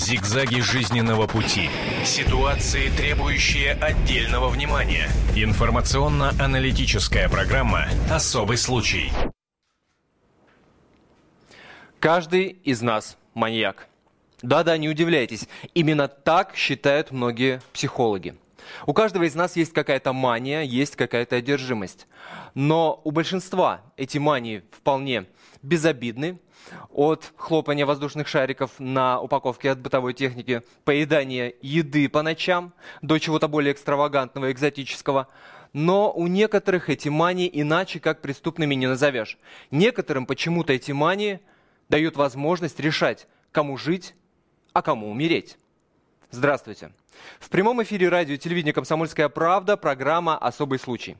Зигзаги 0.00 0.60
жизненного 0.60 1.26
пути. 1.26 1.68
Ситуации, 2.06 2.88
требующие 2.88 3.74
отдельного 3.74 4.48
внимания. 4.48 5.10
Информационно-аналитическая 5.36 7.28
программа 7.28 7.84
«Особый 8.10 8.56
случай». 8.56 9.12
Каждый 11.98 12.46
из 12.64 12.80
нас 12.80 13.18
маньяк. 13.34 13.88
Да-да, 14.40 14.78
не 14.78 14.88
удивляйтесь. 14.88 15.46
Именно 15.74 16.08
так 16.08 16.56
считают 16.56 17.10
многие 17.10 17.60
психологи. 17.74 18.34
У 18.86 18.94
каждого 18.94 19.24
из 19.24 19.34
нас 19.34 19.54
есть 19.56 19.74
какая-то 19.74 20.14
мания, 20.14 20.62
есть 20.62 20.96
какая-то 20.96 21.36
одержимость. 21.36 22.06
Но 22.54 23.02
у 23.04 23.10
большинства 23.10 23.82
эти 23.98 24.16
мании 24.16 24.62
вполне 24.70 25.26
безобидны. 25.62 26.38
От 26.90 27.32
хлопания 27.36 27.86
воздушных 27.86 28.28
шариков 28.28 28.72
на 28.78 29.20
упаковке 29.20 29.70
от 29.70 29.80
бытовой 29.80 30.14
техники, 30.14 30.62
поедания 30.84 31.54
еды 31.62 32.08
по 32.08 32.22
ночам, 32.22 32.72
до 33.02 33.18
чего-то 33.18 33.48
более 33.48 33.72
экстравагантного, 33.72 34.52
экзотического. 34.52 35.28
Но 35.72 36.12
у 36.12 36.26
некоторых 36.26 36.90
эти 36.90 37.08
мании 37.08 37.50
иначе 37.52 38.00
как 38.00 38.20
преступными 38.20 38.74
не 38.74 38.86
назовешь. 38.86 39.38
Некоторым 39.70 40.26
почему-то 40.26 40.72
эти 40.72 40.92
мании 40.92 41.40
дают 41.88 42.16
возможность 42.16 42.80
решать, 42.80 43.26
кому 43.52 43.76
жить, 43.76 44.14
а 44.72 44.82
кому 44.82 45.10
умереть. 45.10 45.58
Здравствуйте. 46.30 46.92
В 47.38 47.48
прямом 47.48 47.82
эфире 47.82 48.08
радио 48.08 48.34
и 48.34 48.38
телевидения 48.38 48.72
«Комсомольская 48.72 49.28
правда» 49.28 49.76
программа 49.76 50.38
«Особый 50.38 50.78
случай». 50.78 51.16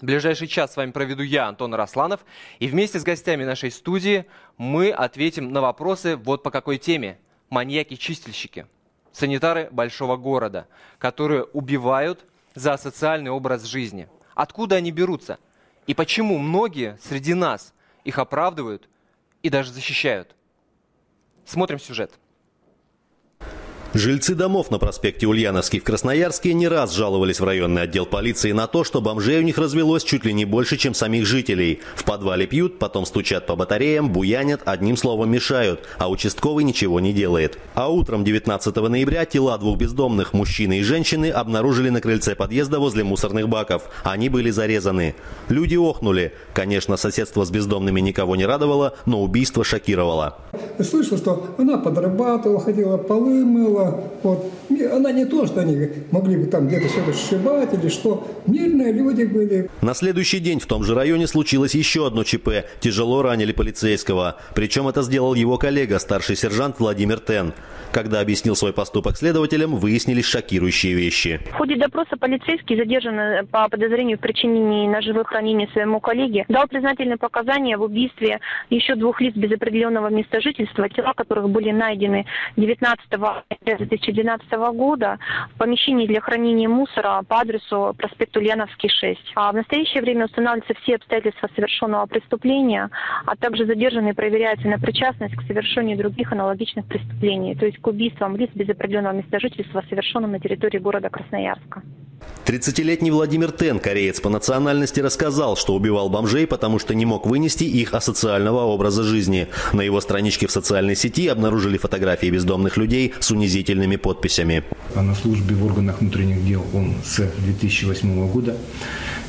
Ближайший 0.00 0.46
час 0.46 0.72
с 0.72 0.76
вами 0.76 0.92
проведу 0.92 1.22
я, 1.22 1.48
Антон 1.48 1.74
Росланов, 1.74 2.24
и 2.60 2.68
вместе 2.68 3.00
с 3.00 3.02
гостями 3.02 3.44
нашей 3.44 3.72
студии 3.72 4.26
мы 4.56 4.90
ответим 4.90 5.52
на 5.52 5.60
вопросы 5.60 6.16
вот 6.16 6.42
по 6.42 6.50
какой 6.50 6.78
теме. 6.78 7.18
Маньяки-чистильщики, 7.50 8.66
санитары 9.10 9.68
большого 9.72 10.16
города, 10.16 10.68
которые 10.98 11.44
убивают 11.44 12.26
за 12.54 12.76
социальный 12.76 13.30
образ 13.30 13.64
жизни. 13.64 14.08
Откуда 14.34 14.76
они 14.76 14.92
берутся? 14.92 15.38
И 15.86 15.94
почему 15.94 16.38
многие 16.38 16.98
среди 17.02 17.34
нас 17.34 17.72
их 18.04 18.18
оправдывают 18.18 18.88
и 19.42 19.48
даже 19.48 19.72
защищают? 19.72 20.36
Смотрим 21.46 21.78
сюжет. 21.78 22.12
Жильцы 23.94 24.34
домов 24.34 24.70
на 24.70 24.78
проспекте 24.78 25.26
Ульяновский 25.26 25.80
в 25.80 25.84
Красноярске 25.84 26.52
не 26.52 26.68
раз 26.68 26.92
жаловались 26.92 27.40
в 27.40 27.44
районный 27.44 27.82
отдел 27.82 28.04
полиции 28.04 28.52
на 28.52 28.66
то, 28.66 28.84
что 28.84 29.00
бомжей 29.00 29.38
у 29.38 29.42
них 29.42 29.56
развелось 29.56 30.04
чуть 30.04 30.26
ли 30.26 30.34
не 30.34 30.44
больше, 30.44 30.76
чем 30.76 30.92
самих 30.92 31.24
жителей. 31.24 31.80
В 31.96 32.04
подвале 32.04 32.46
пьют, 32.46 32.78
потом 32.78 33.06
стучат 33.06 33.46
по 33.46 33.56
батареям, 33.56 34.12
буянят, 34.12 34.60
одним 34.66 34.98
словом 34.98 35.30
мешают, 35.30 35.80
а 35.96 36.10
участковый 36.10 36.64
ничего 36.64 37.00
не 37.00 37.14
делает. 37.14 37.58
А 37.74 37.90
утром 37.90 38.24
19 38.24 38.76
ноября 38.76 39.24
тела 39.24 39.56
двух 39.56 39.78
бездомных, 39.78 40.34
мужчины 40.34 40.80
и 40.80 40.82
женщины, 40.82 41.30
обнаружили 41.30 41.88
на 41.88 42.02
крыльце 42.02 42.34
подъезда 42.34 42.80
возле 42.80 43.04
мусорных 43.04 43.48
баков. 43.48 43.84
Они 44.04 44.28
были 44.28 44.50
зарезаны. 44.50 45.14
Люди 45.48 45.76
охнули. 45.76 46.34
Конечно, 46.52 46.98
соседство 46.98 47.42
с 47.46 47.50
бездомными 47.50 48.00
никого 48.00 48.36
не 48.36 48.44
радовало, 48.44 48.96
но 49.06 49.22
убийство 49.22 49.64
шокировало. 49.64 50.36
Слышал, 50.78 51.16
что 51.16 51.46
она 51.56 51.78
подрабатывала, 51.78 52.60
ходила 52.60 52.98
полы 52.98 53.46
мыла, 53.46 53.77
была, 53.78 54.00
вот, 54.22 54.52
она 54.92 55.12
не 55.12 55.24
то, 55.24 55.46
что 55.46 55.60
они 55.60 55.88
могли 56.10 56.36
бы 56.36 56.46
там 56.46 56.68
где-то 56.68 56.88
что-то 56.88 57.12
сшибать 57.12 57.72
или 57.74 57.88
что. 57.88 58.26
Мирные 58.46 58.92
люди 58.92 59.24
были. 59.24 59.70
На 59.82 59.94
следующий 59.94 60.40
день 60.40 60.60
в 60.60 60.66
том 60.66 60.84
же 60.84 60.94
районе 60.94 61.26
случилось 61.26 61.74
еще 61.74 62.06
одно 62.06 62.24
ЧП. 62.24 62.64
Тяжело 62.80 63.22
ранили 63.22 63.52
полицейского. 63.52 64.36
Причем 64.54 64.88
это 64.88 65.02
сделал 65.02 65.34
его 65.34 65.58
коллега, 65.58 65.98
старший 65.98 66.36
сержант 66.36 66.76
Владимир 66.78 67.20
Тен. 67.20 67.52
Когда 67.92 68.20
объяснил 68.20 68.54
свой 68.54 68.72
поступок 68.72 69.16
следователям, 69.16 69.76
выяснились 69.76 70.26
шокирующие 70.26 70.94
вещи. 70.94 71.40
В 71.52 71.54
ходе 71.54 71.76
допроса 71.76 72.16
полицейский, 72.18 72.76
задержанный 72.76 73.46
по 73.46 73.68
подозрению 73.68 74.18
в 74.18 74.20
причинении 74.20 74.86
ножевых 74.86 75.32
ранений 75.32 75.68
своему 75.72 76.00
коллеге, 76.00 76.44
дал 76.48 76.66
признательные 76.68 77.16
показания 77.16 77.78
в 77.78 77.82
убийстве 77.82 78.40
еще 78.68 78.94
двух 78.94 79.20
лиц 79.20 79.34
без 79.34 79.52
определенного 79.52 80.08
места 80.08 80.40
жительства, 80.40 80.88
тела 80.90 81.14
которых 81.14 81.48
были 81.48 81.70
найдены 81.70 82.26
19 82.56 83.08
2012 83.76 84.50
года 84.74 85.18
в 85.54 85.58
помещении 85.58 86.06
для 86.06 86.20
хранения 86.20 86.68
мусора 86.68 87.22
по 87.28 87.40
адресу 87.40 87.94
проспект 87.96 88.36
Ульяновский, 88.36 88.88
6. 88.88 89.20
А 89.34 89.52
в 89.52 89.54
настоящее 89.54 90.02
время 90.02 90.26
устанавливаются 90.26 90.74
все 90.82 90.96
обстоятельства 90.96 91.48
совершенного 91.54 92.06
преступления, 92.06 92.90
а 93.26 93.36
также 93.36 93.66
задержанные 93.66 94.14
проверяются 94.14 94.68
на 94.68 94.78
причастность 94.78 95.34
к 95.36 95.42
совершению 95.42 95.98
других 95.98 96.32
аналогичных 96.32 96.86
преступлений. 96.86 97.54
То 97.54 97.66
есть 97.66 97.78
к 97.78 97.86
убийствам 97.86 98.36
лиц 98.36 98.50
без 98.54 98.68
определенного 98.68 99.14
места 99.14 99.38
жительства, 99.40 99.84
совершенным 99.88 100.32
на 100.32 100.40
территории 100.40 100.78
города 100.78 101.10
Красноярска. 101.10 101.82
30-летний 102.46 103.10
Владимир 103.10 103.52
Тен, 103.52 103.78
кореец 103.78 104.20
по 104.20 104.30
национальности, 104.30 105.00
рассказал, 105.00 105.54
что 105.56 105.74
убивал 105.74 106.08
бомжей, 106.08 106.46
потому 106.46 106.78
что 106.78 106.94
не 106.94 107.04
мог 107.04 107.26
вынести 107.26 107.64
их 107.64 107.92
асоциального 107.92 108.60
образа 108.60 109.02
жизни. 109.02 109.48
На 109.74 109.82
его 109.82 110.00
страничке 110.00 110.46
в 110.46 110.50
социальной 110.50 110.96
сети 110.96 111.28
обнаружили 111.28 111.76
фотографии 111.76 112.30
бездомных 112.30 112.78
людей 112.78 113.12
с 113.20 113.30
унизительными 113.30 113.57
подписями. 113.96 114.64
А 114.94 115.02
на 115.02 115.14
службе 115.14 115.54
в 115.54 115.64
органах 115.64 116.00
внутренних 116.00 116.44
дел 116.46 116.64
он 116.74 116.94
с 117.04 117.18
2008 117.38 118.30
года. 118.30 118.56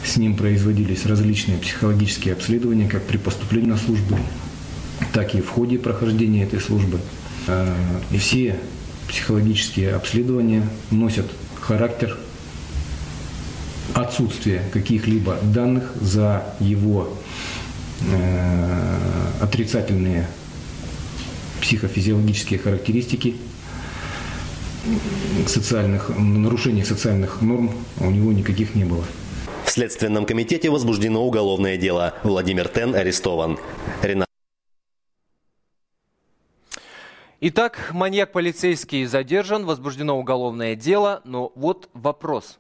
С 0.04 0.18
ним 0.18 0.36
производились 0.36 1.06
различные 1.06 1.58
психологические 1.58 2.34
обследования 2.34 2.88
как 2.88 3.04
при 3.04 3.18
поступлении 3.18 3.70
на 3.70 3.78
службу, 3.78 4.18
так 5.14 5.36
и 5.36 5.42
в 5.42 5.50
ходе 5.50 5.78
прохождения 5.78 6.44
этой 6.44 6.62
службы. 6.62 7.00
И 8.12 8.18
все 8.18 8.56
психологические 9.08 9.96
обследования 9.96 10.68
носят 10.92 11.26
характер 11.60 12.18
отсутствия 13.94 14.64
каких-либо 14.72 15.38
данных 15.44 15.92
за 16.00 16.44
его 16.60 17.14
э, 18.02 18.98
отрицательные 19.42 20.28
психофизиологические 21.62 22.60
характеристики 22.60 23.36
социальных 25.48 26.10
нарушений 26.18 26.84
социальных 26.84 27.42
норм 27.42 27.72
у 28.00 28.10
него 28.10 28.32
никаких 28.34 28.76
не 28.76 28.86
было. 28.86 29.04
В 29.66 29.72
Следственном 29.72 30.26
комитете 30.26 30.70
возбуждено 30.70 31.24
уголовное 31.24 31.78
дело. 31.78 32.16
Владимир 32.24 32.68
Тен 32.68 32.96
арестован. 32.96 33.60
Ренат 34.02 34.30
Итак, 37.42 37.92
маньяк 37.94 38.34
полицейский 38.34 39.06
задержан, 39.06 39.66
возбуждено 39.66 40.20
уголовное 40.20 40.76
дело, 40.76 41.22
но 41.24 41.54
вот 41.56 41.90
вопрос. 41.94 42.60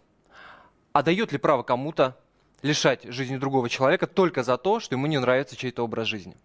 А 0.94 1.04
дает 1.04 1.34
ли 1.34 1.38
право 1.38 1.64
кому-то 1.64 2.16
лишать 2.62 3.04
жизни 3.04 3.36
другого 3.36 3.68
человека 3.70 4.08
только 4.08 4.42
за 4.42 4.58
то, 4.58 4.80
что 4.80 4.96
ему 4.96 5.08
не 5.08 5.20
нравится 5.20 5.58
чей-то 5.58 5.84
образ 5.84 6.08
жизни? 6.08 6.38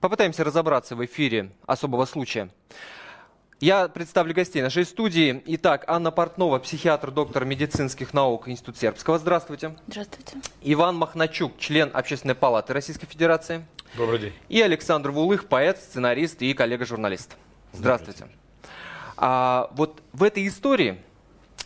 Попытаемся 0.00 0.44
разобраться 0.44 0.96
в 0.96 1.04
эфире 1.04 1.50
особого 1.66 2.06
случая. 2.06 2.48
Я 3.60 3.88
представлю 3.88 4.34
гостей 4.34 4.62
нашей 4.62 4.84
студии. 4.84 5.42
Итак, 5.46 5.82
Анна 5.88 6.12
Портнова, 6.12 6.60
психиатр, 6.60 7.10
доктор 7.10 7.44
медицинских 7.44 8.14
наук 8.14 8.48
Института 8.48 8.78
Сербского. 8.78 9.18
Здравствуйте. 9.18 9.76
Здравствуйте. 9.88 10.36
Иван 10.62 10.94
Махначук, 10.94 11.58
член 11.58 11.90
Общественной 11.92 12.36
палаты 12.36 12.72
Российской 12.72 13.06
Федерации. 13.06 13.66
Добрый 13.96 14.20
день. 14.20 14.32
И 14.48 14.62
Александр 14.62 15.10
Вулых, 15.10 15.48
поэт, 15.48 15.78
сценарист 15.78 16.40
и 16.40 16.54
коллега-журналист. 16.54 17.36
Здравствуйте. 17.72 18.28
А, 19.16 19.72
вот 19.72 20.04
в 20.12 20.22
этой 20.22 20.46
истории 20.46 21.02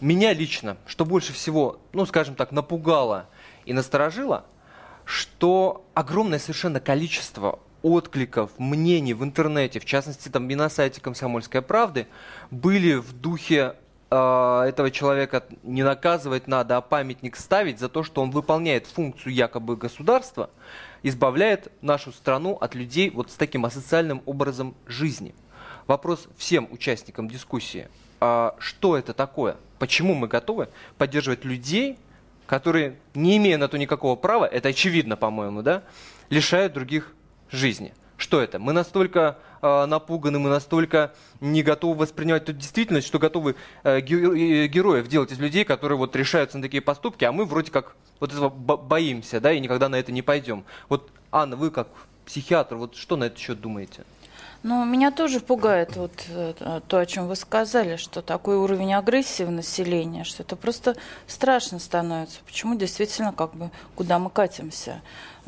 меня 0.00 0.32
лично, 0.32 0.78
что 0.86 1.04
больше 1.04 1.34
всего, 1.34 1.78
ну, 1.92 2.06
скажем 2.06 2.36
так, 2.36 2.52
напугало 2.52 3.28
и 3.66 3.74
насторожило, 3.74 4.46
что 5.04 5.84
огромное 5.92 6.38
совершенно 6.38 6.80
количество 6.80 7.58
откликов, 7.82 8.50
мнений 8.58 9.14
в 9.14 9.24
интернете, 9.24 9.80
в 9.80 9.84
частности, 9.84 10.28
там 10.28 10.48
и 10.48 10.54
на 10.54 10.68
сайте 10.68 11.00
«Комсомольской 11.00 11.62
правды», 11.62 12.06
были 12.50 12.94
в 12.94 13.12
духе 13.12 13.74
э, 14.10 14.64
этого 14.68 14.90
человека 14.90 15.44
не 15.62 15.82
наказывать 15.82 16.46
надо, 16.46 16.76
а 16.76 16.80
памятник 16.80 17.36
ставить 17.36 17.78
за 17.78 17.88
то, 17.88 18.02
что 18.02 18.22
он 18.22 18.30
выполняет 18.30 18.86
функцию 18.86 19.34
якобы 19.34 19.76
государства, 19.76 20.50
избавляет 21.02 21.72
нашу 21.82 22.12
страну 22.12 22.56
от 22.60 22.74
людей 22.74 23.10
вот 23.10 23.30
с 23.30 23.34
таким 23.34 23.64
асоциальным 23.64 24.22
образом 24.26 24.74
жизни– 24.86 25.34
вопрос 25.86 26.28
всем 26.36 26.68
участникам 26.70 27.28
дискуссии. 27.28 27.88
А 28.20 28.54
что 28.58 28.96
это 28.96 29.12
такое? 29.12 29.56
Почему 29.78 30.14
мы 30.14 30.28
готовы 30.28 30.68
поддерживать 30.98 31.44
людей, 31.44 31.98
которые, 32.46 32.96
не 33.14 33.36
имея 33.36 33.58
на 33.58 33.68
то 33.68 33.78
никакого 33.78 34.16
права, 34.16 34.44
это 34.44 34.68
очевидно, 34.68 35.16
по-моему, 35.16 35.62
да, 35.62 35.82
лишают 36.30 36.72
других 36.72 37.14
жизни? 37.52 37.94
Что 38.16 38.40
это? 38.40 38.58
Мы 38.58 38.72
настолько 38.72 39.38
э, 39.62 39.86
напуганы, 39.86 40.38
мы 40.38 40.48
настолько 40.48 41.12
не 41.40 41.62
готовы 41.62 41.94
воспринимать 41.94 42.44
эту 42.44 42.52
действительность, 42.52 43.06
что 43.06 43.18
готовы 43.18 43.56
э, 43.82 44.00
героев 44.00 45.08
делать 45.08 45.32
из 45.32 45.38
людей, 45.38 45.64
которые 45.64 45.98
вот 45.98 46.14
решаются 46.14 46.58
на 46.58 46.62
такие 46.62 46.82
поступки, 46.82 47.24
а 47.24 47.32
мы 47.32 47.44
вроде 47.44 47.70
как 47.72 47.96
вот 48.20 48.32
этого 48.32 48.48
боимся, 48.48 49.40
да, 49.40 49.52
и 49.52 49.58
никогда 49.58 49.88
на 49.88 49.96
это 49.96 50.12
не 50.12 50.22
пойдем. 50.22 50.64
Вот, 50.88 51.10
Анна, 51.32 51.56
вы 51.56 51.70
как 51.72 51.88
психиатр, 52.24 52.76
вот 52.76 52.94
что 52.94 53.16
на 53.16 53.24
этот 53.24 53.38
счет 53.38 53.60
думаете? 53.60 54.04
Ну, 54.62 54.84
меня 54.84 55.10
тоже 55.10 55.40
пугает 55.40 55.96
вот 55.96 56.12
э, 56.28 56.80
то, 56.86 56.98
о 56.98 57.06
чем 57.06 57.26
вы 57.26 57.34
сказали, 57.34 57.96
что 57.96 58.22
такой 58.22 58.56
уровень 58.56 58.94
агрессии 58.94 59.42
в 59.42 59.50
населении, 59.50 60.22
что 60.22 60.44
это 60.44 60.54
просто 60.54 60.96
страшно 61.26 61.80
становится. 61.80 62.38
Почему 62.46 62.76
действительно, 62.76 63.32
как 63.32 63.54
бы, 63.56 63.70
куда 63.96 64.20
мы 64.20 64.30
катимся? 64.30 65.02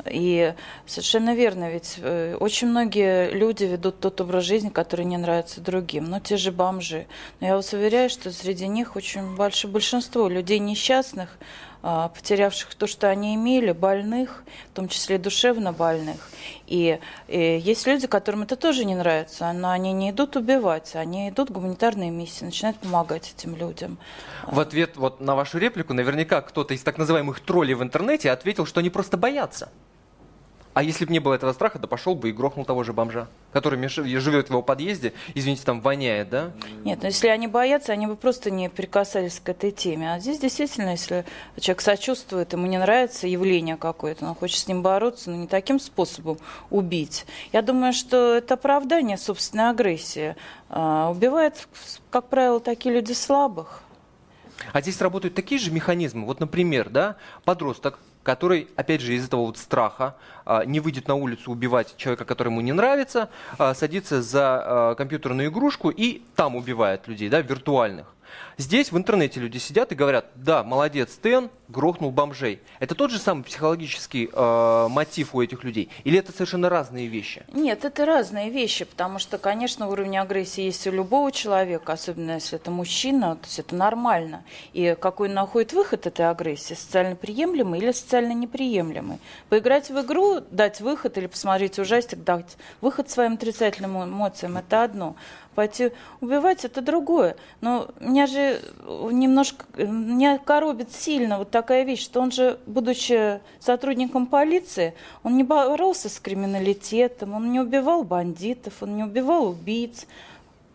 И 0.05 0.53
совершенно 0.85 1.33
верно, 1.33 1.71
ведь 1.71 1.95
э, 1.97 2.35
очень 2.37 2.67
многие 2.67 3.31
люди 3.31 3.63
ведут 3.63 4.01
тот 4.01 4.19
образ 4.19 4.43
жизни, 4.43 4.67
который 4.67 5.05
не 5.05 5.15
нравится 5.15 5.61
другим. 5.61 6.09
Ну, 6.09 6.19
те 6.19 6.35
же 6.35 6.51
бомжи. 6.51 7.07
Но 7.39 7.47
я 7.47 7.55
вас 7.55 7.71
уверяю, 7.71 8.09
что 8.09 8.33
среди 8.33 8.67
них 8.67 8.97
очень 8.97 9.37
большое 9.37 9.71
большинство 9.71 10.27
людей 10.27 10.59
несчастных, 10.59 11.37
потерявших 11.85 12.73
то, 12.73 12.87
что 12.87 13.09
они 13.09 13.35
имели, 13.35 13.71
больных, 13.71 14.43
в 14.71 14.75
том 14.75 14.87
числе 14.87 15.19
душевно 15.19 15.71
больных. 15.71 16.17
И, 16.65 16.99
и 17.27 17.61
есть 17.63 17.85
люди, 17.85 18.07
которым 18.07 18.41
это 18.41 18.55
тоже 18.55 18.85
не 18.85 18.95
нравится, 18.95 19.53
но 19.53 19.69
они 19.69 19.93
не 19.93 20.09
идут 20.09 20.35
убивать, 20.35 20.95
они 20.95 21.29
идут 21.29 21.51
гуманитарные 21.51 22.09
миссии, 22.09 22.43
начинают 22.43 22.79
помогать 22.79 23.33
этим 23.37 23.55
людям. 23.55 23.99
В 24.47 24.59
ответ 24.59 24.97
вот 24.97 25.21
на 25.21 25.35
вашу 25.35 25.59
реплику 25.59 25.93
наверняка 25.93 26.41
кто-то 26.41 26.73
из 26.73 26.81
так 26.81 26.97
называемых 26.97 27.39
троллей 27.39 27.75
в 27.75 27.83
интернете 27.83 28.31
ответил, 28.31 28.65
что 28.65 28.79
они 28.79 28.89
просто 28.89 29.15
боятся. 29.15 29.69
А 30.75 30.83
если 30.83 31.05
бы 31.05 31.13
не 31.13 31.19
было 31.19 31.35
этого 31.35 31.53
страха, 31.53 31.79
то 31.79 31.87
пошел 31.87 32.15
бы 32.15 32.29
и 32.29 32.31
грохнул 32.33 32.65
того 32.65 32.83
же 32.83 32.91
бомжа, 32.91 33.29
который 33.53 33.87
живет 33.87 34.47
в 34.47 34.49
его 34.49 34.61
подъезде, 34.61 35.13
извините, 35.33 35.63
там 35.63 35.79
воняет, 35.79 36.29
да? 36.29 36.51
Нет, 36.83 36.99
но 37.01 37.07
если 37.07 37.29
они 37.29 37.47
боятся, 37.47 37.93
они 37.93 38.07
бы 38.07 38.17
просто 38.17 38.51
не 38.51 38.69
прикасались 38.69 39.39
к 39.39 39.47
этой 39.47 39.71
теме. 39.71 40.13
А 40.13 40.19
здесь 40.19 40.37
действительно, 40.37 40.89
если 40.89 41.23
человек 41.57 41.79
сочувствует, 41.79 42.51
ему 42.51 42.67
не 42.67 42.77
нравится 42.77 43.25
явление 43.25 43.77
какое-то, 43.77 44.25
он 44.25 44.35
хочет 44.35 44.59
с 44.59 44.67
ним 44.67 44.81
бороться, 44.81 45.31
но 45.31 45.37
не 45.37 45.47
таким 45.47 45.79
способом 45.79 46.39
убить. 46.69 47.25
Я 47.53 47.61
думаю, 47.61 47.93
что 47.93 48.35
это 48.35 48.55
оправдание 48.55 49.17
собственной 49.17 49.69
агрессии. 49.69 50.35
А, 50.67 51.09
убивают, 51.09 51.69
как 52.09 52.27
правило, 52.27 52.59
такие 52.59 52.93
люди 52.93 53.13
слабых. 53.13 53.81
А 54.73 54.81
здесь 54.81 54.99
работают 54.99 55.35
такие 55.35 55.57
же 55.57 55.71
механизмы. 55.71 56.25
Вот, 56.25 56.41
например, 56.41 56.89
да, 56.89 57.15
подросток 57.45 57.97
который, 58.25 58.67
опять 58.75 59.01
же, 59.01 59.13
из 59.13 59.27
этого 59.27 59.41
вот 59.41 59.57
страха 59.57 60.15
а, 60.45 60.65
не 60.65 60.79
выйдет 60.79 61.07
на 61.07 61.13
улицу 61.13 61.51
убивать 61.51 61.95
человека, 61.95 62.25
который 62.25 62.47
ему 62.49 62.59
не 62.61 62.73
нравится, 62.73 63.29
а, 63.59 63.75
садится 63.75 64.21
за 64.21 64.41
а, 64.41 64.95
компьютерную 64.95 65.49
игрушку 65.49 65.91
и 65.91 66.23
там 66.35 66.55
убивает 66.55 67.07
людей, 67.07 67.29
да, 67.29 67.41
виртуальных. 67.41 68.07
Здесь 68.57 68.91
в 68.91 68.97
интернете 68.97 69.39
люди 69.39 69.57
сидят 69.57 69.91
и 69.91 69.95
говорят, 69.95 70.27
да, 70.35 70.63
молодец, 70.63 71.17
Тен 71.21 71.49
грохнул 71.67 72.11
бомжей. 72.11 72.61
Это 72.79 72.95
тот 72.95 73.11
же 73.11 73.19
самый 73.19 73.43
психологический 73.43 74.29
э, 74.31 74.87
мотив 74.89 75.35
у 75.35 75.41
этих 75.41 75.63
людей? 75.63 75.89
Или 76.03 76.19
это 76.19 76.31
совершенно 76.31 76.69
разные 76.69 77.07
вещи? 77.07 77.45
Нет, 77.53 77.85
это 77.85 78.05
разные 78.05 78.49
вещи, 78.49 78.85
потому 78.85 79.19
что, 79.19 79.37
конечно, 79.37 79.87
уровень 79.89 80.17
агрессии 80.17 80.61
есть 80.61 80.85
у 80.87 80.91
любого 80.91 81.31
человека, 81.31 81.93
особенно 81.93 82.31
если 82.31 82.57
это 82.57 82.71
мужчина, 82.71 83.35
то 83.35 83.45
есть 83.45 83.59
это 83.59 83.75
нормально. 83.75 84.43
И 84.73 84.95
какой 84.99 85.29
находит 85.29 85.73
выход 85.73 86.07
этой 86.07 86.29
агрессии, 86.29 86.73
социально 86.73 87.15
приемлемый 87.15 87.79
или 87.79 87.91
социально 87.91 88.33
неприемлемый? 88.33 89.19
Поиграть 89.49 89.89
в 89.89 89.99
игру, 90.01 90.39
дать 90.51 90.81
выход 90.81 91.17
или 91.17 91.27
посмотреть 91.27 91.79
ужастик, 91.79 92.23
дать 92.23 92.57
выход 92.81 93.09
своим 93.09 93.33
отрицательным 93.33 94.03
эмоциям– 94.03 94.57
это 94.57 94.83
одно 94.83 95.15
пойти 95.55 95.91
убивать, 96.21 96.65
это 96.65 96.81
другое. 96.81 97.35
Но 97.61 97.87
меня 97.99 98.27
же 98.27 98.61
немножко, 98.87 99.65
меня 99.77 100.37
коробит 100.37 100.91
сильно 100.91 101.39
вот 101.39 101.49
такая 101.49 101.83
вещь, 101.83 102.03
что 102.03 102.19
он 102.21 102.31
же, 102.31 102.59
будучи 102.65 103.39
сотрудником 103.59 104.27
полиции, 104.27 104.93
он 105.23 105.37
не 105.37 105.43
боролся 105.43 106.09
с 106.09 106.19
криминалитетом, 106.19 107.33
он 107.33 107.51
не 107.51 107.59
убивал 107.59 108.03
бандитов, 108.03 108.73
он 108.81 108.95
не 108.95 109.03
убивал 109.03 109.47
убийц. 109.47 110.05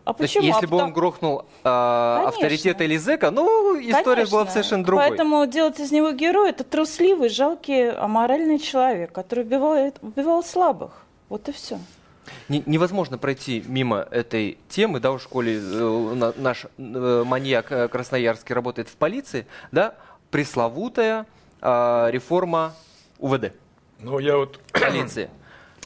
А 0.03 0.13
почему? 0.13 0.43
есть, 0.43 0.55
если 0.55 0.65
а 0.65 0.69
бы 0.69 0.83
он 0.83 0.93
грохнул 0.93 1.45
э, 1.63 1.67
авторитета 1.69 2.83
или 2.83 2.97
зэка, 2.97 3.29
ну, 3.29 3.79
история 3.79 4.15
Конечно. 4.15 4.31
была 4.35 4.45
бы 4.45 4.51
совершенно 4.51 4.83
другой. 4.83 5.07
Поэтому 5.07 5.45
делать 5.45 5.79
из 5.79 5.91
него 5.91 6.11
героя– 6.11 6.49
это 6.51 6.63
трусливый, 6.63 7.29
жалкий, 7.29 7.91
аморальный 7.91 8.57
человек, 8.57 9.11
который 9.11 9.43
убивал, 9.43 9.93
убивал 10.01 10.43
слабых. 10.43 11.05
Вот 11.29 11.47
и 11.49 11.51
все 11.51 11.77
невозможно 12.49 13.17
пройти 13.17 13.63
мимо 13.67 14.07
этой 14.11 14.57
темы, 14.69 14.99
да, 14.99 15.11
в 15.11 15.19
школе 15.19 15.59
э, 15.61 16.31
наш 16.37 16.65
э, 16.77 17.23
маньяк 17.25 17.71
э, 17.71 17.87
красноярский 17.87 18.53
работает 18.55 18.89
в 18.89 18.95
полиции, 18.95 19.45
да, 19.71 19.95
пресловутая 20.29 21.25
э, 21.61 22.07
реформа 22.11 22.73
УВД. 23.19 23.53
Ну, 23.99 24.19
я 24.19 24.37
вот... 24.37 24.59
Полиции. 24.71 25.29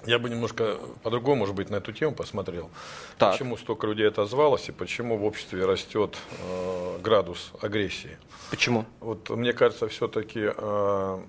Я 0.06 0.20
бы 0.20 0.30
немножко 0.30 0.78
по-другому, 1.02 1.38
может 1.38 1.56
быть, 1.56 1.72
на 1.72 1.78
эту 1.78 1.92
тему 1.92 2.14
посмотрел. 2.14 2.70
Так. 3.18 3.32
Почему 3.32 3.58
столько 3.58 3.88
людей 3.88 4.08
отозвалось 4.08 4.70
и 4.70 4.72
почему 4.72 5.18
в 5.18 5.26
обществе 5.26 5.66
растет 5.66 6.16
э, 6.40 7.00
градус 7.02 7.52
агрессии? 7.60 8.18
Почему? 8.52 8.86
Вот 9.00 9.30
мне 9.32 9.52
кажется, 9.52 9.88
все-таки 9.88 10.52
э, 10.56 11.20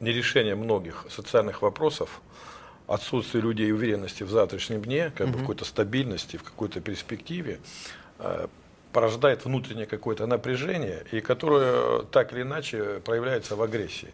нерешение 0.00 0.56
многих 0.56 1.06
социальных 1.08 1.62
вопросов 1.62 2.20
отсутствие 2.86 3.42
людей 3.42 3.72
уверенности 3.72 4.22
в 4.22 4.30
завтрашнем 4.30 4.82
дне, 4.82 5.10
как 5.16 5.28
бы 5.28 5.38
в 5.38 5.40
какой-то 5.40 5.64
стабильности, 5.64 6.36
в 6.36 6.42
какой-то 6.42 6.80
перспективе, 6.80 7.58
э, 8.18 8.46
порождает 8.92 9.44
внутреннее 9.44 9.86
какое-то 9.86 10.26
напряжение, 10.26 11.04
и 11.10 11.20
которое 11.20 12.02
так 12.04 12.32
или 12.32 12.42
иначе 12.42 13.00
проявляется 13.04 13.56
в 13.56 13.62
агрессии. 13.62 14.12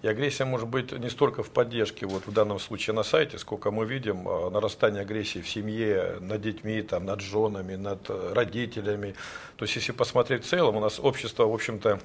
И 0.00 0.08
агрессия 0.08 0.44
может 0.44 0.68
быть 0.68 0.90
не 0.92 1.10
столько 1.10 1.42
в 1.42 1.50
поддержке, 1.50 2.06
вот 2.06 2.26
в 2.26 2.32
данном 2.32 2.58
случае 2.58 2.94
на 2.94 3.02
сайте, 3.02 3.38
сколько 3.38 3.70
мы 3.70 3.84
видим 3.86 4.28
э, 4.28 4.50
нарастание 4.50 5.02
агрессии 5.02 5.40
в 5.40 5.48
семье, 5.48 6.18
над 6.20 6.40
детьми, 6.40 6.80
там, 6.82 7.04
над 7.04 7.20
женами, 7.20 7.74
над 7.74 8.08
э, 8.08 8.32
родителями. 8.34 9.14
То 9.56 9.64
есть, 9.64 9.76
если 9.76 9.92
посмотреть 9.92 10.44
в 10.44 10.48
целом, 10.48 10.76
у 10.76 10.80
нас 10.80 10.98
общество, 10.98 11.46
в 11.46 11.54
общем-то, 11.54 12.00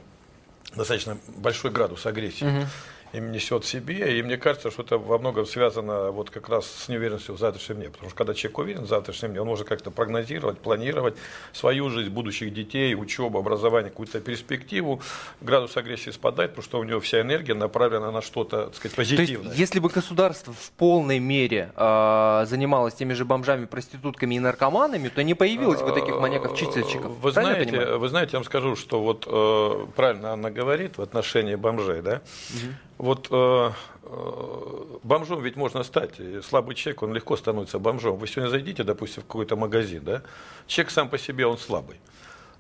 достаточно 0.75 1.17
большой 1.37 1.71
градус 1.71 2.05
агрессии. 2.05 2.45
Угу 2.45 2.67
им 3.13 3.31
несет 3.31 3.63
в 3.63 3.67
себе. 3.67 4.17
И 4.17 4.23
мне 4.23 4.37
кажется, 4.37 4.71
что 4.71 4.83
это 4.83 4.97
во 4.97 5.17
многом 5.17 5.45
связано 5.45 6.11
вот 6.11 6.29
как 6.29 6.49
раз 6.49 6.65
с 6.65 6.87
неуверенностью 6.87 7.35
в 7.35 7.39
завтрашнем 7.39 7.77
дне. 7.77 7.89
Потому 7.89 8.09
что 8.09 8.17
когда 8.17 8.33
человек 8.33 8.57
уверен 8.57 8.83
в 8.83 8.87
завтрашнем 8.87 9.31
дне, 9.31 9.41
он 9.41 9.47
может 9.47 9.67
как-то 9.67 9.91
прогнозировать, 9.91 10.59
планировать 10.59 11.15
свою 11.53 11.89
жизнь, 11.89 12.09
будущих 12.09 12.53
детей, 12.53 12.95
учебу, 12.95 13.39
образование, 13.39 13.89
какую-то 13.89 14.19
перспективу. 14.19 15.01
Градус 15.41 15.77
агрессии 15.77 16.09
спадает, 16.11 16.51
потому 16.51 16.63
что 16.63 16.79
у 16.79 16.83
него 16.83 16.99
вся 16.99 17.21
энергия 17.21 17.53
направлена 17.53 18.11
на 18.11 18.21
что-то, 18.21 18.67
так 18.67 18.75
сказать, 18.75 18.95
позитивное. 18.95 19.43
То 19.43 19.47
есть, 19.49 19.59
если 19.59 19.79
бы 19.79 19.89
государство 19.89 20.53
в 20.53 20.71
полной 20.71 21.19
мере 21.19 21.71
э, 21.75 22.45
занималось 22.47 22.93
теми 22.93 23.13
же 23.13 23.25
бомжами, 23.25 23.65
проститутками 23.65 24.35
и 24.35 24.39
наркоманами, 24.39 25.09
то 25.09 25.23
не 25.23 25.33
появилось 25.33 25.81
бы 25.81 25.91
таких 25.91 26.15
маньяков-чистильщиков. 26.15 27.11
Вы 27.21 27.31
знаете, 27.31 27.97
вы 27.97 28.09
знаете, 28.09 28.31
я 28.33 28.39
вам 28.39 28.45
скажу, 28.45 28.75
что 28.75 29.01
вот 29.01 29.27
э, 29.27 29.85
правильно 29.95 30.33
Анна 30.33 30.51
говорит 30.51 30.97
в 30.97 31.01
отношении 31.01 31.55
бомжей, 31.55 32.01
да? 32.01 32.21
Угу. 32.49 32.73
Вот 32.97 33.27
э, 33.29 33.71
э, 34.03 34.97
бомжом 35.03 35.43
ведь 35.43 35.55
можно 35.55 35.83
стать. 35.83 36.19
Слабый 36.43 36.75
человек, 36.75 37.03
он 37.03 37.13
легко 37.13 37.37
становится 37.37 37.77
бомжом. 37.77 38.17
Вы 38.17 38.27
сегодня 38.27 38.49
зайдите, 38.49 38.83
допустим, 38.83 39.23
в 39.23 39.27
какой-то 39.27 39.55
магазин, 39.55 40.03
да? 40.03 40.23
Человек 40.65 40.91
сам 40.91 41.09
по 41.09 41.17
себе, 41.17 41.45
он 41.45 41.57
слабый. 41.57 41.99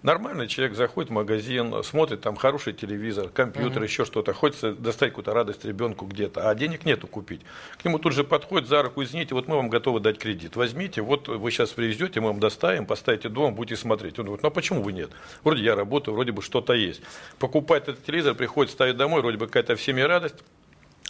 Нормальный 0.07 0.47
человек 0.47 0.77
заходит 0.77 1.09
в 1.09 1.13
магазин, 1.13 1.83
смотрит 1.83 2.21
там 2.21 2.37
хороший 2.37 2.71
телевизор, 2.71 3.27
компьютер, 3.27 3.81
uh-huh. 3.81 3.87
еще 3.87 4.05
что-то, 4.05 4.31
хочется 4.31 4.71
достать 4.71 5.09
какую-то 5.09 5.33
радость 5.33 5.65
ребенку 5.65 6.05
где-то, 6.05 6.49
а 6.49 6.55
денег 6.55 6.85
нету 6.85 7.07
купить. 7.07 7.41
К 7.77 7.83
нему 7.83 7.99
тут 7.99 8.13
же 8.13 8.23
подходит 8.23 8.69
за 8.69 8.81
руку, 8.83 9.03
извините, 9.03 9.35
вот 9.35 9.49
мы 9.49 9.57
вам 9.57 9.67
готовы 9.67 9.99
дать 9.99 10.17
кредит. 10.17 10.55
Возьмите, 10.55 11.01
вот 11.01 11.27
вы 11.27 11.51
сейчас 11.51 11.71
привезете, 11.71 12.21
мы 12.21 12.27
вам 12.27 12.39
доставим, 12.39 12.85
поставите 12.85 13.27
дом, 13.27 13.53
будете 13.53 13.75
смотреть. 13.75 14.17
Он 14.17 14.27
говорит, 14.27 14.43
ну 14.43 14.47
а 14.47 14.49
почему 14.49 14.81
вы 14.81 14.93
нет? 14.93 15.11
Вроде 15.43 15.61
я 15.61 15.75
работаю, 15.75 16.15
вроде 16.15 16.31
бы 16.31 16.41
что-то 16.41 16.71
есть. 16.71 17.01
Покупает 17.37 17.89
этот 17.89 18.05
телевизор, 18.05 18.33
приходит, 18.33 18.71
ставит 18.71 18.95
домой, 18.95 19.21
вроде 19.21 19.35
бы 19.35 19.47
какая-то 19.47 19.75
в 19.75 19.81
семье 19.81 20.05
радость. 20.05 20.37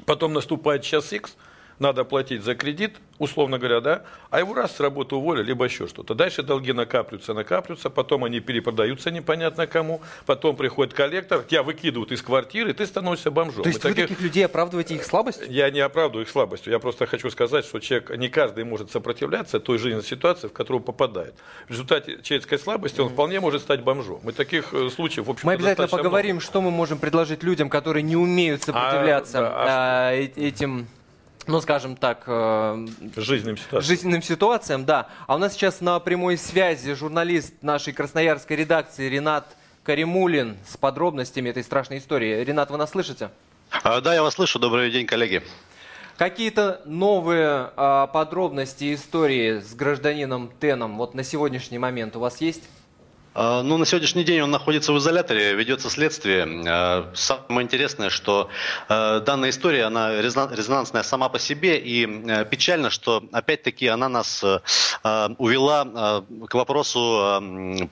Потом 0.07 0.33
наступает 0.33 0.81
час 0.81 1.13
X, 1.13 1.37
надо 1.79 2.03
платить 2.03 2.43
за 2.43 2.55
кредит, 2.55 2.97
условно 3.19 3.57
говоря, 3.57 3.81
да, 3.81 4.03
а 4.29 4.39
его 4.39 4.53
раз 4.53 4.75
с 4.75 4.79
работы 4.79 5.15
уволили, 5.15 5.47
либо 5.47 5.65
еще 5.65 5.87
что-то. 5.87 6.13
Дальше 6.13 6.43
долги 6.43 6.73
накапливаются, 6.73 7.33
накапливаются, 7.33 7.89
потом 7.89 8.23
они 8.23 8.39
перепродаются 8.39 9.11
непонятно 9.11 9.67
кому, 9.67 10.01
потом 10.25 10.55
приходит 10.55 10.93
коллектор, 10.93 11.43
тебя 11.43 11.63
выкидывают 11.63 12.11
из 12.11 12.21
квартиры, 12.21 12.73
ты 12.73 12.85
становишься 12.85 13.31
бомжом. 13.31 13.63
То 13.63 13.69
есть 13.69 13.83
вы 13.83 13.89
таких... 13.89 14.09
таких 14.09 14.21
людей 14.21 14.45
оправдываете 14.45 14.95
их 14.95 15.03
слабость? 15.03 15.41
Я 15.47 15.69
не 15.69 15.79
оправдываю 15.79 16.25
их 16.25 16.29
слабостью, 16.29 16.71
я 16.71 16.79
просто 16.79 17.05
хочу 17.05 17.29
сказать, 17.29 17.65
что 17.65 17.79
человек, 17.79 18.15
не 18.17 18.29
каждый 18.29 18.63
может 18.63 18.91
сопротивляться 18.91 19.59
той 19.59 19.77
жизненной 19.77 20.03
ситуации, 20.03 20.47
в 20.47 20.53
которую 20.53 20.81
попадает. 20.81 21.35
В 21.67 21.71
результате 21.71 22.19
человеческой 22.21 22.59
слабости 22.59 22.99
он 22.99 23.09
вполне 23.09 23.39
может 23.39 23.61
стать 23.61 23.81
бомжом. 23.81 24.19
Мы 24.23 24.31
таких 24.31 24.73
э, 24.73 24.89
случаев, 24.89 25.27
в 25.27 25.31
общем 25.31 25.47
Мы 25.47 25.53
обязательно 25.53 25.87
поговорим, 25.87 26.35
много. 26.35 26.45
что 26.45 26.61
мы 26.61 26.71
можем 26.71 26.99
предложить 26.99 27.43
людям, 27.43 27.69
которые 27.69 28.03
не 28.03 28.15
умеют 28.15 28.63
сопротивляться 28.63 29.39
а, 29.39 29.51
а, 29.51 30.09
а, 30.09 30.13
этим 30.13 30.87
ну, 31.47 31.61
скажем 31.61 31.95
так, 31.95 32.23
э, 32.27 32.87
жизненным 33.15 33.57
ситуациям. 33.57 33.81
жизненным 33.81 34.21
ситуациям, 34.21 34.85
да. 34.85 35.07
А 35.25 35.35
у 35.35 35.37
нас 35.37 35.53
сейчас 35.53 35.81
на 35.81 35.99
прямой 35.99 36.37
связи 36.37 36.93
журналист 36.93 37.53
нашей 37.61 37.93
красноярской 37.93 38.57
редакции 38.57 39.09
Ренат 39.09 39.55
Каримулин 39.83 40.57
с 40.67 40.75
подробностями 40.77 41.49
этой 41.49 41.63
страшной 41.63 41.99
истории. 41.99 42.43
Ренат, 42.43 42.69
вы 42.69 42.77
нас 42.77 42.91
слышите? 42.91 43.29
А, 43.83 44.01
да, 44.01 44.13
я 44.13 44.21
вас 44.21 44.33
слышу. 44.35 44.59
Добрый 44.59 44.91
день, 44.91 45.05
коллеги. 45.05 45.41
Какие-то 46.17 46.81
новые 46.85 47.71
а, 47.75 48.07
подробности 48.07 48.93
истории 48.93 49.59
с 49.59 49.73
гражданином 49.75 50.51
Теном 50.59 50.97
вот 50.97 51.13
на 51.13 51.23
сегодняшний 51.23 51.77
момент 51.77 52.15
у 52.15 52.19
вас 52.19 52.41
есть? 52.41 52.63
А, 53.39 53.61
ну, 53.61 53.77
на 53.77 53.85
сегодняшний 53.85 54.23
день 54.23 54.41
он 54.41 54.49
находится 54.49 54.91
в 54.91 54.97
изоляторе, 54.97 55.53
ведется 55.53 55.91
следствие. 55.91 56.47
А, 56.67 57.11
самое 57.13 57.65
интересное, 57.65 58.09
что 58.09 58.49
а, 58.89 59.19
данная 59.19 59.51
история, 59.51 59.83
она 59.83 60.19
резонансная 60.19 61.03
сама 61.03 61.29
по 61.29 61.37
себе, 61.37 61.77
и 61.77 62.07
печально, 62.45 62.89
что 62.89 63.23
опять-таки 63.31 63.85
она 63.87 64.09
нас 64.09 64.43
увела 65.03 66.23
к 66.49 66.53
вопросу 66.55 67.91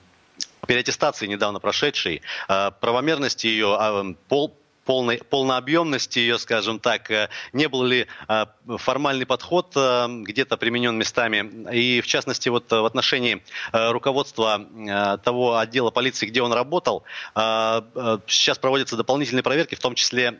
переаттестации 0.66 1.28
недавно 1.28 1.60
прошедшей, 1.60 2.22
правомерности 2.48 3.46
ее, 3.46 4.16
пол, 4.28 4.52
полной, 4.86 5.18
полнообъемности 5.18 6.20
ее, 6.20 6.38
скажем 6.38 6.78
так, 6.78 7.10
э, 7.10 7.28
не 7.52 7.68
был 7.68 7.82
ли 7.82 8.06
э, 8.28 8.46
формальный 8.78 9.26
подход 9.26 9.72
э, 9.76 10.06
где-то 10.22 10.56
применен 10.56 10.96
местами. 10.96 11.70
И 11.74 12.00
в 12.00 12.06
частности, 12.06 12.48
вот 12.48 12.70
в 12.70 12.84
отношении 12.84 13.42
руководства 13.72 15.18
того 15.24 15.58
отдела 15.58 15.90
полиции, 15.90 16.26
где 16.26 16.40
он 16.40 16.52
работал, 16.52 17.02
сейчас 17.34 18.58
проводятся 18.58 18.96
дополнительные 18.96 19.42
проверки, 19.42 19.74
в 19.74 19.80
том 19.80 19.94
числе 19.94 20.38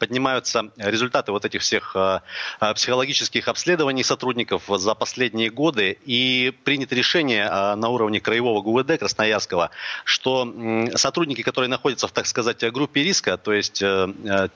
поднимаются 0.00 0.70
результаты 0.76 1.30
вот 1.30 1.44
этих 1.44 1.60
всех 1.60 1.92
э, 1.94 2.20
э, 2.60 2.74
психологических 2.74 3.46
обследований 3.48 4.02
сотрудников 4.02 4.62
за 4.66 4.94
последние 4.94 5.50
годы, 5.50 5.98
и 6.06 6.52
принято 6.64 6.94
решение 6.94 7.44
э, 7.44 7.74
на 7.76 7.88
уровне 7.90 8.18
краевого 8.18 8.62
ГУВД 8.62 8.98
Красноярского, 8.98 9.70
что 10.04 10.52
сотрудники, 10.96 11.42
которые 11.42 11.68
находятся 11.68 12.08
в, 12.08 12.12
так 12.12 12.26
сказать, 12.26 12.64
группе 12.72 13.04
риска, 13.04 13.36
то 13.36 13.52
есть 13.52 13.84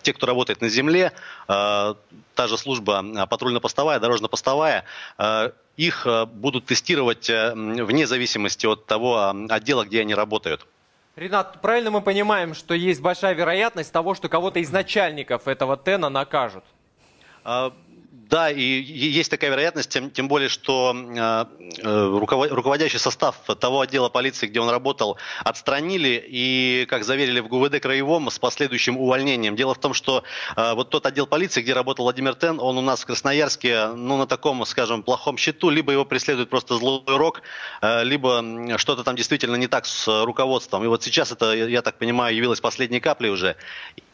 те, 0.02 0.12
кто 0.14 0.26
работает 0.26 0.62
на 0.62 0.68
земле, 0.68 1.12
та 1.46 1.94
же 2.48 2.56
служба 2.56 3.26
патрульно-постовая, 3.28 4.00
дорожно-постовая, 4.00 4.84
их 5.76 6.06
будут 6.32 6.64
тестировать 6.64 7.28
вне 7.28 8.06
зависимости 8.06 8.66
от 8.66 8.86
того 8.86 9.34
отдела, 9.50 9.84
где 9.84 10.00
они 10.00 10.14
работают. 10.14 10.66
Ренат, 11.16 11.60
правильно 11.60 11.92
мы 11.92 12.02
понимаем, 12.02 12.54
что 12.54 12.74
есть 12.74 13.00
большая 13.00 13.34
вероятность 13.34 13.92
того, 13.92 14.14
что 14.14 14.28
кого-то 14.28 14.58
из 14.58 14.70
начальников 14.70 15.46
этого 15.46 15.76
ТЭНа 15.76 16.08
накажут? 16.08 16.64
Да, 18.16 18.48
и 18.48 18.62
есть 18.62 19.28
такая 19.28 19.50
вероятность, 19.50 19.90
тем, 19.90 20.08
тем 20.08 20.28
более, 20.28 20.48
что 20.48 20.94
э, 20.94 21.44
э 21.82 22.06
руководящий 22.50 23.00
состав 23.00 23.36
того 23.58 23.80
отдела 23.80 24.08
полиции, 24.08 24.46
где 24.46 24.60
он 24.60 24.70
работал, 24.70 25.18
отстранили 25.44 26.24
и, 26.28 26.86
как 26.88 27.04
заверили 27.04 27.40
в 27.40 27.48
ГУВД 27.48 27.80
Краевом, 27.80 28.30
с 28.30 28.38
последующим 28.38 28.96
увольнением. 28.96 29.56
Дело 29.56 29.74
в 29.74 29.78
том, 29.78 29.94
что 29.94 30.22
э, 30.56 30.74
вот 30.74 30.90
тот 30.90 31.06
отдел 31.06 31.26
полиции, 31.26 31.60
где 31.60 31.72
работал 31.72 32.04
Владимир 32.04 32.36
Тен, 32.36 32.60
он 32.60 32.78
у 32.78 32.80
нас 32.80 33.02
в 33.02 33.06
Красноярске, 33.06 33.88
ну, 33.88 34.16
на 34.16 34.26
таком, 34.28 34.64
скажем, 34.64 35.02
плохом 35.02 35.36
счету, 35.36 35.70
либо 35.70 35.90
его 35.90 36.04
преследует 36.04 36.50
просто 36.50 36.76
злой 36.76 37.02
рок, 37.06 37.42
э, 37.82 38.04
либо 38.04 38.78
что-то 38.78 39.02
там 39.02 39.16
действительно 39.16 39.56
не 39.56 39.66
так 39.66 39.86
с 39.86 40.24
руководством. 40.24 40.84
И 40.84 40.86
вот 40.86 41.02
сейчас 41.02 41.32
это, 41.32 41.52
я 41.52 41.82
так 41.82 41.98
понимаю, 41.98 42.36
явилось 42.36 42.60
последней 42.60 43.00
каплей 43.00 43.30
уже, 43.30 43.56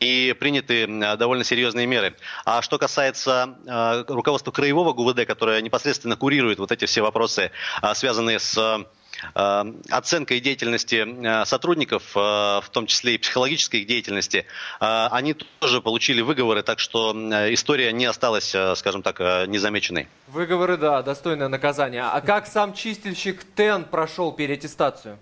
и 0.01 0.35
приняты 0.39 0.87
довольно 1.17 1.45
серьезные 1.45 1.87
меры. 1.87 2.17
А 2.45 2.63
что 2.63 2.79
касается 2.79 3.57
э, 3.67 4.05
руководство 4.09 4.51
краевого 4.51 4.95
ГУВД, 4.95 5.27
которое 5.27 5.61
непосредственно 5.61 6.17
курирует 6.17 6.59
вот 6.59 6.73
эти 6.73 6.87
все 6.87 7.03
вопросы, 7.03 7.51
а, 7.83 7.95
связанные 7.95 8.39
с 8.39 8.87
а, 9.35 9.67
оценкой 9.91 10.41
деятельности 10.41 11.07
а, 11.27 11.45
сотрудников, 11.45 12.15
в 12.15 12.65
том 12.73 12.87
числе 12.87 13.17
и 13.17 13.19
психологической 13.19 13.85
деятельности, 13.85 14.47
они 14.79 15.35
тоже 15.35 15.83
получили 15.83 16.23
выговоры, 16.23 16.63
так 16.63 16.79
что 16.79 17.13
история 17.53 17.93
не 17.93 18.07
осталась, 18.07 18.55
скажем 18.77 19.03
так, 19.03 19.21
незамеченной. 19.21 20.09
Выговоры, 20.29 20.79
да, 20.79 21.03
достойное 21.03 21.49
наказание. 21.49 22.05
А 22.05 22.21
как 22.23 22.47
сам 22.47 22.73
чистильщик 22.73 23.45
ТЭН 23.45 23.85
прошел 23.85 24.33
переаттестацию? 24.33 25.19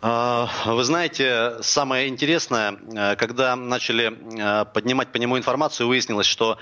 А, 0.00 0.48
вы 0.64 0.84
знаете, 0.84 1.56
самое 1.60 2.06
интересное, 2.06 2.78
э, 2.94 3.16
когда 3.16 3.56
начали 3.56 4.12
э, 4.12 4.64
поднимать 4.66 5.08
по 5.08 5.16
нему 5.16 5.36
информацию, 5.36 5.88
выяснилось, 5.88 6.26
что 6.26 6.56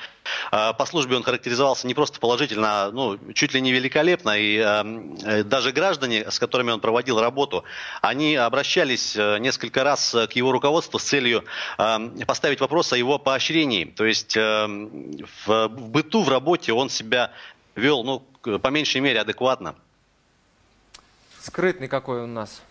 э, 0.50 0.72
по 0.72 0.86
службе 0.86 1.16
он 1.16 1.22
характеризовался 1.22 1.86
не 1.86 1.92
просто 1.92 2.18
положительно, 2.18 2.66
а 2.68 2.90
ну, 2.90 3.18
чуть 3.34 3.52
ли 3.52 3.60
не 3.60 3.72
великолепно. 3.72 4.36
И 4.38 5.42
даже 5.44 5.72
граждане, 5.72 6.30
с 6.30 6.38
которыми 6.38 6.70
он 6.70 6.80
проводил 6.80 7.20
работу, 7.20 7.64
они 8.00 8.36
обращались 8.36 9.14
несколько 9.14 9.84
раз 9.84 10.16
к 10.30 10.32
его 10.32 10.50
руководству 10.50 10.98
с 10.98 11.04
целью 11.04 11.44
поставить 12.26 12.60
вопрос 12.60 12.92
о 12.94 12.96
его 12.96 13.18
поощрении. 13.18 13.84
То 13.84 14.06
есть 14.06 14.36
в 14.36 15.68
быту, 15.68 16.22
в 16.22 16.28
работе 16.28 16.72
он 16.72 16.88
себя 16.88 17.32
вел, 17.74 18.02
ну, 18.02 18.20
по 18.58 18.68
меньшей 18.68 19.00
мере, 19.00 19.20
адекватно. 19.20 19.74
Скрытный 21.40 21.88
какой 21.88 22.22
у 22.22 22.26
нас. 22.26 22.62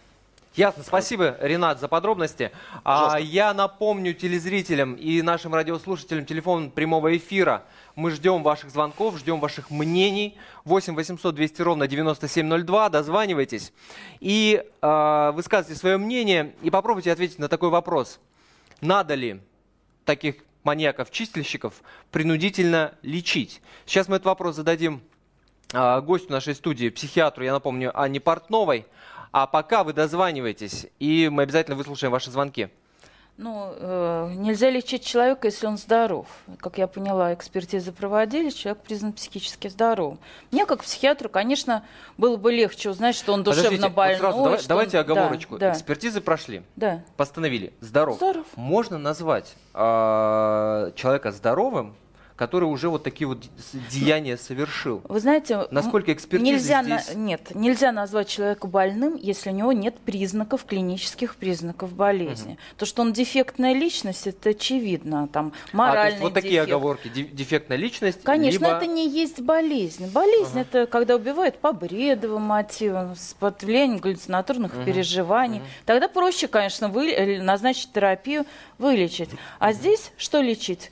Ясно. 0.55 0.83
Спасибо, 0.83 1.35
Ренат, 1.41 1.81
за 1.81 1.89
подробности. 1.89 2.49
А, 2.85 3.19
я 3.19 3.53
напомню 3.53 4.13
телезрителям 4.13 4.93
и 4.93 5.21
нашим 5.21 5.53
радиослушателям 5.53 6.25
телефон 6.25 6.71
прямого 6.71 7.17
эфира. 7.17 7.65
Мы 7.95 8.11
ждем 8.11 8.41
ваших 8.41 8.69
звонков, 8.69 9.17
ждем 9.17 9.41
ваших 9.41 9.69
мнений. 9.69 10.37
8 10.63 10.95
800 10.95 11.35
200 11.35 11.61
ровно 11.61 11.87
9702. 11.89 12.87
Дозванивайтесь. 12.87 13.73
И 14.21 14.63
э, 14.81 15.31
высказывайте 15.33 15.77
свое 15.77 15.97
мнение 15.97 16.53
и 16.61 16.69
попробуйте 16.69 17.11
ответить 17.11 17.37
на 17.37 17.49
такой 17.49 17.69
вопрос. 17.69 18.21
Надо 18.79 19.15
ли 19.15 19.41
таких 20.05 20.35
маньяков-чистильщиков 20.63 21.73
принудительно 22.11 22.93
лечить? 23.01 23.61
Сейчас 23.85 24.07
мы 24.07 24.15
этот 24.15 24.27
вопрос 24.27 24.55
зададим 24.55 25.01
э, 25.73 25.99
гостю 25.99 26.31
нашей 26.31 26.55
студии, 26.55 26.87
психиатру, 26.87 27.43
я 27.43 27.51
напомню, 27.51 27.91
Анне 27.93 28.21
Портновой. 28.21 28.85
А 29.31 29.47
пока 29.47 29.83
вы 29.83 29.93
дозваниваетесь, 29.93 30.87
и 30.99 31.29
мы 31.31 31.43
обязательно 31.43 31.75
выслушаем 31.75 32.11
ваши 32.11 32.31
звонки. 32.31 32.69
Ну, 33.37 33.73
э, 33.75 34.31
нельзя 34.37 34.69
лечить 34.69 35.03
человека, 35.03 35.47
если 35.47 35.67
он 35.67 35.77
здоров. 35.77 36.25
Как 36.59 36.77
я 36.77 36.87
поняла, 36.87 37.33
экспертизы 37.33 37.91
проводились, 37.91 38.53
человек 38.53 38.81
признан 38.81 39.11
психически 39.11 39.67
здоровым. 39.67 40.19
Мне, 40.51 40.65
как 40.65 40.83
психиатру, 40.83 41.27
конечно, 41.27 41.83
было 42.17 42.37
бы 42.37 42.53
легче 42.53 42.89
узнать, 42.89 43.13
что 43.13 43.33
он 43.33 43.43
душевно 43.43 43.89
больной. 43.89 44.15
Вот 44.21 44.21
сразу, 44.21 44.43
давай, 44.43 44.59
давайте 44.67 44.97
он... 44.99 45.03
оговорочку. 45.03 45.57
Да, 45.57 45.73
Экспертизы 45.73 46.21
прошли. 46.21 46.63
Да. 46.77 47.03
Постановили. 47.17 47.73
Здоров. 47.81 48.15
Здоров. 48.15 48.45
Можно 48.55 48.97
назвать 48.97 49.53
э, 49.73 50.91
человека 50.95 51.33
здоровым, 51.33 51.93
который 52.35 52.65
уже 52.65 52.89
вот 52.89 53.03
такие 53.03 53.27
вот 53.27 53.43
деяния 53.89 54.37
совершил. 54.37 55.01
Вы 55.07 55.19
знаете, 55.19 55.67
насколько 55.71 56.11
экспертиза 56.11 56.51
нельзя 56.51 56.83
здесь... 56.83 57.15
На, 57.15 57.19
нет, 57.19 57.55
нельзя 57.55 57.91
назвать 57.91 58.27
человека 58.27 58.67
больным, 58.67 59.15
если 59.15 59.51
у 59.51 59.53
него 59.53 59.71
нет 59.71 59.97
признаков, 59.99 60.65
клинических 60.65 61.35
признаков 61.35 61.93
болезни. 61.93 62.53
Угу. 62.53 62.59
То, 62.77 62.85
что 62.85 63.01
он 63.03 63.13
дефектная 63.13 63.73
личность, 63.73 64.27
это 64.27 64.49
очевидно. 64.49 65.29
Там, 65.29 65.53
моральный 65.71 65.99
а, 65.99 66.03
то 66.03 66.09
есть 66.09 66.21
вот 66.23 66.33
такие 66.33 66.51
дефект. 66.53 66.69
оговорки. 66.69 67.07
Дефектная 67.07 67.77
личность, 67.77 68.23
Конечно, 68.23 68.65
либо... 68.65 68.77
это 68.77 68.85
не 68.87 69.09
есть 69.09 69.39
болезнь. 69.39 70.11
Болезнь 70.11 70.59
ага. 70.59 70.61
это 70.61 70.85
когда 70.87 71.15
убивают 71.15 71.57
по 71.59 71.71
бредовым 71.71 72.41
мотивам, 72.41 73.15
под 73.39 73.63
влиянием 73.63 73.99
галлюцинаторных 73.99 74.73
угу. 74.73 74.83
переживаний. 74.83 75.59
Угу. 75.59 75.65
Тогда 75.85 76.09
проще, 76.09 76.47
конечно, 76.47 76.89
вы... 76.89 77.11
Э, 77.11 77.41
назначить 77.41 77.93
терапию, 77.93 78.45
вылечить. 78.77 79.29
А 79.59 79.71
здесь 79.71 80.11
что 80.17 80.41
лечить? 80.41 80.91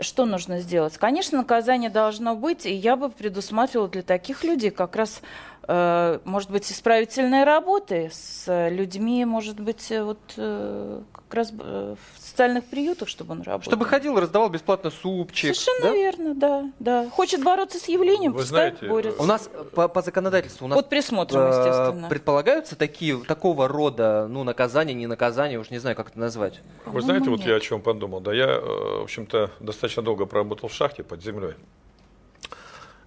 Что 0.00 0.24
нужно 0.24 0.60
сделать? 0.60 0.96
Конечно, 0.98 1.38
наказание 1.38 1.90
должно 1.90 2.36
быть, 2.36 2.66
и 2.66 2.72
я 2.72 2.96
бы 2.96 3.10
предусматривала 3.10 3.88
для 3.88 4.02
таких 4.02 4.44
людей 4.44 4.70
как 4.70 4.96
раз 4.96 5.22
Э, 5.68 6.20
может 6.24 6.50
быть, 6.50 6.70
исправительные 6.70 7.44
работы 7.44 8.10
с 8.12 8.68
людьми, 8.68 9.24
может 9.24 9.58
быть, 9.58 9.90
э, 9.90 10.04
вот 10.04 10.18
э, 10.36 11.02
как 11.12 11.34
раз 11.34 11.50
в 11.50 11.98
социальных 12.36 12.64
приютах, 12.66 13.08
чтобы 13.08 13.32
он 13.32 13.42
работал. 13.42 13.70
Чтобы 13.72 13.86
ходил, 13.86 14.20
раздавал 14.20 14.50
бесплатно 14.50 14.90
супчик. 14.90 15.56
Совершенно 15.56 15.90
да? 15.90 15.96
верно, 15.96 16.34
да, 16.34 16.70
да. 16.78 17.10
Хочет 17.10 17.42
бороться 17.42 17.78
с 17.78 17.88
явлением, 17.88 18.32
Вы 18.32 18.42
знаете, 18.42 18.86
борется. 18.86 19.22
У 19.22 19.24
нас 19.24 19.48
по, 19.74 19.88
по 19.88 20.02
законодательству 20.02 20.66
у 20.66 20.68
нас 20.68 20.76
под 20.76 20.90
присмотром, 20.90 21.48
естественно. 21.48 22.08
предполагаются 22.08 22.76
такие 22.76 23.18
такого 23.24 23.68
рода, 23.68 24.26
ну 24.28 24.44
наказания, 24.44 24.92
не 24.92 25.06
наказания, 25.06 25.58
уж 25.58 25.70
не 25.70 25.78
знаю, 25.78 25.96
как 25.96 26.10
это 26.10 26.18
назвать. 26.18 26.60
Вы 26.84 27.00
знаете, 27.00 27.30
вот 27.30 27.40
я 27.40 27.56
о 27.56 27.60
чем 27.60 27.80
подумал, 27.80 28.20
да, 28.20 28.34
я, 28.34 28.60
в 28.60 29.04
общем-то, 29.04 29.52
достаточно 29.60 30.02
долго 30.02 30.26
проработал 30.26 30.68
в 30.68 30.74
шахте 30.74 31.02
под 31.02 31.22
землей. 31.22 31.54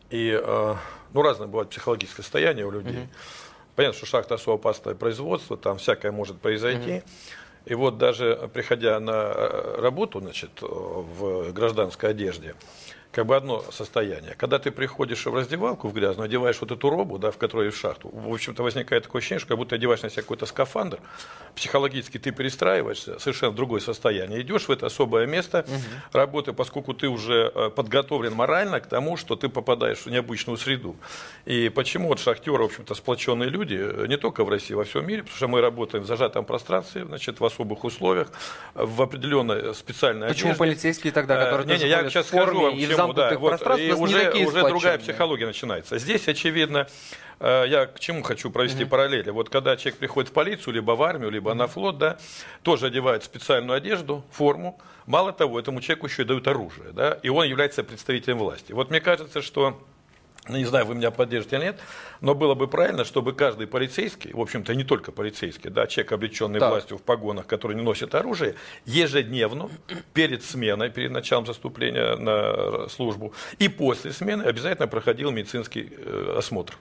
И, 0.10 0.32
э, 0.44 0.76
ну, 1.14 1.22
разное 1.22 1.48
бывает 1.48 1.70
психологическое 1.70 2.24
состояние 2.24 2.66
у 2.66 2.72
людей. 2.72 3.04
Угу. 3.04 3.10
Понятно, 3.76 3.98
что 3.98 4.08
шахта 4.08 4.36
особо 4.36 4.56
опасное 4.56 4.96
производство, 4.96 5.56
там 5.56 5.78
всякое 5.78 6.12
может 6.12 6.40
произойти. 6.40 6.96
Угу. 6.96 7.04
И 7.66 7.76
вот 7.76 7.98
даже 7.98 8.50
приходя 8.54 9.00
на 9.00 9.12
э, 9.12 9.82
работу, 9.82 10.20
значит, 10.20 10.52
в 10.62 11.52
гражданской 11.52 12.12
одежде, 12.12 12.56
как 13.12 13.26
бы 13.26 13.36
одно 13.36 13.64
состояние. 13.72 14.36
Когда 14.38 14.60
ты 14.60 14.70
приходишь 14.72 15.26
в 15.26 15.34
раздевалку 15.34 15.88
в 15.88 15.94
грязную, 15.94 16.26
одеваешь 16.26 16.62
вот 16.62 16.72
эту 16.72 16.90
робу, 16.90 17.18
да, 17.18 17.32
в 17.32 17.38
которой 17.38 17.70
в 17.72 17.78
шахту, 17.78 18.10
в 18.14 18.32
общем-то 18.32 18.62
возникает 18.62 19.04
такое 19.04 19.20
ощущение, 19.20 19.40
что 19.40 19.48
как 19.48 19.58
будто 19.58 19.76
одеваешь 19.76 20.04
на 20.04 20.10
себя 20.10 20.22
какой-то 20.22 20.46
скафандр, 20.46 21.00
психологически 21.56 22.20
ты 22.20 22.32
перестраиваешься, 22.32 23.18
совершенно 23.18 23.52
в 23.52 23.56
другое 23.56 23.82
состояние, 23.82 24.42
идешь 24.42 24.68
в 24.68 24.72
это 24.72 24.86
особое 24.86 25.26
место 25.26 25.66
угу. 25.68 26.18
работы, 26.18 26.54
поскольку 26.54 26.94
ты 26.94 27.08
уже 27.08 27.52
э, 27.54 27.70
подготовлен 27.72 28.34
морально 28.34 28.80
к 28.80 28.86
тому, 28.86 29.18
что 29.18 29.36
ты 29.36 29.50
попадаешь 29.50 30.06
в 30.06 30.08
необычную 30.08 30.58
среду. 30.58 30.96
И 31.46 31.70
почему 31.70 32.10
вот 32.10 32.20
шахтеры, 32.20 32.62
в 32.64 32.66
общем-то, 32.68 32.94
сплоченные 32.94 33.50
люди, 33.50 33.78
э, 33.80 34.06
не 34.08 34.18
только 34.18 34.44
в 34.44 34.50
России, 34.50 34.76
во 34.76 34.84
всем 34.84 35.08
мире, 35.08 35.24
потому 35.24 35.38
что 35.38 35.48
мы 35.48 35.62
работаем 35.62 36.04
в 36.04 36.08
зажатом 36.08 36.46
пространстве, 36.46 37.06
значит, 37.06 37.40
в 37.40 37.46
особых 37.46 37.84
условиях, 37.84 38.32
в 38.76 39.02
определенной 39.02 39.74
специальной 39.74 40.28
Почему 40.28 40.52
одежде. 40.52 40.60
полицейские 40.60 41.12
тогда, 41.12 41.44
которые 41.44 41.66
не, 41.66 41.84
не, 41.84 41.90
я 41.90 42.08
сейчас 42.08 42.28
скажу 42.28 42.62
вам, 42.62 42.76
и 42.76 42.99
почему, 43.08 43.14
да, 43.14 43.38
вот, 43.38 43.80
и 43.80 43.92
уже, 43.94 44.32
уже 44.32 44.68
другая 44.68 44.98
психология 44.98 45.46
начинается. 45.46 45.98
Здесь, 45.98 46.28
очевидно, 46.28 46.88
э, 47.40 47.66
я 47.68 47.86
к 47.86 48.00
чему 48.00 48.24
хочу 48.24 48.50
провести 48.50 48.84
угу. 48.84 48.92
параллели. 48.92 49.30
Вот 49.30 49.50
когда 49.50 49.78
человек 49.78 50.00
приходит 50.00 50.30
в 50.30 50.34
полицию, 50.34 50.74
либо 50.74 50.92
в 50.92 51.04
армию, 51.04 51.30
либо 51.30 51.54
на 51.54 51.68
флот, 51.68 51.98
да, 51.98 52.18
тоже 52.64 52.88
одевает 52.88 53.24
специальную 53.24 53.78
одежду, 53.78 54.24
форму. 54.32 54.80
Мало 55.06 55.34
того, 55.34 55.60
этому 55.60 55.82
человеку 55.82 56.08
еще 56.08 56.22
и 56.22 56.26
дают 56.26 56.48
оружие, 56.48 56.92
да, 56.92 57.18
и 57.24 57.30
он 57.30 57.46
является 57.46 57.84
представителем 57.84 58.38
власти. 58.38 58.74
Вот 58.74 58.90
мне 58.90 59.02
кажется, 59.02 59.42
что 59.42 59.80
не 60.58 60.66
знаю, 60.66 60.86
вы 60.86 60.96
меня 60.96 61.12
поддержите 61.12 61.58
или 61.58 61.66
нет, 61.66 61.80
но 62.22 62.36
было 62.36 62.56
бы 62.56 62.68
правильно, 62.68 63.06
чтобы 63.06 63.34
каждый 63.34 63.68
полицейский, 63.68 64.34
в 64.34 64.40
общем-то 64.40 64.74
не 64.76 64.84
только 64.84 65.12
полицейский, 65.12 65.70
да, 65.70 65.88
человек, 65.88 66.12
облеченный 66.12 66.60
да. 66.60 66.70
властью 66.70 66.98
в 66.98 67.02
погонах, 67.02 67.48
который 67.48 67.76
не 67.76 67.84
носит 67.84 68.16
оружие, 68.16 68.56
ежедневно, 68.86 69.70
перед 70.14 70.44
сменой, 70.44 70.90
перед 70.90 71.12
началом 71.12 71.46
заступления 71.46 72.16
на 72.16 72.90
службу 72.90 73.34
и 73.60 73.68
после 73.70 74.12
смены 74.12 74.44
обязательно 74.44 74.88
проходил 74.88 75.32
медицинский 75.32 75.92
э, 75.92 76.36
осмотр 76.38 76.78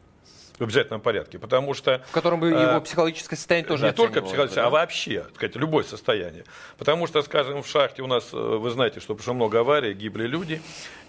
в 0.58 0.62
обязательном 0.62 1.00
порядке, 1.00 1.38
потому 1.38 1.74
что... 1.74 2.02
В 2.08 2.12
котором 2.12 2.40
бы 2.40 2.48
его 2.48 2.60
э, 2.60 2.80
психологическое 2.80 3.36
состояние 3.36 3.68
тоже 3.68 3.86
Не 3.86 3.92
только 3.92 4.22
психологическое, 4.22 4.62
да? 4.62 4.66
а 4.66 4.70
вообще, 4.70 5.20
так 5.20 5.34
сказать, 5.36 5.56
любое 5.56 5.84
состояние. 5.84 6.44
Потому 6.78 7.06
что, 7.06 7.22
скажем, 7.22 7.62
в 7.62 7.68
шахте 7.68 8.02
у 8.02 8.06
нас, 8.06 8.30
э, 8.32 8.36
вы 8.36 8.70
знаете, 8.70 9.00
что 9.00 9.14
прошло 9.14 9.34
много 9.34 9.60
аварий, 9.60 9.94
гибли 9.94 10.26
люди, 10.26 10.60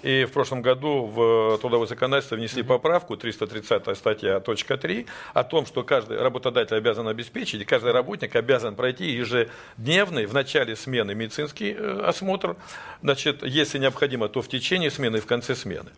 и 0.04 0.26
в 0.26 0.32
прошлом 0.32 0.62
году 0.62 1.06
в 1.06 1.58
трудовое 1.58 1.88
законодательство 1.88 2.36
внесли 2.36 2.64
поправку, 2.64 3.18
330 3.18 3.98
статья, 3.98 4.40
точка 4.40 4.78
3, 4.78 5.06
о 5.34 5.44
том, 5.44 5.66
что 5.66 5.84
каждый 5.84 6.22
работодатель 6.22 6.76
обязан 6.76 7.08
обеспечить, 7.08 7.62
и 7.62 7.66
каждый 7.66 7.92
работник 7.92 8.36
обязан 8.36 8.76
пройти 8.76 9.12
ежедневный 9.12 10.26
в 10.26 10.34
начале 10.34 10.76
смены 10.76 11.16
медицинский 11.16 11.74
э, 11.74 12.02
осмотр, 12.06 12.56
значит, 13.02 13.44
если 13.44 13.80
необходимо, 13.80 14.30
то 14.30 14.42
в 14.42 14.48
течение 14.48 14.92
смены 14.92 15.18
и 15.18 15.22
в 15.22 15.26
конце 15.26 15.56
смены. 15.56 15.90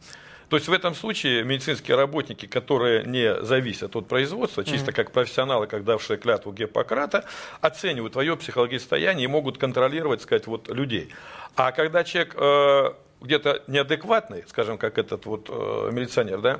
То 0.51 0.58
есть 0.58 0.67
в 0.67 0.74
этом 0.74 0.96
случае 0.96 1.46
медицинские 1.46 1.96
работники, 1.96 2.46
которые 2.46 3.05
не 3.05 3.41
зависят 3.41 3.96
от 3.96 4.10
производства, 4.10 4.65
чисто 4.65 4.91
как 4.91 5.13
профессионалы, 5.13 5.65
как 5.65 5.86
давшие 5.86 6.17
клятву 6.17 6.51
Гиппократа, 6.51 7.24
оценивают 7.62 8.12
твое 8.12 8.36
психологическое 8.36 8.81
состояние 8.81 9.24
и 9.24 9.27
могут 9.27 9.58
контролировать, 9.58 10.22
сказать, 10.22 10.48
вот 10.48 10.67
людей. 10.67 11.08
А 11.55 11.72
когда 11.72 12.03
человек 12.03 12.36
э, 12.38 12.91
где-то 13.22 13.63
неадекватный, 13.67 14.43
скажем, 14.50 14.77
как 14.77 14.98
этот 14.98 15.25
вот 15.25 15.48
э, 15.50 15.89
милиционер, 15.93 16.41
да, 16.41 16.60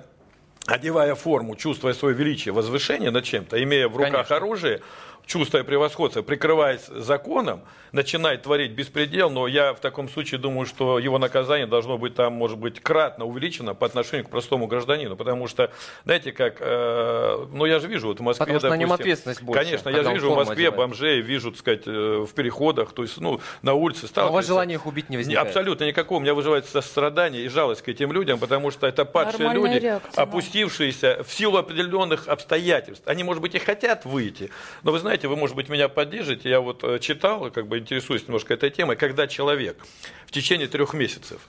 одевая 0.68 1.16
форму, 1.16 1.58
чувствуя 1.58 1.92
свое 1.92 2.16
величие, 2.16 2.54
возвышение 2.54 3.12
над 3.12 3.26
чем-то, 3.26 3.62
имея 3.62 3.90
в 3.90 3.98
руках 3.98 4.12
Конечно. 4.12 4.36
оружие, 4.38 4.82
чувствуя 5.26 5.64
превосходство, 5.64 6.22
прикрываясь 6.22 6.86
законом, 6.88 7.62
начинает 7.92 8.44
творить 8.44 8.72
беспредел, 8.72 9.30
но 9.30 9.48
я 9.48 9.74
в 9.74 9.80
таком 9.80 10.10
случае 10.10 10.40
думаю, 10.40 10.66
что 10.66 11.00
его 11.00 11.18
наказание 11.18 11.68
должно 11.68 11.98
быть 11.98 12.16
там, 12.16 12.34
может 12.34 12.58
быть, 12.58 12.80
кратно 12.80 13.26
увеличено 13.26 13.74
по 13.74 13.86
отношению 13.86 14.26
к 14.26 14.30
простому 14.30 14.68
гражданину, 14.68 15.16
потому 15.16 15.48
что, 15.48 15.72
знаете, 16.06 16.32
как, 16.32 16.58
э, 16.60 17.46
ну 17.52 17.66
я 17.66 17.80
же 17.80 17.88
вижу 17.88 18.08
вот 18.08 18.20
в 18.20 18.24
Москве, 18.24 18.46
потому 18.46 18.60
что 18.60 18.68
допустим, 18.70 18.88
на 18.88 18.92
нем 18.92 18.94
ответственность 18.94 19.42
больше. 19.42 19.64
Конечно, 19.64 19.90
я 19.90 20.04
же 20.04 20.14
вижу 20.14 20.32
в 20.32 20.36
Москве 20.36 20.68
одевает. 20.70 20.78
бомжей, 20.78 21.22
вижу, 21.22 21.52
так 21.52 21.60
сказать, 21.60 21.84
э, 21.86 22.26
в 22.28 22.34
переходах, 22.34 22.94
то 22.94 23.02
есть, 23.02 23.20
ну, 23.20 23.42
на 23.62 23.74
улице 23.74 24.08
сталкиваются. 24.08 24.22
Но 24.22 24.32
у 24.32 24.36
вас 24.36 24.48
желание 24.48 24.76
их 24.76 24.86
убить 24.86 25.10
не 25.10 25.18
возникает? 25.18 25.48
Абсолютно 25.48 25.84
никакого. 25.84 26.20
У 26.20 26.22
меня 26.22 26.34
вызывает 26.34 26.66
сострадание 26.66 27.44
и 27.44 27.50
жалость 27.50 27.82
к 27.82 27.90
этим 27.90 28.12
людям, 28.12 28.40
потому 28.40 28.72
что 28.72 28.88
это 28.88 29.06
падшие 29.06 29.48
Нормальная 29.48 29.74
люди, 29.74 29.86
реакция, 29.86 30.24
опустившиеся 30.24 31.24
в 31.28 31.32
силу 31.32 31.58
определенных 31.58 32.28
обстоятельств. 32.28 33.04
Они, 33.06 33.24
может 33.24 33.42
быть, 33.42 33.56
и 33.56 33.60
хотят 33.60 34.06
выйти, 34.06 34.50
но 34.84 34.92
вы 34.92 35.00
знаете, 35.00 35.11
вы, 35.28 35.36
может 35.36 35.56
быть, 35.56 35.70
меня 35.70 35.90
поддержите. 35.90 36.50
Я 36.50 36.60
вот 36.60 36.84
э, 36.84 37.00
читал, 37.00 37.52
как 37.52 37.68
бы 37.68 37.80
интересуюсь 37.80 38.24
немножко 38.28 38.54
этой 38.54 38.70
темой, 38.70 38.96
когда 38.96 39.28
человек 39.28 39.78
в 40.26 40.32
течение 40.32 40.68
трех 40.68 40.94
месяцев 40.94 41.42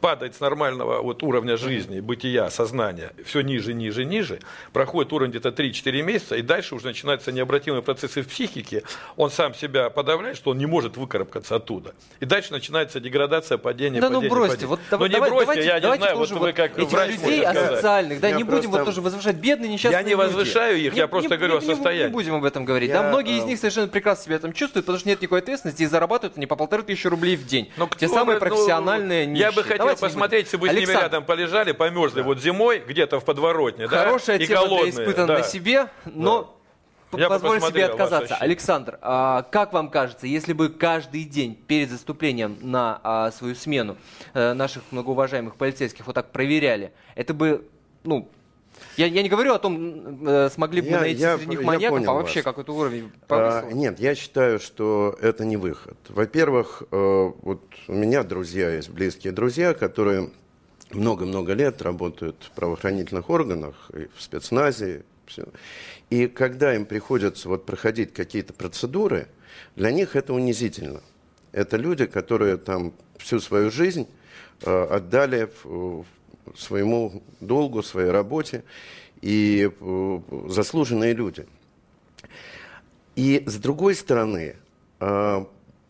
падает 0.00 0.34
с 0.34 0.40
нормального 0.40 1.02
вот 1.02 1.22
уровня 1.22 1.56
жизни, 1.56 2.00
бытия, 2.00 2.50
сознания, 2.50 3.12
все 3.24 3.40
ниже, 3.40 3.74
ниже, 3.74 4.04
ниже, 4.04 4.40
проходит 4.72 5.12
уровень 5.12 5.30
где-то 5.30 5.50
3-4 5.50 6.02
месяца, 6.02 6.36
и 6.36 6.42
дальше 6.42 6.74
уже 6.74 6.86
начинаются 6.86 7.32
необратимые 7.32 7.82
процессы 7.82 8.22
в 8.22 8.28
психике, 8.28 8.82
он 9.16 9.30
сам 9.30 9.54
себя 9.54 9.90
подавляет, 9.90 10.36
что 10.36 10.50
он 10.50 10.58
не 10.58 10.66
может 10.66 10.96
выкарабкаться 10.96 11.56
оттуда. 11.56 11.94
И 12.20 12.24
дальше 12.24 12.52
начинается 12.52 13.00
деградация, 13.00 13.58
падение, 13.58 14.00
да 14.00 14.08
падение, 14.08 14.28
ну 14.28 14.34
бросьте, 14.34 14.66
падение. 14.66 14.78
вот 14.90 15.00
ну, 15.00 15.06
не 15.06 15.18
бросьте, 15.18 15.40
давайте, 15.40 15.66
я 15.66 15.80
не 15.80 15.96
знаю, 15.96 16.16
вот 16.16 16.30
вы 16.30 16.52
как 16.52 16.78
этих 16.78 16.92
врач 16.92 17.10
людей 17.12 17.44
асоциальных, 17.44 18.20
да, 18.20 18.28
я 18.28 18.36
не 18.36 18.44
будем 18.44 18.70
вот 18.70 18.84
тоже 18.84 19.00
возвышать 19.00 19.36
бедные 19.36 19.70
несчастные 19.70 20.00
Я 20.00 20.06
не 20.06 20.14
возвышаю 20.14 20.78
их, 20.78 20.92
не, 20.92 20.98
я 20.98 21.08
просто 21.08 21.30
не, 21.30 21.36
говорю 21.36 21.54
не, 21.54 21.58
о 21.58 21.62
состоянии. 21.62 22.06
Не 22.08 22.12
будем 22.12 22.34
об 22.34 22.44
этом 22.44 22.64
говорить. 22.64 22.90
Я, 22.90 23.02
да, 23.02 23.08
многие 23.08 23.36
э... 23.36 23.38
из 23.38 23.44
них 23.44 23.58
совершенно 23.58 23.88
прекрасно 23.88 24.24
себя 24.24 24.38
там 24.38 24.52
чувствуют, 24.52 24.86
потому 24.86 24.98
что 24.98 25.08
нет 25.08 25.20
никакой 25.20 25.40
ответственности 25.40 25.82
и 25.82 25.86
зарабатывают 25.86 26.36
они 26.36 26.46
по 26.46 26.56
полторы 26.56 26.82
тысячи 26.82 27.06
рублей 27.06 27.36
в 27.36 27.46
день. 27.46 27.70
Но 27.76 27.88
Те 27.98 28.08
самые 28.08 28.36
ну, 28.36 28.40
профессиональные 28.40 29.26
ну, 29.26 29.34
Я 29.34 29.52
бы 29.52 29.62
хотел 29.74 29.86
Давайте 29.86 30.00
посмотреть 30.00 30.46
если 30.46 30.56
бы 30.56 30.68
Александр, 30.68 30.92
с 30.92 30.94
ними 30.94 31.02
рядом 31.02 31.24
полежали, 31.24 31.72
померзли 31.72 32.20
да. 32.20 32.22
вот 32.22 32.40
зимой 32.40 32.82
где-то 32.86 33.20
в 33.20 33.24
подворотне, 33.24 33.86
Хорошая 33.86 34.38
да, 34.38 34.46
тема 34.46 34.60
и 34.60 34.64
голодные, 34.64 34.92
для 34.92 35.04
испытан 35.04 35.26
да. 35.26 35.38
на 35.38 35.44
себе, 35.44 35.88
но 36.04 36.42
да. 36.42 36.48
Я 37.18 37.28
позволю 37.28 37.60
себе 37.60 37.86
отказаться. 37.86 38.36
Александр, 38.36 38.98
а, 39.00 39.42
как 39.42 39.72
вам 39.72 39.90
кажется, 39.90 40.26
если 40.26 40.52
бы 40.52 40.68
каждый 40.68 41.24
день 41.24 41.54
перед 41.54 41.90
заступлением 41.90 42.58
на 42.60 43.00
а, 43.02 43.30
свою 43.30 43.54
смену 43.54 43.96
а, 44.32 44.54
наших 44.54 44.82
многоуважаемых 44.90 45.56
полицейских 45.56 46.06
вот 46.06 46.14
так 46.14 46.32
проверяли, 46.32 46.92
это 47.14 47.34
бы, 47.34 47.68
ну, 48.02 48.28
я, 48.96 49.06
я 49.06 49.22
не 49.22 49.28
говорю 49.28 49.54
о 49.54 49.58
том, 49.58 50.26
э, 50.26 50.50
смогли 50.50 50.80
бы 50.80 50.88
я, 50.88 51.00
найти 51.00 51.20
я, 51.20 51.36
среди 51.36 51.50
них 51.50 51.62
маньяков, 51.62 52.08
а 52.08 52.12
вообще 52.12 52.42
какой-то 52.42 52.74
уровень 52.74 53.10
а, 53.28 53.70
Нет, 53.72 54.00
я 54.00 54.14
считаю, 54.14 54.58
что 54.58 55.16
это 55.20 55.44
не 55.44 55.56
выход. 55.56 55.96
Во-первых, 56.08 56.82
э, 56.90 57.32
вот 57.42 57.62
у 57.88 57.92
меня 57.92 58.22
друзья 58.22 58.70
есть, 58.70 58.90
близкие 58.90 59.32
друзья, 59.32 59.74
которые 59.74 60.30
много-много 60.90 61.52
лет 61.54 61.82
работают 61.82 62.36
в 62.42 62.50
правоохранительных 62.52 63.30
органах, 63.30 63.90
и 63.92 64.08
в 64.16 64.22
спецназе. 64.22 65.04
Все. 65.26 65.46
И 66.10 66.26
когда 66.26 66.74
им 66.74 66.84
приходится 66.84 67.48
вот 67.48 67.64
проходить 67.66 68.12
какие-то 68.12 68.52
процедуры, 68.52 69.28
для 69.76 69.90
них 69.90 70.16
это 70.16 70.34
унизительно. 70.34 71.00
Это 71.52 71.76
люди, 71.76 72.06
которые 72.06 72.56
там 72.56 72.92
всю 73.16 73.40
свою 73.40 73.70
жизнь 73.70 74.08
э, 74.62 74.86
отдали 74.90 75.48
в, 75.62 76.04
своему 76.56 77.22
долгу, 77.40 77.82
своей 77.82 78.10
работе, 78.10 78.64
и 79.24 79.70
э, 79.80 80.20
заслуженные 80.48 81.14
люди. 81.14 81.46
И 83.16 83.42
с 83.46 83.54
другой 83.56 83.94
стороны, 83.94 84.56
э, 85.00 85.44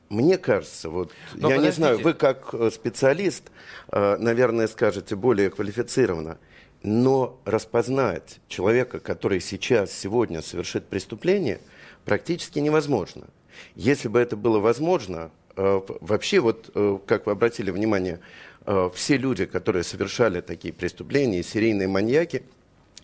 мне 0.08 0.38
кажется, 0.38 0.88
вот 0.88 1.10
Но 1.34 1.48
я 1.50 1.56
подождите. 1.56 1.66
не 1.66 1.72
знаю, 1.72 1.98
вы 1.98 2.14
как 2.14 2.54
э, 2.54 2.70
специалист, 2.70 3.50
наверное, 3.90 4.68
скажете 4.68 5.16
более 5.16 5.50
квалифицированно, 5.50 6.38
но 6.84 7.40
распознать 7.44 8.40
человека, 8.46 9.00
который 9.00 9.40
сейчас, 9.40 9.90
сегодня 9.90 10.40
совершит 10.40 10.86
преступление, 10.86 11.60
практически 12.04 12.60
невозможно. 12.60 13.26
Если 13.74 14.08
бы 14.08 14.20
это 14.20 14.36
было 14.36 14.58
возможно, 14.58 15.30
вообще 15.56 16.40
вот, 16.40 16.70
как 17.06 17.26
вы 17.26 17.32
обратили 17.32 17.70
внимание, 17.70 18.20
все 18.94 19.16
люди, 19.16 19.44
которые 19.44 19.84
совершали 19.84 20.40
такие 20.40 20.72
преступления, 20.72 21.42
серийные 21.42 21.88
маньяки, 21.88 22.42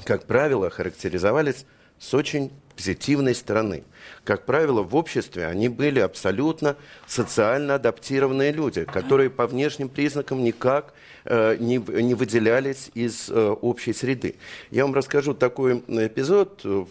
как 0.05 0.25
правило, 0.25 0.71
характеризовались 0.71 1.67
с 1.99 2.15
очень 2.15 2.51
позитивной 2.75 3.35
стороны. 3.35 3.85
Как 4.25 4.47
правило, 4.47 4.83
в 4.83 4.97
обществе 4.97 5.47
они 5.47 5.69
были 5.69 6.01
абсолютно 6.01 6.77
социально 7.07 7.75
адаптированные 7.75 8.53
люди, 8.53 8.85
которые 8.85 9.29
по 9.29 9.47
внешним 9.47 9.91
признакам 9.91 10.43
никак 10.43 10.95
э, 11.27 11.57
не, 11.61 11.77
не 11.77 12.15
выделялись 12.15 12.91
из 12.95 13.29
э, 13.29 13.35
общей 13.35 13.93
среды. 13.93 14.37
Я 14.71 14.85
вам 14.87 14.95
расскажу 14.95 15.35
такой 15.35 15.79
эпизод. 15.89 16.65
В, 16.65 16.89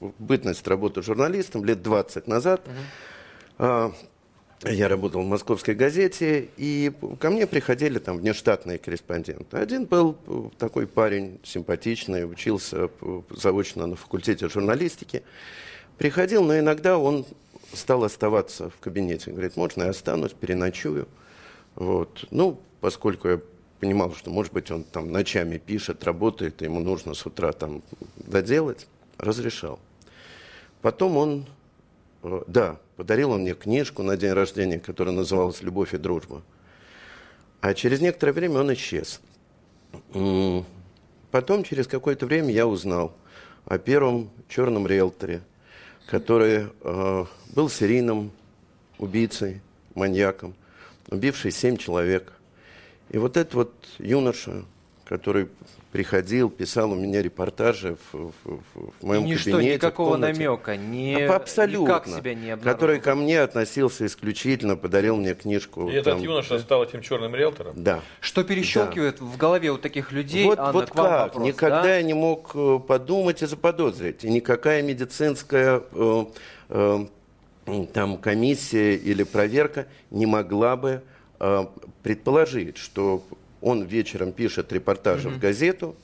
в 0.00 0.12
бытность 0.18 0.66
работы 0.66 1.02
журналистом 1.02 1.64
лет 1.64 1.82
20 1.82 2.26
назад. 2.26 2.66
Угу. 3.58 3.94
Я 4.64 4.88
работал 4.88 5.22
в 5.22 5.26
московской 5.26 5.74
газете, 5.74 6.48
и 6.56 6.92
ко 7.20 7.30
мне 7.30 7.46
приходили 7.46 7.98
там 8.00 8.18
внештатные 8.18 8.78
корреспонденты. 8.78 9.56
Один 9.56 9.84
был 9.84 10.16
такой 10.58 10.88
парень 10.88 11.38
симпатичный, 11.44 12.28
учился 12.28 12.90
заочно 13.30 13.86
на 13.86 13.94
факультете 13.94 14.48
журналистики. 14.48 15.22
Приходил, 15.96 16.42
но 16.44 16.58
иногда 16.58 16.98
он 16.98 17.24
стал 17.72 18.02
оставаться 18.04 18.70
в 18.70 18.78
кабинете. 18.78 19.30
Говорит, 19.30 19.56
можно 19.56 19.84
я 19.84 19.90
останусь, 19.90 20.32
переночую. 20.32 21.06
Вот. 21.76 22.24
Ну, 22.30 22.60
поскольку 22.80 23.28
я 23.28 23.40
понимал, 23.78 24.12
что, 24.14 24.30
может 24.30 24.52
быть, 24.52 24.70
он 24.70 24.82
там 24.84 25.12
ночами 25.12 25.58
пишет, 25.58 26.02
работает, 26.04 26.62
ему 26.62 26.80
нужно 26.80 27.14
с 27.14 27.24
утра 27.26 27.52
там 27.52 27.82
доделать, 28.16 28.88
разрешал. 29.18 29.78
Потом 30.82 31.16
он, 31.16 31.40
э, 31.40 31.44
да, 32.22 32.78
подарил 32.96 33.30
он 33.30 33.42
мне 33.42 33.54
книжку 33.54 34.02
на 34.02 34.16
день 34.16 34.32
рождения, 34.32 34.78
которая 34.78 35.14
называлась 35.14 35.62
«Любовь 35.62 35.94
и 35.94 35.98
дружба». 35.98 36.42
А 37.60 37.74
через 37.74 38.00
некоторое 38.00 38.32
время 38.32 38.60
он 38.60 38.72
исчез. 38.74 39.20
Потом, 41.30 41.64
через 41.64 41.86
какое-то 41.86 42.26
время, 42.26 42.50
я 42.52 42.66
узнал 42.66 43.12
о 43.66 43.78
первом 43.78 44.30
черном 44.48 44.86
риэлторе, 44.86 45.42
который 46.06 46.68
э, 46.80 47.24
был 47.54 47.68
серийным 47.68 48.30
убийцей, 48.98 49.60
маньяком, 49.94 50.54
убивший 51.10 51.50
семь 51.50 51.76
человек. 51.76 52.32
И 53.10 53.18
вот 53.18 53.36
этот 53.36 53.54
вот 53.54 53.74
юноша, 53.98 54.64
который 55.08 55.48
приходил, 55.90 56.50
писал 56.50 56.92
у 56.92 56.94
меня 56.94 57.22
репортажи 57.22 57.96
в, 58.12 58.14
в, 58.14 58.32
в, 58.44 58.92
в 59.00 59.02
моем 59.02 59.24
и 59.24 59.30
ничто, 59.30 59.52
кабинете. 59.52 59.74
никакого 59.76 60.16
намека, 60.18 60.76
не, 60.76 61.14
Абсолютно. 61.24 61.86
никак 61.86 62.06
себя 62.06 62.34
не 62.34 62.56
Который 62.58 63.00
ко 63.00 63.14
мне 63.14 63.40
относился 63.40 64.04
исключительно, 64.04 64.76
подарил 64.76 65.16
мне 65.16 65.34
книжку. 65.34 65.88
И 65.88 65.94
этот 65.94 66.20
юноша 66.20 66.58
стал 66.58 66.84
этим 66.84 67.00
черным 67.00 67.34
риэлтором? 67.34 67.72
Да. 67.82 68.02
Что 68.20 68.44
перещелкивает 68.44 69.16
да. 69.18 69.24
в 69.24 69.36
голове 69.38 69.70
у 69.70 69.78
таких 69.78 70.12
людей? 70.12 70.44
Вот, 70.44 70.58
Анна, 70.58 70.72
вот 70.72 70.90
к 70.90 70.94
вам 70.94 71.06
как? 71.06 71.22
вопрос, 71.34 71.46
Никогда 71.46 71.82
да? 71.82 71.96
я 71.96 72.02
не 72.02 72.14
мог 72.14 72.50
э, 72.54 72.78
подумать 72.86 73.42
и 73.42 73.46
заподозрить. 73.46 74.24
И 74.24 74.30
никакая 74.30 74.82
медицинская 74.82 75.82
э, 75.92 76.24
э, 76.68 77.06
там 77.94 78.18
комиссия 78.18 78.94
или 78.94 79.22
проверка 79.22 79.86
не 80.10 80.26
могла 80.26 80.76
бы 80.76 81.02
э, 81.40 81.66
предположить, 82.02 82.76
что 82.76 83.22
он 83.60 83.82
вечером 83.82 84.32
пишет 84.32 84.72
репортажи 84.72 85.28
mm-hmm. 85.28 85.34
в 85.34 85.38
газету 85.38 85.96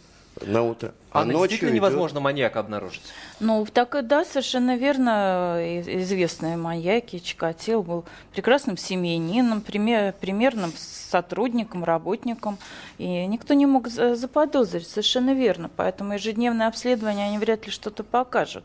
на 0.47 0.63
утро, 0.63 0.93
а 1.15 1.21
Анна, 1.21 1.35
ночью 1.35 1.51
действительно 1.51 1.71
идет... 1.71 1.77
невозможно 1.77 2.19
маньяка 2.19 2.59
обнаружить? 2.59 3.03
Ну, 3.39 3.65
так 3.73 3.95
и 3.95 4.03
да, 4.03 4.25
совершенно 4.25 4.77
верно. 4.77 5.61
Известные 5.87 6.57
маньяки 6.57 7.21
Чикатил 7.21 7.85
был 7.85 8.05
прекрасным 8.33 8.77
семьянином, 8.77 9.61
пример, 9.61 10.13
примерным 10.21 10.73
сотрудником, 10.77 11.85
работником. 11.85 12.59
И 12.99 13.27
никто 13.27 13.55
не 13.55 13.65
мог 13.65 13.87
заподозрить, 13.87 14.89
совершенно 14.89 15.35
верно. 15.35 15.71
Поэтому 15.77 16.15
ежедневное 16.15 16.67
обследование 16.67 17.29
они 17.29 17.39
вряд 17.39 17.65
ли 17.65 17.71
что-то 17.71 18.03
покажут. 18.03 18.65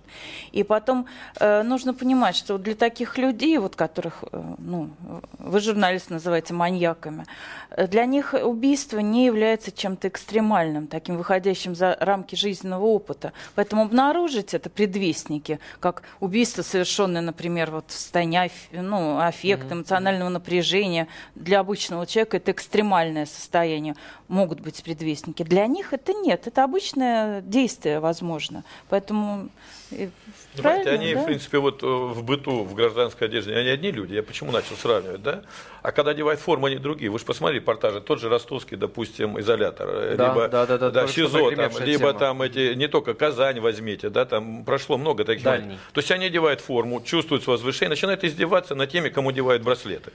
И 0.52 0.64
потом 0.64 1.06
э, 1.40 1.62
нужно 1.62 1.94
понимать, 1.94 2.36
что 2.36 2.58
для 2.58 2.74
таких 2.74 3.20
людей, 3.20 3.60
вот 3.60 3.76
которых, 3.76 4.24
э, 4.32 4.42
ну, 4.58 4.90
вы 5.38 5.60
журналист 5.60 6.10
называете 6.10 6.56
маньяками, 6.56 7.26
э, 7.70 7.86
для 7.86 8.06
них 8.06 8.34
убийство 8.34 8.98
не 8.98 9.28
является 9.28 9.72
чем-то 9.72 10.08
экстремальным, 10.08 10.88
таким 10.88 11.16
выходящим 11.16 11.76
за 11.76 11.96
рамки 12.00 12.39
жизненного 12.40 12.86
опыта. 12.86 13.34
Поэтому 13.56 13.84
обнаружить 13.84 14.54
это 14.54 14.70
предвестники, 14.70 15.60
как 15.80 16.04
убийство, 16.20 16.62
совершенное, 16.62 17.22
например, 17.22 17.72
вот 17.72 17.86
в 17.90 17.94
состоянии 17.94 18.52
ну, 18.72 19.20
аффекта, 19.20 19.74
эмоционального 19.74 20.30
напряжения, 20.30 21.08
для 21.36 21.60
обычного 21.60 22.08
человека 22.08 22.38
это 22.38 22.52
экстремальное 22.52 23.26
состояние, 23.26 23.96
могут 24.28 24.62
быть 24.62 24.82
предвестники. 24.84 25.44
Для 25.44 25.68
них 25.68 25.94
это 25.94 26.14
нет, 26.14 26.48
это 26.48 26.64
обычное 26.64 27.42
действие, 27.42 28.00
возможно. 28.00 28.64
Поэтому 28.90 29.50
Понимаете, 30.56 30.90
они, 30.90 31.14
да? 31.14 31.22
в 31.22 31.26
принципе, 31.26 31.60
вот 31.60 31.84
э, 31.84 31.86
в 31.86 32.24
быту, 32.24 32.64
в 32.64 32.74
гражданской 32.74 33.28
одежде, 33.28 33.56
они 33.56 33.70
одни 33.70 33.92
люди. 33.92 34.16
Я 34.16 34.24
почему 34.24 34.52
начал 34.52 34.76
сравнивать, 34.76 35.22
да? 35.22 35.44
А 35.82 35.92
когда 35.92 36.12
одевают 36.12 36.40
форму, 36.40 36.66
они 36.66 36.78
другие. 36.78 37.12
Вы 37.12 37.20
же 37.20 37.26
посмотрели 37.26 37.60
репортажи, 37.60 38.02
тот 38.02 38.20
же 38.20 38.30
ростовский, 38.30 38.76
допустим, 38.76 39.40
изолятор, 39.40 39.90
э, 39.90 40.16
да, 40.18 40.30
либо 40.30 40.48
да, 40.48 40.66
да, 40.66 40.78
да, 40.78 40.90
да, 40.90 41.08
ШИЗО, 41.08 41.56
там, 41.56 41.72
либо 41.80 42.08
тема. 42.08 42.14
там 42.14 42.42
эти, 42.42 42.74
не 42.74 42.88
только 42.88 43.14
Казань 43.14 43.60
возьмите, 43.60 44.10
да, 44.10 44.26
там 44.26 44.64
прошло 44.66 44.98
много 44.98 45.24
таких. 45.24 45.44
Дальний. 45.44 45.78
То 45.94 46.00
есть 46.00 46.12
они 46.12 46.26
одевают 46.26 46.62
форму, 46.62 47.02
чувствуют 47.02 47.44
свое 47.44 47.58
возвышение, 47.58 47.92
начинают 47.92 48.24
издеваться 48.24 48.76
над 48.76 48.90
теми, 48.90 49.10
кому 49.10 49.30
одевают 49.30 49.64
браслеты. 49.64 50.12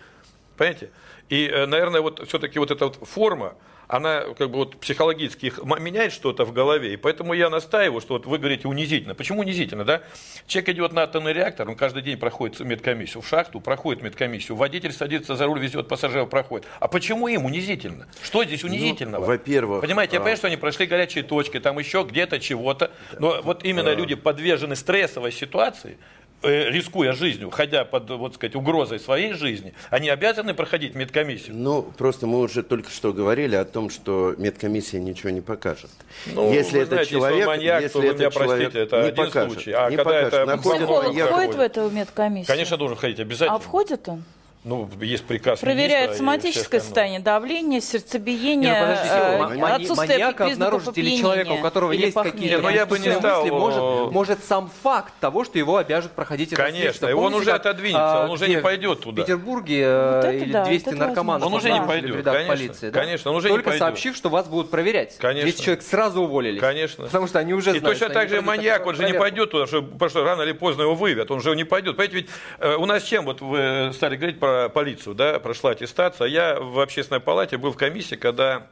Понимаете? 0.56 0.90
И, 1.28 1.46
э, 1.46 1.66
наверное, 1.66 2.00
вот 2.00 2.26
все-таки 2.28 2.58
вот 2.58 2.70
эта 2.70 2.86
вот 2.86 2.96
форма, 3.08 3.54
она 3.88 4.22
как 4.38 4.50
бы 4.50 4.58
вот 4.58 4.76
психологически 4.80 5.46
их 5.46 5.60
меняет 5.64 6.12
что-то 6.12 6.44
в 6.44 6.52
голове, 6.52 6.94
и 6.94 6.96
поэтому 6.96 7.34
я 7.34 7.50
настаиваю, 7.50 8.00
что 8.00 8.14
вот 8.14 8.26
вы 8.26 8.38
говорите 8.38 8.68
унизительно. 8.68 9.14
Почему 9.14 9.40
унизительно, 9.40 9.84
да? 9.84 10.02
Человек 10.46 10.70
идет 10.70 10.92
на 10.92 11.02
атомный 11.02 11.32
реактор, 11.32 11.68
он 11.68 11.76
каждый 11.76 12.02
день 12.02 12.18
проходит 12.18 12.60
медкомиссию, 12.60 13.22
в 13.22 13.28
шахту 13.28 13.60
проходит 13.60 14.02
медкомиссию, 14.02 14.56
водитель 14.56 14.92
садится 14.92 15.36
за 15.36 15.46
руль, 15.46 15.60
везет 15.60 15.88
пассажиров, 15.88 16.30
проходит. 16.30 16.66
А 16.80 16.88
почему 16.88 17.28
им 17.28 17.44
унизительно? 17.44 18.06
Что 18.22 18.44
здесь 18.44 18.62
ну, 18.62 18.70
унизительного? 18.70 19.22
Ну, 19.22 19.26
во-первых... 19.26 19.80
Понимаете, 19.82 20.14
я 20.14 20.18
а... 20.18 20.22
понимаю, 20.22 20.36
что 20.36 20.46
они 20.46 20.56
прошли 20.56 20.86
горячие 20.86 21.24
точки, 21.24 21.60
там 21.60 21.78
еще 21.78 22.06
где-то 22.08 22.40
чего-то, 22.40 22.90
но 23.18 23.40
вот 23.42 23.64
именно 23.64 23.90
а... 23.90 23.94
люди 23.94 24.14
подвержены 24.14 24.76
стрессовой 24.76 25.32
ситуации, 25.32 25.98
рискуя 26.44 27.12
жизнью, 27.12 27.50
ходя 27.50 27.84
под, 27.84 28.10
вот 28.10 28.34
сказать, 28.34 28.54
угрозой 28.54 29.00
своей 29.00 29.32
жизни, 29.32 29.74
они 29.90 30.08
обязаны 30.08 30.54
проходить 30.54 30.94
медкомиссию? 30.94 31.56
Ну, 31.56 31.82
просто 31.82 32.26
мы 32.26 32.40
уже 32.40 32.62
только 32.62 32.90
что 32.90 33.12
говорили 33.12 33.56
о 33.56 33.64
том, 33.64 33.90
что 33.90 34.34
медкомиссия 34.38 35.00
ничего 35.00 35.30
не 35.30 35.40
покажет. 35.40 35.90
Ну, 36.26 36.52
если 36.52 36.80
это 36.80 36.94
знаете, 36.94 37.10
человек, 37.10 37.38
если, 37.38 37.48
маньяк, 37.48 37.82
если 37.82 37.98
вы 37.98 38.14
меня 38.14 38.30
простите, 38.30 38.78
это 38.78 38.96
не 38.96 39.08
один 39.08 39.26
покажет, 39.26 39.52
случай. 39.52 39.72
А 39.72 39.90
не 39.90 39.96
когда 39.96 40.04
покажет. 40.04 40.34
это 40.34 40.56
Психолог 40.58 41.16
входит 41.16 41.54
в 41.54 41.60
эту 41.60 41.90
медкомиссию? 41.90 42.46
Конечно, 42.46 42.76
должен 42.76 42.96
ходить 42.96 43.20
обязательно. 43.20 43.56
А 43.56 43.58
входит 43.58 44.08
он? 44.08 44.24
Ну, 44.64 44.88
есть 45.02 45.24
приказ 45.24 45.60
Проверяет 45.60 46.16
соматическое 46.16 46.80
состояние, 46.80 47.20
давление, 47.20 47.82
сердцебиение, 47.82 48.70
не, 48.70 48.80
ну, 48.80 48.80
подождите, 48.80 49.60
э, 49.60 49.74
отсутствие 49.74 50.18
маньяка 50.18 50.46
обнаружить 50.46 50.98
или 50.98 51.16
человека, 51.18 51.50
у 51.50 51.58
которого 51.58 51.92
есть 51.92 52.14
какие-то 52.14 52.62
ну, 52.62 52.70
я 52.70 52.86
бы 52.86 52.98
не 52.98 53.12
стал, 53.12 53.42
мысли, 53.42 53.54
может, 53.54 54.12
может 54.12 54.44
сам 54.44 54.70
факт 54.82 55.12
того, 55.20 55.44
что 55.44 55.58
его 55.58 55.76
обяжут 55.76 56.12
проходить 56.12 56.54
это 56.54 56.62
Конечно, 56.62 57.06
и 57.06 57.12
он 57.12 57.34
уже 57.34 57.52
отодвинется, 57.52 58.24
он 58.24 58.30
уже 58.30 58.48
не 58.48 58.56
пойдет 58.56 59.00
туда. 59.00 59.22
В 59.22 59.26
Петербурге 59.26 59.82
э, 59.82 60.22
вот 60.22 60.32
или 60.32 60.52
да, 60.52 60.64
200 60.64 60.88
наркоманов 60.90 61.46
он 61.46 61.52
уже 61.52 61.70
не 61.70 61.82
пойдет, 61.82 62.16
в 62.16 62.22
конечно, 62.22 62.48
полиции, 62.48 62.90
да? 62.90 63.00
конечно, 63.00 63.30
он 63.32 63.36
уже 63.36 63.48
Только 63.48 63.60
не 63.60 63.64
пойдет. 63.64 63.80
сообщив, 63.80 64.16
что 64.16 64.30
вас 64.30 64.48
будут 64.48 64.70
проверять. 64.70 65.18
Конечно. 65.18 65.42
200 65.42 65.62
человек 65.62 65.84
сразу 65.84 66.22
уволились. 66.22 66.60
Конечно. 66.60 67.04
Потому 67.04 67.26
что 67.26 67.38
они 67.38 67.52
уже 67.52 67.76
И 67.76 67.80
точно 67.80 68.08
так 68.08 68.30
же 68.30 68.40
маньяк, 68.40 68.86
он 68.86 68.94
же 68.94 69.04
не 69.04 69.12
пойдет 69.12 69.50
туда, 69.50 69.66
потому 69.66 70.08
что 70.08 70.24
рано 70.24 70.40
или 70.40 70.52
поздно 70.52 70.82
его 70.82 70.94
выявят, 70.94 71.30
он 71.30 71.42
же 71.42 71.54
не 71.54 71.64
пойдет. 71.64 71.96
Понимаете, 71.96 72.16
ведь 72.16 72.30
э, 72.60 72.76
у 72.76 72.86
нас 72.86 73.02
чем, 73.02 73.26
вот 73.26 73.42
вы 73.42 73.90
стали 73.92 74.16
говорить 74.16 74.40
про 74.40 74.53
полицию, 74.68 75.14
да, 75.14 75.38
прошла 75.38 75.70
аттестация. 75.70 76.28
Я 76.28 76.58
в 76.60 76.80
общественной 76.80 77.20
палате 77.20 77.56
был 77.56 77.72
в 77.72 77.76
комиссии, 77.76 78.16
когда 78.16 78.66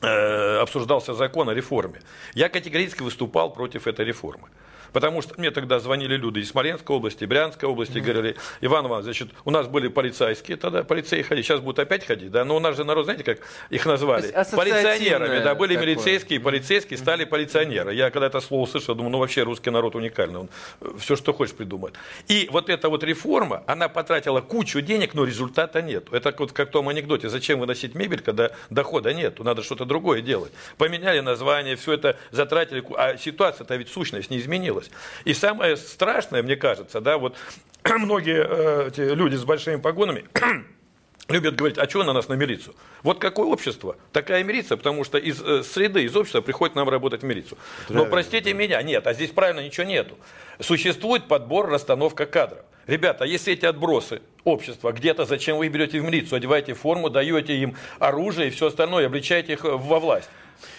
э, 0.00 0.58
обсуждался 0.58 1.14
закон 1.14 1.48
о 1.48 1.54
реформе. 1.54 2.00
Я 2.34 2.48
категорически 2.48 3.02
выступал 3.02 3.52
против 3.52 3.86
этой 3.86 4.04
реформы. 4.04 4.48
Потому 4.92 5.22
что 5.22 5.34
мне 5.38 5.50
тогда 5.50 5.78
звонили 5.80 6.16
люди 6.16 6.40
из 6.40 6.50
Смоленской 6.50 6.96
области, 6.96 7.24
Брянской 7.24 7.68
области, 7.68 7.98
mm-hmm. 7.98 8.00
говорили, 8.00 8.36
Иван 8.60 8.86
Иванович, 8.86 9.04
значит, 9.04 9.28
у 9.44 9.50
нас 9.50 9.66
были 9.66 9.88
полицейские 9.88 10.56
тогда, 10.56 10.82
полицеи 10.84 11.22
ходили, 11.22 11.42
сейчас 11.42 11.60
будут 11.60 11.78
опять 11.78 12.06
ходить, 12.06 12.30
да, 12.30 12.44
но 12.44 12.56
у 12.56 12.60
нас 12.60 12.76
же 12.76 12.84
народ, 12.84 13.04
знаете, 13.04 13.24
как 13.24 13.38
их 13.70 13.86
назвали? 13.86 14.32
Полиционерами, 14.52 15.42
да, 15.42 15.54
были 15.54 15.74
такое. 15.74 15.88
милицейские, 15.88 16.40
полицейские, 16.40 16.98
стали 16.98 17.24
полиционеры. 17.24 17.94
Я 17.94 18.10
когда 18.10 18.26
это 18.26 18.40
слово 18.40 18.62
услышал, 18.64 18.94
думаю, 18.94 19.12
ну 19.12 19.18
вообще 19.18 19.42
русский 19.42 19.70
народ 19.70 19.94
уникальный, 19.94 20.40
он 20.40 20.48
э, 20.80 20.88
все, 20.98 21.16
что 21.16 21.32
хочешь 21.32 21.54
придумает. 21.54 21.94
И 22.28 22.48
вот 22.50 22.68
эта 22.68 22.88
вот 22.88 23.02
реформа, 23.04 23.62
она 23.66 23.88
потратила 23.88 24.40
кучу 24.40 24.80
денег, 24.80 25.14
но 25.14 25.24
результата 25.24 25.80
нет. 25.80 26.12
Это 26.12 26.34
вот 26.38 26.52
как 26.52 26.68
в 26.68 26.72
том 26.72 26.88
анекдоте, 26.88 27.28
зачем 27.28 27.60
выносить 27.60 27.94
мебель, 27.94 28.20
когда 28.20 28.50
дохода 28.70 29.14
нет, 29.14 29.38
надо 29.38 29.62
что-то 29.62 29.84
другое 29.84 30.20
делать. 30.20 30.52
Поменяли 30.76 31.20
название, 31.20 31.76
все 31.76 31.92
это 31.92 32.16
затратили, 32.30 32.84
а 32.96 33.16
ситуация-то 33.16 33.74
ведь 33.76 33.88
сущность 33.88 34.30
не 34.30 34.38
изменилась 34.38 34.81
случилось. 34.82 34.90
И 35.24 35.34
самое 35.34 35.76
страшное, 35.76 36.42
мне 36.42 36.56
кажется, 36.56 37.00
да, 37.00 37.18
вот 37.18 37.36
многие 37.84 38.46
э, 38.46 38.88
эти 38.88 39.00
люди 39.00 39.36
с 39.36 39.44
большими 39.44 39.76
погонами 39.76 40.24
любят 41.28 41.56
говорить, 41.56 41.78
а 41.78 41.88
что 41.88 42.04
на 42.04 42.12
нас 42.12 42.28
на 42.28 42.34
милицию? 42.34 42.74
Вот 43.02 43.18
какое 43.18 43.46
общество, 43.46 43.96
такая 44.12 44.44
милиция, 44.44 44.76
потому 44.76 45.04
что 45.04 45.18
из 45.18 45.40
э, 45.42 45.62
среды, 45.62 46.04
из 46.04 46.16
общества 46.16 46.40
приходит 46.40 46.76
нам 46.76 46.88
работать 46.88 47.22
в 47.22 47.24
милицию. 47.24 47.58
Но 47.88 48.06
простите 48.06 48.54
меня, 48.54 48.82
нет, 48.82 49.06
а 49.06 49.14
здесь 49.14 49.30
правильно 49.30 49.60
ничего 49.60 49.86
нету. 49.86 50.16
Существует 50.60 51.28
подбор, 51.28 51.68
расстановка 51.68 52.26
кадров. 52.26 52.60
Ребята, 52.88 53.24
если 53.24 53.52
эти 53.52 53.64
отбросы 53.64 54.22
общества 54.42 54.90
где-то, 54.90 55.24
зачем 55.24 55.56
вы 55.56 55.66
их 55.66 55.72
берете 55.72 56.00
в 56.00 56.04
милицию, 56.04 56.38
одеваете 56.38 56.74
форму, 56.74 57.10
даете 57.10 57.56
им 57.56 57.76
оружие 58.00 58.48
и 58.48 58.50
все 58.50 58.66
остальное, 58.66 59.06
обличаете 59.06 59.52
их 59.52 59.62
во 59.62 60.00
власть. 60.00 60.28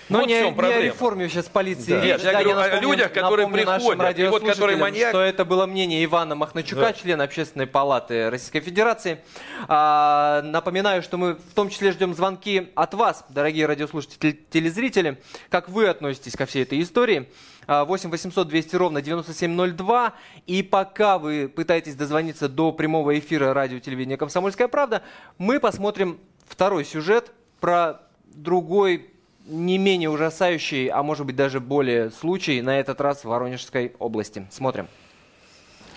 Но 0.10 0.20
вот 0.20 0.28
не, 0.28 0.40
в 0.40 0.46
чем 0.46 0.56
проблема. 0.56 0.82
не 0.82 0.88
о 0.88 0.92
реформе 0.92 1.30
сейчас 1.30 1.46
полиции 1.46 1.92
да. 1.92 2.06
Нет, 2.06 2.24
я 2.24 2.32
говорю 2.32 2.50
я 2.50 2.56
напомню, 2.56 2.78
о 2.78 2.82
людях, 2.82 3.14
которые 3.14 3.48
приходят, 3.48 4.20
и 4.20 4.28
вот 4.28 4.44
которые 4.44 4.78
маньяк... 4.78 5.10
что 5.10 5.22
это 5.22 5.46
было 5.46 5.66
мнение 5.66 6.04
Ивана 6.04 6.36
Махначука, 6.36 6.82
да. 6.82 6.94
члена 6.94 7.24
Общественной 7.24 7.68
палаты 7.68 8.30
Российской 8.30 8.60
Федерации. 8.60 9.20
А, 9.68 10.42
напоминаю, 10.44 11.02
что 11.02 11.18
мы 11.18 11.36
в 11.36 11.54
том 11.54 11.70
числе 11.70 11.92
ждем 11.92 12.14
звонки 12.14 12.72
от 12.76 12.94
вас, 12.94 13.26
дорогие 13.30 13.66
радиослушатели, 13.66 14.40
телезрители. 14.50 15.22
Как 15.50 15.70
вы 15.70 15.88
относитесь 15.88 16.34
ко 16.34 16.46
всей 16.46 16.64
этой 16.64 16.82
истории? 16.82 17.30
8 17.68 18.10
800 18.10 18.48
200 18.48 18.76
ровно 18.76 19.02
9702. 19.02 20.14
И 20.48 20.64
пока 20.64 21.18
вы 21.18 21.48
пытаетесь 21.48 21.96
дозвониться 21.96 22.50
до 22.50 22.72
прямого 22.72 23.18
эфира 23.18 23.54
радио 23.54 23.80
телевидения 23.80 24.18
«Комсомольская 24.18 24.68
правда», 24.68 25.04
мы 25.38 25.60
посмотрим 25.60 26.20
второй 26.46 26.86
сюжет 26.86 27.32
про 27.60 28.02
другой, 28.26 29.13
не 29.46 29.78
менее 29.78 30.10
ужасающий, 30.10 30.88
а 30.88 31.04
может 31.04 31.26
быть 31.26 31.36
даже 31.36 31.60
более 31.60 32.12
случай, 32.12 32.62
на 32.62 32.80
этот 32.80 33.02
раз 33.02 33.20
в 33.24 33.26
Воронежской 33.26 33.94
области. 34.00 34.48
Смотрим. 34.52 34.88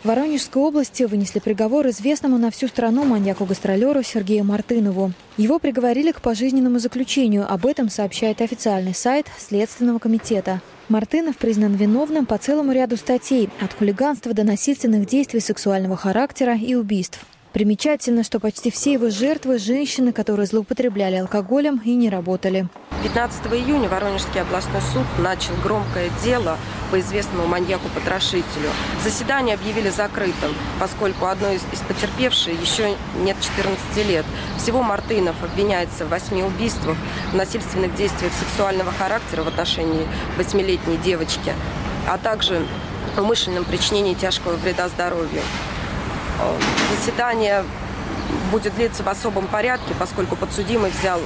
В 0.03 0.09
Воронежской 0.09 0.63
области 0.63 1.03
вынесли 1.03 1.41
приговор 1.41 1.89
известному 1.89 2.39
на 2.39 2.51
всю 2.51 2.69
страну 2.69 3.05
маньяку-гастролеру 3.05 4.03
Сергею 4.05 4.45
Мартынову. 4.45 5.13
Его 5.37 5.59
приговорили 5.59 6.13
к 6.13 6.21
пожизненному 6.21 6.79
заключению. 6.79 7.51
Об 7.51 7.67
этом 7.67 7.89
сообщает 7.89 8.41
официальный 8.41 8.95
сайт 8.95 9.27
Следственного 9.39 9.99
комитета. 9.99 10.61
Мартынов 10.89 11.37
признан 11.39 11.75
виновным 11.75 12.27
по 12.27 12.39
целому 12.39 12.73
ряду 12.73 12.97
статей– 12.97 13.49
от 13.61 13.73
хулиганства 13.73 14.33
до 14.33 14.45
насильственных 14.45 15.07
действий 15.07 15.41
сексуального 15.41 15.97
характера 15.97 16.57
и 16.57 16.75
убийств. 16.75 17.27
Примечательно, 17.57 18.23
что 18.23 18.39
почти 18.39 18.71
все 18.71 18.93
его 18.93 19.09
жертвы– 19.09 19.59
женщины, 19.59 20.13
которые 20.13 20.45
злоупотребляли 20.45 21.17
алкоголем 21.17 21.81
и 21.83 21.95
не 21.95 22.11
работали. 22.11 22.69
15 23.03 23.47
июня 23.47 23.89
Воронежский 23.89 24.43
областной 24.43 24.83
суд 24.83 25.07
начал 25.19 25.55
громкое 25.65 26.11
дело 26.23 26.59
по 26.91 27.01
известному 27.01 27.47
маньяку-потрошителю. 27.47 28.69
Заседание 29.03 29.55
объявили 29.55 29.89
закрытым, 29.89 30.53
поскольку 30.79 31.25
одной 31.25 31.57
из, 31.57 31.63
потерпевшей 31.89 32.57
еще 32.57 32.95
нет 33.23 33.39
14 33.41 34.07
лет. 34.07 34.27
Всего 34.59 34.83
Мартынов 34.83 35.43
обвиняется 35.43 36.05
в 36.05 36.11
восьми 36.11 36.43
убийствах, 36.43 36.99
в 37.33 37.37
насильственных 37.37 37.95
действиях 37.95 38.35
сексуального 38.35 38.93
характера 38.93 39.45
в 39.45 39.49
отношении 39.49 40.07
восьмилетней 40.37 40.99
девочки, 40.99 41.55
а 42.07 42.19
также 42.19 42.67
умышленном 43.17 43.65
причинении 43.65 44.13
тяжкого 44.13 44.57
вреда 44.57 44.89
здоровью. 44.91 45.41
Э, 46.39 46.59
заседание 46.97 47.65
будет 48.51 48.75
длиться 48.75 49.03
в 49.03 49.09
особом 49.09 49.47
порядке, 49.47 49.95
поскольку 49.99 50.37
подсудимый 50.37 50.91
взял 50.91 51.21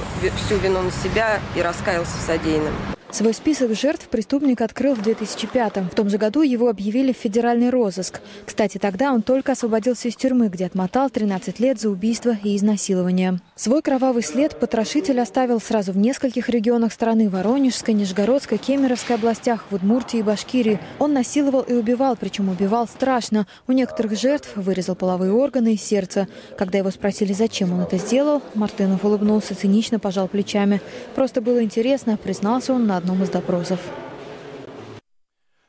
всю 0.45 0.57
вину 0.57 0.81
на 0.81 0.91
себя 0.91 1.39
и 1.55 1.61
раскаялся 1.61 2.17
в 2.17 2.21
содеянном. 2.21 2.73
Свой 3.11 3.33
список 3.33 3.75
жертв 3.75 4.07
преступник 4.07 4.61
открыл 4.61 4.95
в 4.95 5.01
2005-м. 5.05 5.89
В 5.89 5.95
том 5.95 6.09
же 6.09 6.17
году 6.17 6.43
его 6.43 6.69
объявили 6.69 7.11
в 7.11 7.17
федеральный 7.17 7.69
розыск. 7.69 8.21
Кстати, 8.45 8.77
тогда 8.77 9.11
он 9.11 9.21
только 9.21 9.51
освободился 9.51 10.07
из 10.07 10.15
тюрьмы, 10.15 10.47
где 10.47 10.65
отмотал 10.65 11.09
13 11.09 11.59
лет 11.59 11.77
за 11.77 11.89
убийство 11.89 12.37
и 12.41 12.55
изнасилование. 12.55 13.41
Свой 13.55 13.81
кровавый 13.81 14.23
след 14.23 14.57
потрошитель 14.57 15.19
оставил 15.19 15.59
сразу 15.59 15.91
в 15.91 15.97
нескольких 15.97 16.47
регионах 16.47 16.93
страны– 16.93 17.29
Воронежской, 17.31 17.93
Нижегородской, 17.93 18.57
Кемеровской 18.57 19.17
областях, 19.17 19.65
в 19.69 19.75
Удмуртии 19.75 20.19
и 20.19 20.23
Башкирии. 20.23 20.79
Он 20.97 21.11
насиловал 21.11 21.63
и 21.63 21.73
убивал, 21.73 22.15
причем 22.15 22.47
убивал 22.47 22.87
страшно. 22.87 23.45
У 23.67 23.73
некоторых 23.73 24.17
жертв 24.17 24.55
вырезал 24.55 24.95
половые 24.95 25.33
органы 25.33 25.73
и 25.73 25.77
сердце. 25.77 26.29
Когда 26.57 26.77
его 26.77 26.91
спросили, 26.91 27.33
зачем 27.33 27.73
он 27.73 27.81
это 27.81 27.97
сделал, 27.97 28.41
Мартынов 28.55 29.03
улыбнулся, 29.03 29.53
цинично 29.53 29.99
пожал 29.99 30.29
плечами. 30.29 30.79
Просто 31.13 31.41
было 31.41 31.61
интересно, 31.61 32.15
признался 32.15 32.73
он 32.73 32.87
на 32.87 33.00
одном 33.01 33.23
из 33.23 33.29
допросов. 33.29 33.79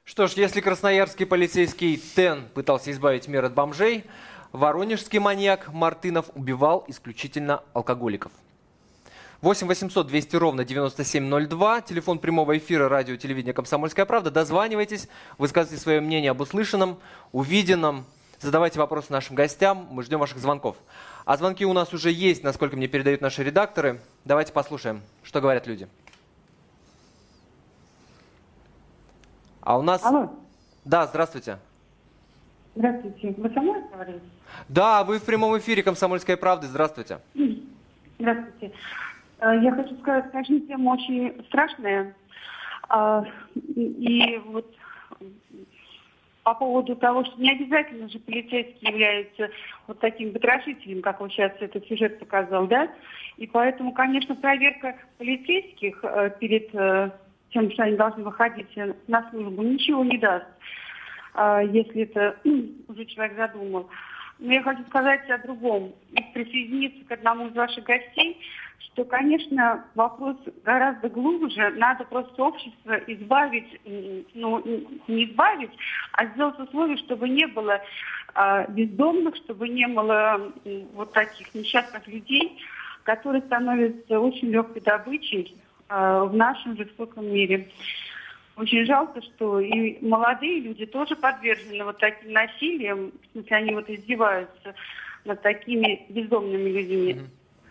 Что 0.05 0.27
ж, 0.27 0.33
если 0.33 0.61
красноярский 0.61 1.25
полицейский 1.25 1.97
Тен 1.97 2.45
пытался 2.53 2.91
избавить 2.91 3.27
мир 3.27 3.47
от 3.47 3.55
бомжей, 3.55 4.05
воронежский 4.53 5.19
маньяк 5.19 5.73
Мартынов 5.73 6.27
убивал 6.35 6.85
исключительно 6.89 7.63
алкоголиков. 7.73 8.33
8 9.41 9.67
800 9.67 10.07
200 10.07 10.37
ровно 10.37 10.65
9702, 10.65 11.81
телефон 11.81 12.19
прямого 12.19 12.59
эфира 12.59 12.91
радио 12.91 13.17
телевидения 13.17 13.55
«Комсомольская 13.55 14.05
правда». 14.05 14.31
Дозванивайтесь, 14.31 15.09
высказывайте 15.39 15.83
свое 15.83 16.01
мнение 16.03 16.33
об 16.33 16.41
услышанном, 16.43 16.99
увиденном, 17.33 18.05
задавайте 18.41 18.79
вопросы 18.79 19.11
нашим 19.11 19.35
гостям, 19.35 19.89
мы 19.91 20.03
ждем 20.03 20.21
ваших 20.21 20.39
звонков. 20.39 20.77
А 21.25 21.39
звонки 21.39 21.65
у 21.65 21.73
нас 21.73 21.95
уже 21.95 22.13
есть, 22.13 22.45
насколько 22.45 22.77
мне 22.77 22.89
передают 22.89 23.23
наши 23.23 23.43
редакторы. 23.43 24.01
Давайте 24.27 24.53
послушаем, 24.53 25.01
что 25.25 25.41
говорят 25.41 25.67
люди. 25.67 25.89
А 29.63 29.79
у 29.79 29.83
нас... 29.83 30.05
Алло. 30.05 30.31
Да, 30.85 31.07
здравствуйте. 31.07 31.59
Здравствуйте. 32.75 33.35
Вы 33.37 33.51
со 33.51 33.61
мной 33.61 33.83
говорите? 33.93 34.21
Да, 34.69 35.05
вы 35.05 35.19
в 35.19 35.25
прямом 35.25 35.57
эфире 35.59 35.83
«Комсомольской 35.83 36.37
правды». 36.37 36.67
Здравствуйте. 36.67 37.19
Здравствуйте. 38.19 38.73
Э, 39.39 39.59
я 39.63 39.73
хочу 39.73 39.97
сказать, 39.99 40.31
конечно, 40.33 40.61
тема 40.61 40.91
очень 40.91 41.45
страшная. 41.47 42.15
А, 42.89 43.25
и 43.55 44.41
вот 44.47 44.67
по 46.43 46.55
поводу 46.55 46.97
того, 46.97 47.25
что 47.25 47.41
не 47.41 47.53
обязательно 47.53 48.09
же 48.09 48.19
полицейский 48.19 48.89
является 48.89 49.51
вот 49.87 50.01
таким 50.01 50.33
потрошителем, 50.33 51.03
как 51.03 51.21
вот 51.21 51.31
сейчас 51.31 51.53
этот 51.61 51.87
сюжет 51.87 52.19
показал, 52.19 52.67
да? 52.67 52.91
И 53.37 53.47
поэтому, 53.47 53.93
конечно, 53.93 54.35
проверка 54.35 54.97
полицейских 55.19 56.01
э, 56.03 56.31
перед 56.41 56.75
э, 56.75 57.11
тем, 57.53 57.71
что 57.71 57.85
они 57.85 57.97
должны 57.97 58.25
выходить 58.25 58.75
на 59.07 59.31
службу, 59.31 59.63
ничего 59.63 60.05
не 60.05 60.19
даст, 60.19 60.47
а, 61.35 61.61
если 61.63 62.03
это 62.03 62.37
уже 62.89 63.05
человек 63.07 63.37
задумал. 63.37 63.89
Но 64.39 64.53
я 64.53 64.63
хочу 64.63 64.83
сказать 64.87 65.29
о 65.31 65.39
другом 65.39 65.93
и 66.13 66.23
присоединиться 66.35 67.05
к 67.05 67.13
одному 67.13 67.49
из 67.49 67.55
ваших 67.55 67.85
гостей, 67.85 68.41
что, 68.79 69.05
конечно, 69.05 69.85
вопрос 69.95 70.37
гораздо 70.65 71.09
глубже. 71.09 71.71
Надо 71.77 72.05
просто 72.05 72.43
общество 72.43 72.95
избавить, 73.07 73.81
ну, 74.35 74.63
не 75.07 75.27
избавить, 75.27 75.71
а 76.13 76.27
сделать 76.27 76.59
условия, 76.59 76.97
чтобы 76.97 77.29
не 77.29 77.47
было 77.47 77.81
а, 78.35 78.67
бездомных, 78.67 79.37
чтобы 79.37 79.69
не 79.69 79.87
было 79.87 80.53
вот 80.95 81.13
таких 81.13 81.55
несчастных 81.55 82.07
людей, 82.09 82.59
которые 83.05 83.43
становятся 83.43 84.19
очень 84.19 84.49
легкой 84.49 84.83
добычей 84.83 85.62
в 85.93 86.35
нашем 86.35 86.77
жестоком 86.77 87.27
мире. 87.27 87.69
Очень 88.57 88.85
жалко, 88.87 89.21
что 89.23 89.61
и 89.61 89.99
молодые 90.05 90.61
люди 90.61 90.85
тоже 90.87 91.17
подвержены 91.17 91.85
вот 91.85 91.99
таким 91.99 92.33
насилиям, 92.33 93.13
в 93.29 93.33
смысле 93.33 93.57
они 93.57 93.75
вот 93.75 93.89
издеваются 93.89 94.75
над 95.25 95.41
такими 95.43 96.05
бездомными 96.11 96.69
людьми. 96.69 97.21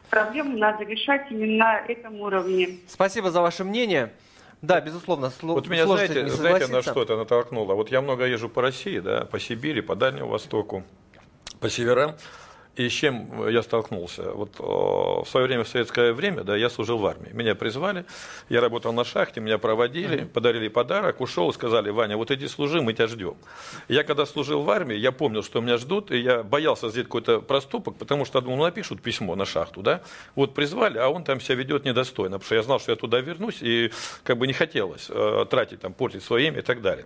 Проблему 0.10 0.58
надо 0.58 0.84
решать 0.84 1.32
именно 1.32 1.58
на 1.58 1.80
этом 1.80 2.20
уровне. 2.20 2.80
Спасибо 2.88 3.32
за 3.32 3.42
ваше 3.42 3.64
мнение. 3.64 4.12
Да, 4.62 4.80
безусловно, 4.82 5.26
сло- 5.28 5.54
Вот 5.54 5.68
меня, 5.68 5.88
знаете, 5.88 6.28
знаете, 6.28 6.68
на 6.72 6.82
что 6.82 7.02
это 7.02 7.16
натолкнуло? 7.18 7.74
Вот 7.74 7.90
я 7.92 8.02
много 8.02 8.26
езжу 8.26 8.50
по 8.50 8.62
России, 8.62 9.00
да, 9.00 9.26
по 9.26 9.40
Сибири, 9.40 9.82
по 9.82 9.96
Дальнему 9.96 10.28
Востоку, 10.28 10.84
по 11.60 11.70
северам. 11.70 12.14
И 12.78 12.88
с 12.88 12.94
чем 12.94 13.50
я 13.50 13.64
столкнулся? 13.64 14.32
Вот 14.32 14.58
в 14.58 15.30
свое 15.30 15.46
время, 15.46 15.66
в 15.66 15.68
советское 15.68 16.14
время, 16.14 16.44
да, 16.44 16.56
я 16.56 16.70
служил 16.70 17.00
в 17.00 17.06
армии. 17.06 17.30
Меня 17.34 17.54
призвали, 17.54 18.06
я 18.48 18.62
работал 18.62 18.94
на 18.94 19.04
шахте, 19.04 19.42
меня 19.42 19.58
проводили, 19.58 20.22
uh-huh. 20.22 20.28
подарили 20.28 20.70
подарок, 20.70 21.20
ушел 21.20 21.50
и 21.50 21.54
сказали, 21.54 21.90
Ваня, 21.90 22.16
вот 22.16 22.32
иди 22.32 22.48
служи, 22.48 22.82
мы 22.82 22.94
тебя 22.94 23.08
ждем. 23.08 23.36
Я 23.90 24.06
когда 24.06 24.26
служил 24.26 24.62
в 24.62 24.70
армии, 24.70 24.96
я 24.96 25.12
помнил, 25.12 25.44
что 25.44 25.60
меня 25.60 25.78
ждут, 25.78 26.12
и 26.12 26.18
я 26.18 26.44
боялся 26.44 26.90
сделать 26.90 27.08
какой-то 27.08 27.42
проступок, 27.42 27.98
потому 27.98 28.24
что 28.24 28.40
думал, 28.40 28.58
ну, 28.58 28.64
напишут 28.64 29.02
письмо 29.02 29.36
на 29.36 29.46
шахту, 29.46 29.82
да, 29.82 30.02
вот 30.36 30.54
призвали, 30.54 30.98
а 30.98 31.10
он 31.10 31.26
там 31.26 31.42
себя 31.42 31.56
ведет 31.56 31.84
недостойно, 31.84 32.40
потому 32.40 32.46
что 32.46 32.56
я 32.56 32.64
знал, 32.64 32.80
что 32.80 32.94
я 32.94 32.96
туда 32.96 33.20
вернусь, 33.20 33.58
и 33.62 33.92
как 34.24 34.38
бы 34.38 34.48
не 34.48 34.54
хотелось 34.54 35.08
э, 35.10 35.46
тратить, 35.50 35.82
там, 35.82 35.92
портить 35.92 36.24
свое 36.24 36.48
имя 36.48 36.60
и 36.60 36.64
так 36.64 36.82
далее. 36.82 37.06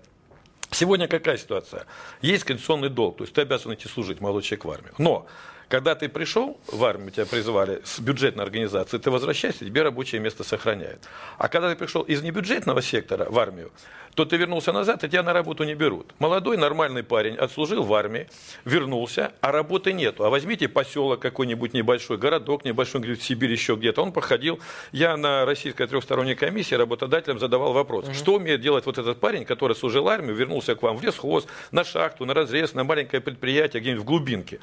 Сегодня 0.71 1.07
какая 1.07 1.37
ситуация? 1.37 1.85
Есть 2.21 2.43
конституционный 2.43 2.89
долг, 2.89 3.17
то 3.17 3.23
есть 3.23 3.33
ты 3.33 3.41
обязан 3.41 3.73
идти 3.73 3.87
служить, 3.87 4.21
молодой 4.21 4.43
человек 4.43 4.65
в 4.65 4.71
армию. 4.71 4.93
Но 4.97 5.25
когда 5.69 5.95
ты 5.95 6.09
пришел 6.09 6.59
в 6.67 6.83
армию, 6.83 7.11
тебя 7.11 7.25
призвали 7.25 7.81
с 7.83 7.99
бюджетной 7.99 8.43
организации, 8.43 8.97
ты 8.97 9.09
возвращаешься, 9.09 9.65
тебе 9.65 9.81
рабочее 9.81 10.21
место 10.21 10.43
сохраняют. 10.43 11.01
А 11.37 11.47
когда 11.47 11.69
ты 11.69 11.75
пришел 11.75 12.01
из 12.03 12.21
небюджетного 12.21 12.81
сектора 12.81 13.29
в 13.29 13.39
армию, 13.39 13.71
то 14.15 14.23
ты 14.25 14.37
вернулся 14.37 14.71
назад, 14.71 15.03
и 15.03 15.09
тебя 15.09 15.23
на 15.23 15.33
работу 15.33 15.63
не 15.65 15.75
берут. 15.75 16.13
Молодой 16.19 16.57
нормальный 16.57 17.03
парень 17.03 17.35
отслужил 17.35 17.83
в 17.83 17.93
армии, 17.93 18.27
вернулся, 18.63 19.33
а 19.41 19.51
работы 19.51 19.93
нету. 19.93 20.23
А 20.23 20.29
возьмите 20.29 20.67
поселок 20.67 21.19
какой-нибудь 21.19 21.73
небольшой, 21.73 22.17
городок 22.17 22.63
небольшой, 22.65 23.01
где-то 23.01 23.19
в 23.19 23.23
Сибири 23.23 23.51
еще 23.51 23.75
где-то. 23.75 24.01
Он 24.01 24.11
проходил, 24.13 24.59
я 24.91 25.17
на 25.17 25.45
российской 25.45 25.85
трехсторонней 25.87 26.35
комиссии 26.35 26.75
работодателям 26.75 27.39
задавал 27.39 27.73
вопрос, 27.73 28.05
угу. 28.05 28.13
что 28.13 28.35
умеет 28.35 28.61
делать 28.61 28.85
вот 28.85 28.97
этот 28.97 29.19
парень, 29.19 29.43
который 29.43 29.75
служил 29.75 30.07
армию, 30.07 30.33
вернулся 30.33 30.75
к 30.75 30.81
вам 30.81 30.97
в 30.97 31.03
лесхоз, 31.03 31.45
на 31.71 31.83
шахту, 31.83 32.25
на 32.25 32.33
разрез, 32.33 32.73
на 32.73 32.85
маленькое 32.85 33.21
предприятие, 33.21 33.81
где-нибудь 33.81 34.03
в 34.03 34.07
глубинке. 34.07 34.59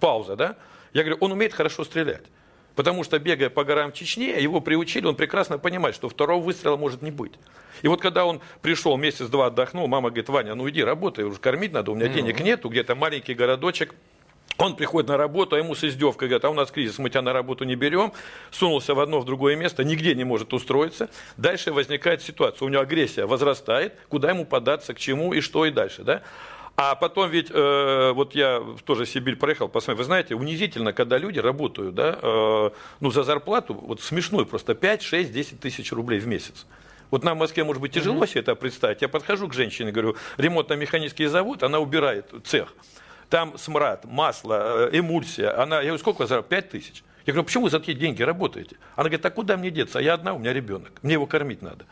Пауза, 0.00 0.34
да? 0.34 0.56
Я 0.94 1.02
говорю, 1.02 1.18
он 1.20 1.32
умеет 1.32 1.52
хорошо 1.52 1.84
стрелять. 1.84 2.22
Потому 2.76 3.04
что, 3.04 3.18
бегая 3.18 3.50
по 3.50 3.64
горам 3.64 3.92
Чечне, 3.92 4.42
его 4.42 4.60
приучили, 4.60 5.06
он 5.06 5.14
прекрасно 5.14 5.58
понимает, 5.58 5.94
что 5.94 6.08
второго 6.08 6.42
выстрела 6.42 6.76
может 6.76 7.02
не 7.02 7.10
быть. 7.10 7.32
И 7.82 7.88
вот 7.88 8.00
когда 8.00 8.24
он 8.24 8.40
пришел, 8.62 8.96
месяц-два 8.96 9.46
отдохнул, 9.46 9.86
мама 9.86 10.10
говорит, 10.10 10.28
Ваня, 10.28 10.54
ну 10.54 10.68
иди 10.68 10.82
работай, 10.82 11.24
уже 11.24 11.38
кормить 11.38 11.72
надо, 11.72 11.92
у 11.92 11.94
меня 11.94 12.06
mm-hmm. 12.06 12.14
денег 12.14 12.40
нету, 12.40 12.68
где-то 12.68 12.94
маленький 12.94 13.34
городочек, 13.34 13.94
он 14.56 14.76
приходит 14.76 15.08
на 15.08 15.16
работу, 15.16 15.56
а 15.56 15.58
ему 15.58 15.74
с 15.74 15.82
издевкой 15.82 16.28
говорят, 16.28 16.44
а 16.44 16.50
у 16.50 16.54
нас 16.54 16.70
кризис, 16.70 16.98
мы 16.98 17.10
тебя 17.10 17.22
на 17.22 17.32
работу 17.32 17.64
не 17.64 17.74
берем. 17.74 18.12
Сунулся 18.52 18.94
в 18.94 19.00
одно, 19.00 19.18
в 19.18 19.24
другое 19.24 19.56
место, 19.56 19.82
нигде 19.82 20.14
не 20.14 20.22
может 20.22 20.52
устроиться. 20.52 21.10
Дальше 21.36 21.72
возникает 21.72 22.22
ситуация, 22.22 22.64
у 22.64 22.68
него 22.68 22.82
агрессия 22.82 23.26
возрастает, 23.26 23.94
куда 24.08 24.30
ему 24.30 24.44
податься, 24.44 24.94
к 24.94 24.98
чему 24.98 25.32
и 25.32 25.40
что 25.40 25.66
и 25.66 25.70
дальше. 25.70 26.04
Да? 26.04 26.22
А 26.76 26.96
потом 26.96 27.30
ведь, 27.30 27.50
э, 27.52 28.12
вот 28.14 28.34
я 28.34 28.60
тоже 28.84 29.04
в 29.04 29.08
Сибирь 29.08 29.36
проехал, 29.36 29.68
посмотрел, 29.68 29.98
вы 29.98 30.04
знаете, 30.04 30.34
унизительно, 30.34 30.92
когда 30.92 31.18
люди 31.18 31.38
работают, 31.38 31.94
да, 31.94 32.18
э, 32.20 32.70
ну, 32.98 33.10
за 33.12 33.22
зарплату, 33.22 33.74
вот 33.74 34.00
смешной 34.00 34.44
просто 34.44 34.74
5, 34.74 35.02
6, 35.02 35.32
10 35.32 35.60
тысяч 35.60 35.92
рублей 35.92 36.18
в 36.18 36.26
месяц. 36.26 36.66
Вот 37.12 37.22
нам 37.22 37.36
в 37.36 37.40
Москве, 37.40 37.62
может 37.62 37.80
быть, 37.80 37.92
тяжело 37.92 38.26
себе 38.26 38.40
это 38.40 38.56
представить. 38.56 39.02
Я 39.02 39.08
подхожу 39.08 39.46
к 39.46 39.54
женщине, 39.54 39.92
говорю, 39.92 40.16
ремонтно-механический 40.36 41.26
завод, 41.26 41.62
она 41.62 41.78
убирает 41.78 42.32
цех. 42.44 42.74
Там 43.30 43.56
смрад, 43.56 44.04
масло, 44.04 44.88
э, 44.90 44.98
эмульсия. 44.98 45.56
Она, 45.56 45.76
я 45.76 45.82
говорю, 45.82 45.98
сколько 45.98 46.26
за 46.26 46.42
5 46.42 46.70
тысяч? 46.70 47.04
Я 47.24 47.32
говорю, 47.32 47.46
почему 47.46 47.64
вы 47.64 47.70
за 47.70 47.78
такие 47.78 47.96
деньги 47.96 48.22
работаете? 48.22 48.76
Она 48.96 49.04
говорит, 49.04 49.24
а 49.24 49.30
куда 49.30 49.56
мне 49.56 49.70
деться? 49.70 50.00
А 50.00 50.02
я 50.02 50.14
одна, 50.14 50.34
у 50.34 50.40
меня 50.40 50.52
ребенок. 50.52 50.90
Мне 51.02 51.12
его 51.12 51.26
кормить 51.26 51.62
надо. 51.62 51.86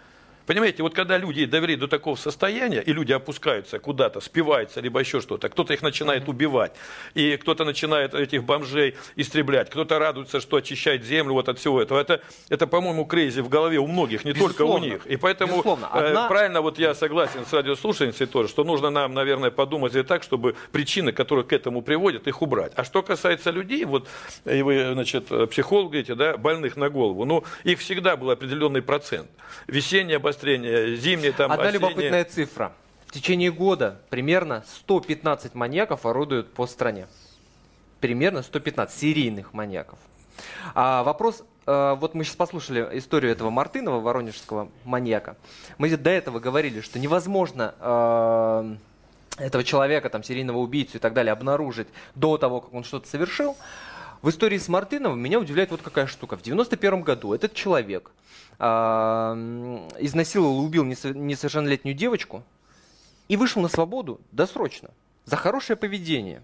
Понимаете, 0.47 0.83
вот 0.83 0.95
когда 0.95 1.19
люди 1.19 1.45
довели 1.45 1.77
до 1.77 1.89
такого 1.89 2.17
состояния, 2.17 2.81
и 2.83 2.93
люди 2.93 3.13
опускаются 3.13 3.79
куда-то, 3.79 4.21
спиваются, 4.21 4.81
либо 4.81 5.01
еще 5.01 5.21
что-то, 5.21 5.49
кто-то 5.49 5.73
их 5.75 5.83
начинает 5.83 6.29
убивать, 6.29 6.73
и 7.15 7.37
кто-то 7.37 7.65
начинает 7.65 8.15
этих 8.15 8.45
бомжей 8.45 8.97
истреблять, 9.17 9.71
кто-то 9.71 9.99
радуется, 9.99 10.41
что 10.41 10.57
очищает 10.57 11.05
землю 11.05 11.35
вот 11.35 11.49
от 11.49 11.59
всего 11.59 11.81
этого. 11.81 12.01
Это, 12.01 12.21
это 12.49 12.67
по-моему, 12.67 13.05
крейзи 13.05 13.41
в 13.41 13.49
голове 13.49 13.79
у 13.79 13.87
многих, 13.87 14.25
не 14.25 14.33
Безусловно. 14.33 14.55
только 14.55 14.71
у 14.71 14.79
них. 14.79 15.07
И 15.07 15.17
поэтому. 15.17 15.63
Э, 15.65 16.09
Одна... 16.09 16.29
правильно, 16.29 16.61
вот 16.61 16.79
я 16.79 16.95
согласен 16.95 17.47
с 17.47 17.53
радиослушательницей 17.53 18.27
тоже, 18.27 18.49
что 18.49 18.65
нужно 18.65 18.91
нам, 18.91 19.15
наверное, 19.15 19.51
подумать 19.51 19.95
и 19.95 20.03
так, 20.03 20.23
чтобы 20.23 20.57
причины, 20.73 21.13
которые 21.13 21.45
к 21.45 21.53
этому 21.53 21.83
приводят, 21.83 22.27
их 22.27 22.43
убрать. 22.43 22.73
А 22.77 22.85
что 22.85 23.03
касается 23.03 23.51
людей, 23.51 23.85
вот 23.85 24.09
и 24.45 24.63
вы, 24.63 24.93
значит, 24.93 25.27
психолог 25.51 25.91
говорите, 25.91 26.15
да, 26.15 26.37
больных 26.37 26.77
на 26.77 26.89
голову, 26.89 27.25
ну, 27.25 27.45
их 27.65 27.79
всегда 27.79 28.17
был 28.17 28.31
определенный 28.31 28.83
процент. 28.83 29.31
Весеннее 29.67 30.19
обострение, 30.33 30.97
зимнее 30.97 31.33
там 31.33 31.53
Одна 31.53 31.69
осеннее. 31.69 31.81
любопытная 31.81 32.25
цифра. 32.25 32.73
В 33.07 33.13
течение 33.13 33.53
года 33.53 34.01
примерно 34.09 34.65
115 34.67 35.55
маньяков 35.55 36.07
орудуют 36.07 36.53
по 36.53 36.67
стране. 36.67 37.07
Примерно 38.01 38.43
115 38.43 38.99
серийных 38.99 39.53
маньяков. 39.53 39.99
А 40.75 41.03
вопрос, 41.03 41.45
э, 41.67 41.97
вот 41.99 42.15
мы 42.15 42.25
сейчас 42.25 42.37
послушали 42.37 42.89
историю 42.99 43.31
этого 43.31 43.51
Мартынова, 43.51 44.01
воронежского 44.01 44.69
маньяка. 44.85 45.37
Мы 45.79 45.95
до 45.97 46.11
этого 46.11 46.41
говорили, 46.41 46.81
что 46.81 46.99
невозможно 46.99 47.75
э, 47.79 48.77
этого 49.37 49.63
человека, 49.63 50.09
там, 50.09 50.23
серийного 50.23 50.59
убийцу 50.59 50.97
и 50.97 51.01
так 51.01 51.13
далее, 51.13 51.33
обнаружить 51.33 51.89
до 52.15 52.39
того, 52.39 52.63
как 52.63 52.73
он 52.73 52.83
что-то 52.83 53.09
совершил. 53.09 53.57
В 54.23 54.31
истории 54.31 54.57
с 54.57 54.69
Мартыновым 54.69 55.21
меня 55.21 55.39
удивляет 55.39 55.71
вот 55.71 55.83
какая 55.83 56.07
штука. 56.07 56.37
В 56.37 56.43
91 56.43 57.03
году 57.03 57.35
этот 57.35 57.53
человек 57.55 58.11
изнасиловал 58.63 60.63
и 60.63 60.67
убил 60.67 60.85
несовершеннолетнюю 60.85 61.97
девочку 61.97 62.45
и 63.29 63.37
вышел 63.37 63.61
на 63.61 63.69
свободу 63.69 64.21
досрочно 64.31 64.91
за 65.25 65.37
хорошее 65.37 65.77
поведение. 65.77 66.43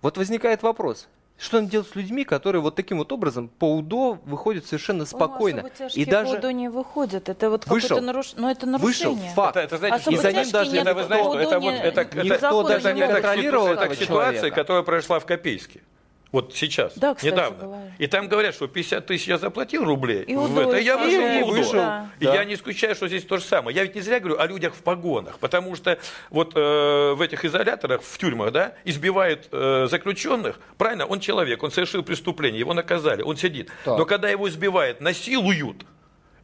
Вот 0.00 0.16
возникает 0.16 0.62
вопрос, 0.62 1.08
что 1.38 1.58
он 1.58 1.68
делает 1.68 1.90
с 1.90 1.94
людьми, 1.94 2.24
которые 2.24 2.62
вот 2.62 2.74
таким 2.74 2.98
вот 2.98 3.12
образом 3.12 3.48
по 3.48 3.76
УДО 3.76 4.18
выходят 4.24 4.66
совершенно 4.66 5.04
спокойно. 5.04 5.70
и 5.94 6.04
даже 6.04 6.32
по 6.32 6.38
УДО 6.38 6.50
не 6.52 6.68
выходят. 6.68 7.28
Это 7.28 7.50
вот 7.50 7.66
вышел, 7.66 8.00
наруш... 8.00 8.32
но 8.34 8.42
ну, 8.42 8.50
это 8.50 8.66
нарушение. 8.66 9.14
Вышел, 9.14 9.34
факт. 9.34 9.56
Это, 9.56 9.76
это, 9.76 9.78
знаете, 9.78 10.10
и 10.10 10.16
за 10.16 10.32
ним 10.32 10.50
даже 10.50 10.76
это, 10.76 10.94
вы 10.94 11.04
знаете, 11.04 11.28
что 11.28 11.38
это, 11.38 11.60
вот, 11.60 11.74
это, 11.74 12.00
это, 12.00 12.24
никто 12.24 12.60
это, 12.62 12.68
даже 12.68 12.94
не 12.94 13.06
контролировал 13.06 13.66
это, 13.68 13.84
это 13.84 13.96
ситуация, 13.96 14.50
которая 14.50 14.82
произошла 14.82 15.20
в 15.20 15.26
Копейске. 15.26 15.82
Вот 16.30 16.54
сейчас, 16.54 16.92
да, 16.96 17.14
кстати, 17.14 17.32
недавно. 17.32 17.64
Бывает. 17.64 17.92
И 17.98 18.06
там 18.06 18.28
говорят, 18.28 18.54
что 18.54 18.66
50 18.66 19.06
тысяч 19.06 19.26
я 19.28 19.38
заплатил 19.38 19.84
рублей. 19.84 20.24
И 20.24 20.34
в 20.34 20.58
это. 20.58 20.76
Я 20.76 20.98
вышел, 20.98 21.22
и 21.22 21.42
вышел. 21.42 21.72
Да. 21.72 22.10
И 22.20 22.24
да. 22.24 22.34
я 22.34 22.44
не 22.44 22.54
исключаю, 22.54 22.94
что 22.94 23.08
здесь 23.08 23.24
то 23.24 23.38
же 23.38 23.44
самое. 23.44 23.74
Я 23.74 23.84
ведь 23.84 23.94
не 23.94 24.02
зря 24.02 24.20
говорю 24.20 24.38
о 24.38 24.46
людях 24.46 24.74
в 24.74 24.82
погонах, 24.82 25.38
потому 25.38 25.74
что 25.74 25.98
вот 26.28 26.52
э, 26.54 27.14
в 27.14 27.22
этих 27.22 27.46
изоляторах, 27.46 28.02
в 28.02 28.18
тюрьмах, 28.18 28.52
да, 28.52 28.74
избивают 28.84 29.48
э, 29.52 29.86
заключенных. 29.90 30.60
Правильно, 30.76 31.06
он 31.06 31.20
человек, 31.20 31.62
он 31.62 31.70
совершил 31.70 32.02
преступление, 32.02 32.60
его 32.60 32.74
наказали, 32.74 33.22
он 33.22 33.38
сидит. 33.38 33.70
Так. 33.84 33.98
Но 33.98 34.04
когда 34.04 34.28
его 34.28 34.48
избивают, 34.48 35.00
насилуют, 35.00 35.86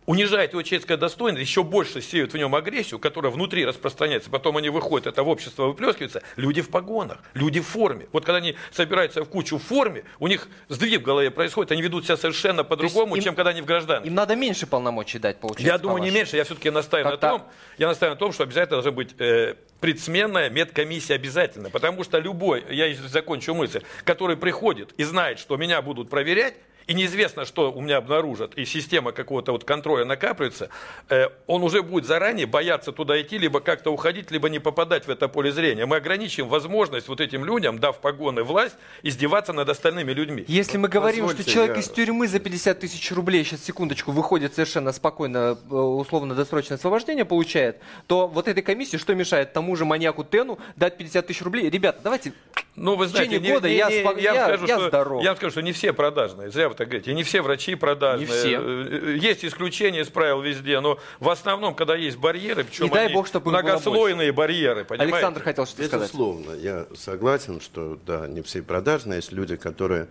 унижает 0.06 0.52
его 0.52 0.62
человеческое 0.62 0.96
достоинство, 0.96 1.40
еще 1.40 1.62
больше 1.62 2.00
сеют 2.00 2.32
в 2.32 2.36
нем 2.36 2.54
агрессию, 2.54 2.98
которая 2.98 3.32
внутри 3.32 3.64
распространяется, 3.64 4.30
потом 4.30 4.56
они 4.56 4.68
выходят, 4.68 5.06
это 5.06 5.22
в 5.22 5.28
общество 5.28 5.66
выплескивается, 5.66 6.22
люди 6.36 6.62
в 6.62 6.70
погонах, 6.70 7.18
люди 7.34 7.60
в 7.60 7.66
форме. 7.66 8.06
Вот 8.12 8.24
когда 8.24 8.38
они 8.38 8.56
собираются 8.70 9.24
в 9.24 9.28
кучу 9.28 9.58
в 9.58 9.62
форме, 9.62 10.04
у 10.18 10.28
них 10.28 10.48
сдвиг 10.68 11.00
в 11.00 11.04
голове 11.04 11.30
происходит, 11.30 11.72
они 11.72 11.82
ведут 11.82 12.04
себя 12.04 12.16
совершенно 12.16 12.64
по-другому, 12.64 13.18
чем 13.18 13.34
когда 13.34 13.50
они 13.50 13.62
в 13.62 13.66
гражданке. 13.66 14.08
Им 14.08 14.14
надо 14.14 14.36
меньше 14.36 14.66
полномочий 14.66 15.18
дать, 15.18 15.40
получается, 15.40 15.66
Я 15.66 15.78
думаю, 15.78 16.02
не 16.02 16.10
меньше, 16.10 16.36
я 16.36 16.44
все-таки 16.44 16.70
настаиваю 16.70 17.12
на 17.12 17.18
том, 17.18 17.42
я 17.78 17.88
настаиваю 17.88 18.16
на 18.16 18.18
том, 18.18 18.32
что 18.32 18.42
обязательно 18.42 18.76
должна 18.76 18.92
быть 18.92 19.14
э, 19.18 19.54
предсменная 19.80 20.50
медкомиссия 20.50 21.16
обязательно, 21.16 21.70
потому 21.70 22.04
что 22.04 22.18
любой, 22.18 22.64
я 22.70 22.94
закончу 22.94 23.54
мысль, 23.54 23.82
который 24.04 24.36
приходит 24.36 24.92
и 24.96 25.04
знает, 25.04 25.38
что 25.38 25.56
меня 25.56 25.80
будут 25.82 26.10
проверять, 26.10 26.54
и 26.86 26.94
неизвестно, 26.94 27.44
что 27.44 27.72
у 27.72 27.80
меня 27.80 27.98
обнаружат, 27.98 28.54
и 28.54 28.64
система 28.64 29.12
какого-то 29.12 29.52
вот 29.52 29.64
контроля 29.64 30.04
накапливается, 30.04 30.68
э, 31.08 31.28
он 31.46 31.62
уже 31.62 31.82
будет 31.82 32.06
заранее 32.06 32.46
бояться 32.46 32.92
туда 32.92 33.20
идти, 33.20 33.38
либо 33.38 33.60
как-то 33.60 33.90
уходить, 33.90 34.30
либо 34.30 34.48
не 34.48 34.58
попадать 34.58 35.06
в 35.06 35.10
это 35.10 35.28
поле 35.28 35.52
зрения. 35.52 35.86
Мы 35.86 35.96
ограничим 35.96 36.48
возможность 36.48 37.08
вот 37.08 37.20
этим 37.20 37.44
людям, 37.44 37.78
дав 37.78 37.98
погоны 37.98 38.42
власть, 38.42 38.76
издеваться 39.02 39.52
над 39.52 39.68
остальными 39.68 40.12
людьми. 40.12 40.44
Если 40.48 40.76
мы 40.76 40.88
говорим, 40.88 41.26
Позвольте, 41.26 41.42
что 41.42 41.52
человек 41.52 41.76
я... 41.76 41.82
из 41.82 41.88
тюрьмы 41.88 42.28
за 42.28 42.38
50 42.38 42.80
тысяч 42.80 43.12
рублей, 43.12 43.44
сейчас 43.44 43.64
секундочку, 43.64 44.12
выходит 44.12 44.54
совершенно 44.54 44.92
спокойно, 44.92 45.58
э, 45.70 45.74
условно-досрочное 45.74 46.76
освобождение 46.76 47.24
получает, 47.24 47.80
то 48.06 48.26
вот 48.28 48.48
этой 48.48 48.62
комиссии 48.62 48.96
что 48.96 49.14
мешает 49.14 49.52
тому 49.52 49.76
же 49.76 49.84
маньяку 49.84 50.24
Тену 50.24 50.58
дать 50.76 50.96
50 50.96 51.26
тысяч 51.26 51.42
рублей? 51.42 51.70
Ребята, 51.70 52.00
давайте 52.02 52.32
ну, 52.76 52.96
вы 52.96 53.06
знаете, 53.06 53.36
в 53.36 53.40
течение 53.40 53.54
года 53.54 53.68
не, 53.68 53.76
я, 53.76 53.88
не, 53.88 53.96
я, 54.20 54.34
я, 54.34 54.44
скажу, 54.46 54.66
я 54.66 54.76
что, 54.76 54.88
здоров. 54.88 55.22
Я 55.22 55.30
вам 55.30 55.36
скажу, 55.36 55.50
что 55.52 55.62
не 55.62 55.72
все 55.72 55.92
продажные. 55.92 56.50
Зря 56.50 56.68
так 56.74 56.88
говорите. 56.88 57.10
И 57.10 57.14
не 57.14 57.22
все 57.22 57.42
врачи 57.42 57.74
продажные. 57.74 58.26
Не 58.26 58.32
все. 58.32 58.60
Э, 58.60 59.16
есть 59.16 59.44
исключения 59.44 60.00
из 60.00 60.08
правил 60.08 60.40
везде, 60.42 60.80
но 60.80 60.98
в 61.20 61.28
основном, 61.28 61.74
когда 61.74 61.96
есть 61.96 62.16
барьеры, 62.16 62.64
причем 62.64 62.86
и 62.86 62.90
дай 62.90 63.12
бог, 63.12 63.26
чтобы 63.26 63.50
многослойные 63.50 64.32
барьеры, 64.32 64.84
понимаете? 64.84 65.14
Александр 65.14 65.42
хотел 65.42 65.66
что-то 65.66 65.84
сказать. 65.86 66.08
Безусловно, 66.08 66.52
я 66.54 66.86
согласен, 66.96 67.60
что 67.60 67.98
да, 68.06 68.26
не 68.26 68.42
все 68.42 68.62
продажные. 68.62 69.16
Есть 69.16 69.32
люди, 69.32 69.56
которые 69.56 70.08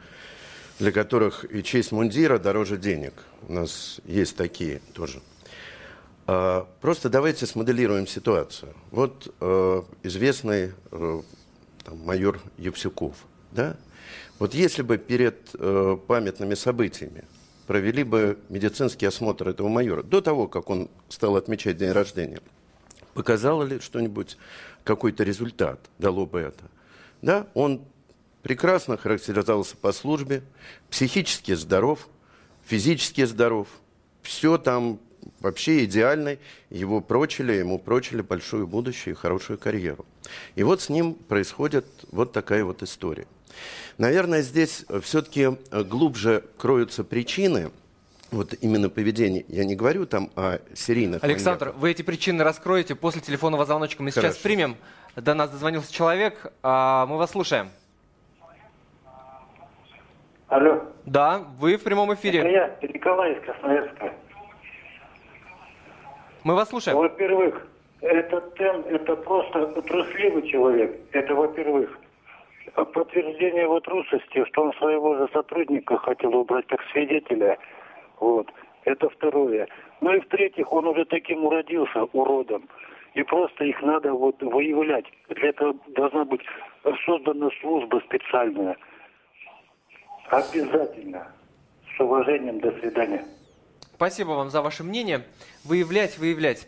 для 0.79 0.91
которых 0.91 1.45
и 1.53 1.63
честь 1.63 1.91
мундира 1.91 2.39
дороже 2.39 2.77
денег. 2.77 3.13
У 3.47 3.53
нас 3.53 3.99
есть 4.05 4.35
такие 4.35 4.81
тоже. 4.93 5.21
А, 6.25 6.67
просто 6.81 7.09
давайте 7.09 7.45
смоделируем 7.45 8.07
ситуацию. 8.07 8.73
Вот 8.91 9.33
э, 9.39 9.83
известный 10.03 10.73
э, 10.91 11.21
там, 11.83 11.97
майор 11.99 12.39
Евсюков, 12.57 13.15
да? 13.51 13.77
Вот 14.39 14.53
если 14.53 14.81
бы 14.81 14.97
перед 14.97 15.49
э, 15.53 15.97
памятными 16.07 16.55
событиями 16.55 17.23
провели 17.67 18.03
бы 18.03 18.39
медицинский 18.49 19.05
осмотр 19.05 19.49
этого 19.49 19.69
майора, 19.69 20.03
до 20.03 20.21
того, 20.21 20.47
как 20.47 20.69
он 20.69 20.89
стал 21.09 21.35
отмечать 21.35 21.77
день 21.77 21.91
рождения, 21.91 22.39
показало 23.13 23.63
ли 23.63 23.79
что-нибудь, 23.79 24.37
какой-то 24.83 25.23
результат 25.23 25.79
дало 25.97 26.25
бы 26.25 26.39
это? 26.39 26.63
Да, 27.21 27.47
он 27.53 27.81
прекрасно 28.41 28.97
характеризовался 28.97 29.77
по 29.77 29.91
службе, 29.91 30.43
психически 30.89 31.53
здоров, 31.53 32.09
физически 32.65 33.23
здоров, 33.25 33.67
все 34.21 34.57
там 34.57 34.99
вообще 35.39 35.85
идеальный, 35.85 36.39
его 36.69 37.01
прочили, 37.01 37.53
ему 37.53 37.79
прочили 37.79 38.21
большое 38.21 38.65
будущее 38.65 39.13
и 39.13 39.15
хорошую 39.15 39.57
карьеру. 39.57 40.05
И 40.55 40.63
вот 40.63 40.81
с 40.81 40.89
ним 40.89 41.13
происходит 41.13 41.85
вот 42.11 42.33
такая 42.33 42.65
вот 42.65 42.83
история. 42.83 43.27
Наверное, 43.97 44.41
здесь 44.41 44.85
все-таки 45.01 45.49
глубже 45.71 46.43
кроются 46.57 47.03
причины, 47.03 47.71
вот 48.33 48.53
именно 48.61 48.89
поведения. 48.89 49.45
Я 49.47 49.63
не 49.63 49.75
говорю 49.75 50.05
там 50.05 50.29
о 50.35 50.57
серийных 50.73 51.23
Александр, 51.23 51.65
маньяках. 51.65 51.81
вы 51.81 51.91
эти 51.91 52.01
причины 52.01 52.43
раскроете 52.43 52.95
после 52.95 53.21
телефонного 53.21 53.65
звоночка. 53.65 54.01
Мы 54.01 54.11
Хорошо. 54.11 54.33
сейчас 54.33 54.41
примем. 54.41 54.75
До 55.15 55.35
нас 55.35 55.51
дозвонился 55.51 55.93
человек. 55.93 56.51
А, 56.63 57.05
мы 57.05 57.17
вас 57.17 57.31
слушаем. 57.31 57.69
Алло. 60.47 60.83
Да, 61.05 61.43
вы 61.59 61.77
в 61.77 61.83
прямом 61.83 62.13
эфире. 62.15 62.39
Это 62.39 62.49
я, 62.49 62.77
Николай 62.81 63.33
из 63.33 63.43
Красноярска. 63.43 64.13
Мы 66.43 66.55
вас 66.55 66.69
слушаем. 66.69 66.97
Во-первых, 66.97 67.67
этот 68.01 68.55
Тен– 68.57 68.83
это 68.89 69.15
просто 69.15 69.67
трусливый 69.81 70.47
человек. 70.49 70.95
Это 71.11 71.33
во-первых. 71.35 71.97
Подтверждение 72.75 73.63
его 73.63 73.79
трусости, 73.79 74.45
что 74.45 74.63
он 74.63 74.73
своего 74.73 75.15
же 75.15 75.29
сотрудника 75.31 75.97
хотел 75.97 76.35
убрать 76.35 76.65
как 76.67 76.81
свидетеля. 76.91 77.57
Вот. 78.19 78.51
Это 78.85 79.09
второе. 79.09 79.67
Ну 80.01 80.13
и 80.13 80.19
в-третьих, 80.19 80.71
он 80.73 80.87
уже 80.87 81.05
таким 81.05 81.45
уродился, 81.45 82.03
уродом. 82.13 82.67
И 83.13 83.21
просто 83.21 83.63
их 83.63 83.79
надо 83.83 84.13
вот 84.13 84.41
выявлять. 84.41 85.05
Для 85.29 85.49
этого 85.49 85.75
должна 85.89 86.25
быть 86.25 86.41
создана 87.05 87.49
служба 87.61 88.01
специальная. 88.05 88.75
Обязательно. 90.29 91.27
С 91.95 91.99
уважением. 91.99 92.59
До 92.59 92.71
свидания. 92.79 93.23
Спасибо 93.93 94.29
вам 94.29 94.49
за 94.49 94.63
ваше 94.63 94.83
мнение. 94.83 95.23
Выявлять, 95.63 96.17
выявлять. 96.17 96.67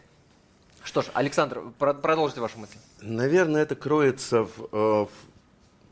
Что 0.83 1.01
ж, 1.01 1.05
Александр, 1.15 1.63
продолжите 1.79 2.41
вашу 2.41 2.59
мысль. 2.59 2.77
Наверное, 3.01 3.63
это 3.63 3.75
кроется 3.75 4.43
в, 4.43 4.69
э, 4.71 5.05
в 5.05 5.34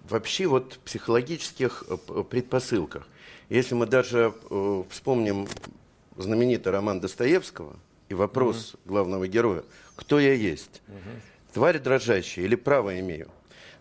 вообще 0.03 0.47
вот 0.47 0.79
психологических 0.85 1.83
э, 1.87 2.23
предпосылках. 2.29 3.07
Если 3.49 3.75
мы 3.75 3.85
даже 3.85 4.33
э, 4.49 4.83
вспомним 4.89 5.47
знаменитый 6.17 6.71
роман 6.71 6.99
Достоевского 6.99 7.75
и 8.09 8.13
вопрос 8.13 8.73
угу. 8.73 8.93
главного 8.93 9.27
героя, 9.27 9.63
кто 9.95 10.19
я 10.19 10.33
есть, 10.33 10.81
угу. 10.87 10.97
тварь 11.53 11.79
дрожащая 11.79 12.45
или 12.45 12.55
право 12.55 12.99
имею, 12.99 13.29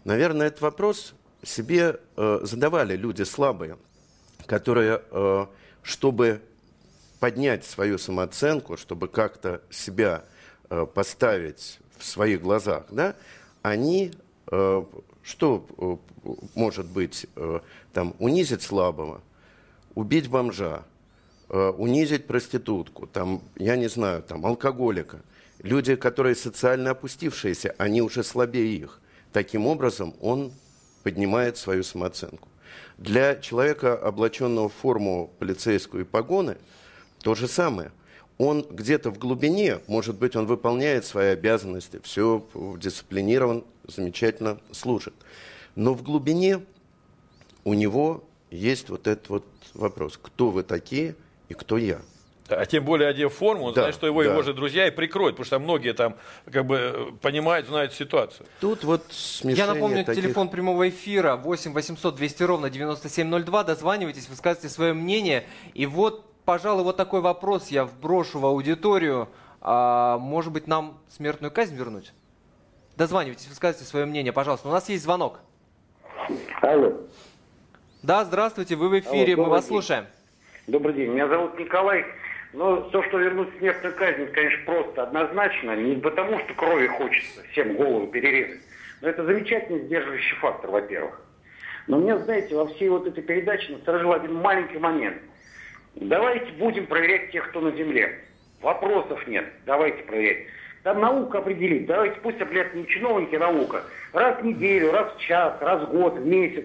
наверное, 0.05 0.49
этот 0.49 0.61
вопрос 0.61 1.15
себе 1.43 2.01
э, 2.17 2.41
задавали 2.43 2.97
люди 2.97 3.23
слабые, 3.23 3.77
которые, 4.47 5.03
э, 5.11 5.47
чтобы 5.83 6.41
поднять 7.21 7.65
свою 7.65 7.99
самооценку, 7.99 8.77
чтобы 8.77 9.09
как-то 9.09 9.63
себя 9.71 10.25
э, 10.71 10.87
поставить 10.87 11.79
в 11.97 12.05
своих 12.05 12.43
глазах, 12.43 12.87
да, 12.91 13.15
они 13.63 14.13
э, 14.51 14.85
что 15.23 15.67
э, 15.79 15.97
может 16.55 16.87
быть? 16.87 17.27
Э, 17.37 17.61
там, 17.93 18.15
унизить 18.19 18.63
слабого, 18.63 19.21
убить 19.95 20.29
бомжа, 20.29 20.85
э, 21.49 21.69
унизить 21.77 22.27
проститутку, 22.27 23.07
там, 23.07 23.43
я 23.57 23.77
не 23.77 23.89
знаю, 23.89 24.23
там, 24.23 24.45
алкоголика. 24.45 25.21
Люди, 25.61 25.95
которые 25.95 26.35
социально 26.35 26.91
опустившиеся, 26.91 27.75
они 27.79 28.03
уже 28.03 28.25
слабее 28.25 28.77
их. 28.77 29.01
Таким 29.33 29.67
образом, 29.67 30.15
он 30.21 30.53
поднимает 31.05 31.57
свою 31.57 31.85
самооценку. 31.85 32.49
Для 32.99 33.37
человека, 33.37 33.97
облаченного 33.97 34.69
в 34.69 34.75
форму 34.75 35.31
полицейскую 35.39 36.05
и 36.05 36.07
погоны, 36.07 36.57
то 37.23 37.35
же 37.35 37.47
самое. 37.47 37.93
Он 38.43 38.67
где-то 38.69 39.13
в 39.13 39.19
глубине, 39.21 39.79
может 39.87 40.19
быть, 40.19 40.35
он 40.35 40.47
выполняет 40.47 41.05
свои 41.05 41.29
обязанности, 41.29 42.01
все 42.03 42.45
дисциплинирован, 42.77 43.63
замечательно 43.87 44.59
служит. 44.73 45.15
Но 45.77 45.95
в 45.95 46.03
глубине 46.03 46.61
у 47.63 47.75
него 47.75 48.25
есть 48.51 48.89
вот 48.89 49.07
этот 49.07 49.29
вот 49.29 49.45
вопрос, 49.75 50.19
кто 50.21 50.51
вы 50.51 50.65
такие 50.65 51.15
и 51.49 51.55
кто 51.55 51.79
я. 51.79 52.01
А 52.49 52.67
тем 52.67 52.85
более 52.85 53.09
одев 53.09 53.33
форму, 53.33 53.67
он 53.67 53.75
да, 53.75 53.83
знает, 53.83 53.95
что 53.95 54.09
его, 54.09 54.25
да. 54.25 54.33
его 54.33 54.43
же 54.43 54.55
друзья 54.55 54.89
и 54.89 54.91
прикроют, 54.91 55.37
потому 55.37 55.47
что 55.47 55.61
многие 55.61 55.95
там 55.95 56.17
как 56.51 56.67
бы 56.67 57.15
понимают, 57.23 57.69
знают 57.69 57.93
ситуацию. 57.93 58.49
Тут 58.61 58.83
вот 58.83 59.05
смешение 59.11 59.67
Я 59.67 59.73
напомню, 59.73 60.05
таких... 60.05 60.25
телефон 60.25 60.49
прямого 60.49 60.89
эфира 60.89 61.37
8 61.37 61.73
800 61.73 62.17
200 62.17 62.43
ровно 62.43 62.71
9702. 62.71 63.63
Дозванивайтесь, 63.63 64.29
высказывайте 64.29 64.69
свое 64.69 64.95
мнение. 64.95 65.45
И 65.75 65.87
вот, 65.87 66.27
пожалуй, 66.45 66.85
вот 66.85 66.97
такой 66.97 67.21
вопрос 67.21 67.69
я 67.69 67.85
вброшу 67.85 68.39
в 68.39 68.47
аудиторию. 68.47 69.29
А, 69.61 70.19
может 70.19 70.53
быть, 70.53 70.67
нам 70.67 70.99
смертную 71.09 71.51
казнь 71.53 71.77
вернуть? 71.77 72.13
Дозванивайтесь, 72.97 73.49
высказывайте 73.49 73.89
свое 73.89 74.07
мнение, 74.07 74.33
пожалуйста. 74.33 74.69
У 74.69 74.73
нас 74.73 74.89
есть 74.89 75.05
звонок. 75.05 75.41
Алло. 76.61 76.93
Да, 78.03 78.25
здравствуйте, 78.25 78.77
вы 78.77 78.89
в 78.89 78.99
эфире, 78.99 79.35
Алло, 79.35 79.45
мы 79.45 79.51
вас 79.51 79.65
день. 79.65 79.69
слушаем. 79.69 80.07
Добрый 80.67 80.95
день, 80.95 81.11
меня 81.11 81.29
зовут 81.29 81.59
Николай. 81.59 82.05
Но 82.53 82.83
то, 82.91 83.03
что 83.05 83.19
вернуть 83.19 83.49
смертную 83.59 83.97
казнь, 83.97 84.27
конечно, 84.27 84.65
просто 84.67 85.03
однозначно. 85.05 85.75
Не 85.75 85.97
потому, 85.97 86.39
что 86.41 86.53
крови 86.55 86.87
хочется 86.87 87.43
всем 87.53 87.77
голову 87.77 88.09
перерезать. 88.09 88.61
Но 89.01 89.09
это 89.09 89.25
замечательный 89.25 89.81
сдерживающий 89.81 90.37
фактор, 90.37 90.71
во-первых. 90.71 91.21
Но 91.87 91.99
меня, 91.99 92.19
знаете, 92.19 92.55
во 92.55 92.67
всей 92.67 92.89
вот 92.91 93.07
этой 93.07 93.23
передаче 93.23 93.73
насторожил 93.73 94.13
один 94.13 94.35
маленький 94.35 94.79
момент. 94.79 95.17
Давайте 95.97 96.53
будем 96.53 96.87
проверять 96.87 97.31
тех, 97.31 97.49
кто 97.51 97.61
на 97.61 97.73
земле. 97.73 98.21
Вопросов 98.61 99.27
нет. 99.27 99.47
Давайте 99.67 100.03
проверять. 100.05 100.47
Там 100.83 101.01
наука 101.01 101.39
определит. 101.39 101.87
Давайте 101.87 102.19
пусть 102.21 102.41
определят 102.41 102.75
не 102.75 102.87
чиновники, 102.87 103.35
а 103.37 103.41
наука. 103.41 103.85
Раз 104.13 104.41
в 104.41 104.45
неделю, 104.45 104.93
раз 104.93 105.15
в 105.15 105.21
час, 105.21 105.57
раз 105.61 105.83
в 105.83 105.91
год, 105.91 106.15
в 106.15 106.27
месяц. 106.27 106.65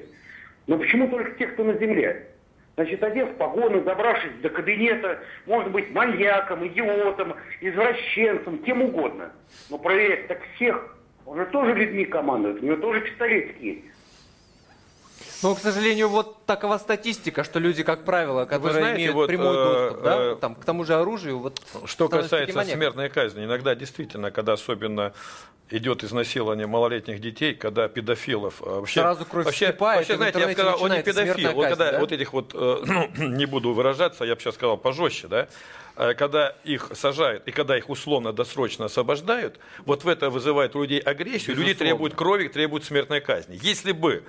Но 0.65 0.77
почему 0.77 1.07
только 1.07 1.31
тех, 1.31 1.53
кто 1.53 1.63
на 1.63 1.73
земле? 1.73 2.27
Значит, 2.75 3.03
одев 3.03 3.33
погоны, 3.37 3.81
добравшись 3.81 4.33
до 4.41 4.49
кабинета, 4.49 5.19
может 5.47 5.71
быть 5.71 5.91
маньяком, 5.91 6.67
идиотом, 6.67 7.35
извращенцем, 7.59 8.59
кем 8.59 8.83
угодно. 8.83 9.31
Но 9.71 9.79
проверять 9.79 10.27
так 10.27 10.39
всех, 10.55 10.95
он 11.25 11.39
же 11.39 11.45
тоже 11.47 11.73
людьми 11.73 12.05
командует, 12.05 12.61
у 12.61 12.65
него 12.65 12.77
тоже 12.77 13.01
пистолетские. 13.01 13.81
Но, 15.43 15.55
к 15.55 15.59
сожалению, 15.59 16.09
вот 16.09 16.45
такова 16.45 16.77
статистика, 16.77 17.43
что 17.43 17.59
люди, 17.59 17.83
как 17.83 18.05
правило, 18.05 18.45
которые 18.45 18.79
знаете, 18.79 19.01
имеют 19.01 19.15
вот, 19.15 19.27
прямой 19.27 19.55
э, 19.55 19.63
доступ 19.63 20.03
да, 20.03 20.17
э, 20.17 20.35
там, 20.39 20.55
к 20.55 20.65
тому 20.65 20.83
же 20.83 20.95
оружию... 20.95 21.39
Вот, 21.39 21.61
что 21.85 22.09
касается 22.09 22.63
смертной 22.63 23.09
казни, 23.09 23.45
иногда 23.45 23.75
действительно, 23.75 24.31
когда 24.31 24.53
особенно 24.53 25.13
идет 25.69 26.03
изнасилование 26.03 26.65
малолетних 26.65 27.19
детей, 27.19 27.53
когда 27.53 27.87
педофилов 27.87 28.61
э, 28.61 28.65
вообще 28.65 29.01
сразу 29.01 29.25
кровь 29.25 29.45
вообще, 29.45 29.67
вскипает, 29.67 29.99
вообще 29.99 30.15
знаете, 30.15 30.39
я 30.39 30.51
сказал, 30.53 30.81
он 30.81 30.91
не 30.91 31.03
педофил, 31.03 31.51
вот 31.51 31.67
когда 31.67 31.91
да? 31.91 31.99
вот 31.99 32.11
этих 32.11 32.33
вот 32.33 32.53
ну, 32.53 33.07
не 33.17 33.45
буду 33.45 33.73
выражаться, 33.73 34.23
я 34.23 34.35
бы 34.35 34.41
сейчас 34.41 34.55
сказал 34.55 34.77
пожестче, 34.77 35.27
да, 35.27 35.47
когда 36.15 36.55
их 36.63 36.91
сажают 36.93 37.47
и 37.47 37.51
когда 37.51 37.77
их 37.77 37.89
условно-досрочно 37.89 38.85
освобождают, 38.85 39.59
вот 39.85 40.03
в 40.03 40.07
это 40.07 40.29
вызывает 40.29 40.75
у 40.75 40.81
людей 40.81 40.99
агрессию, 40.99 41.55
Безусловно. 41.55 41.67
люди 41.67 41.77
требуют 41.77 42.15
крови, 42.15 42.47
требуют 42.47 42.85
смертной 42.85 43.19
казни. 43.19 43.59
Если 43.61 43.91
бы 43.91 44.23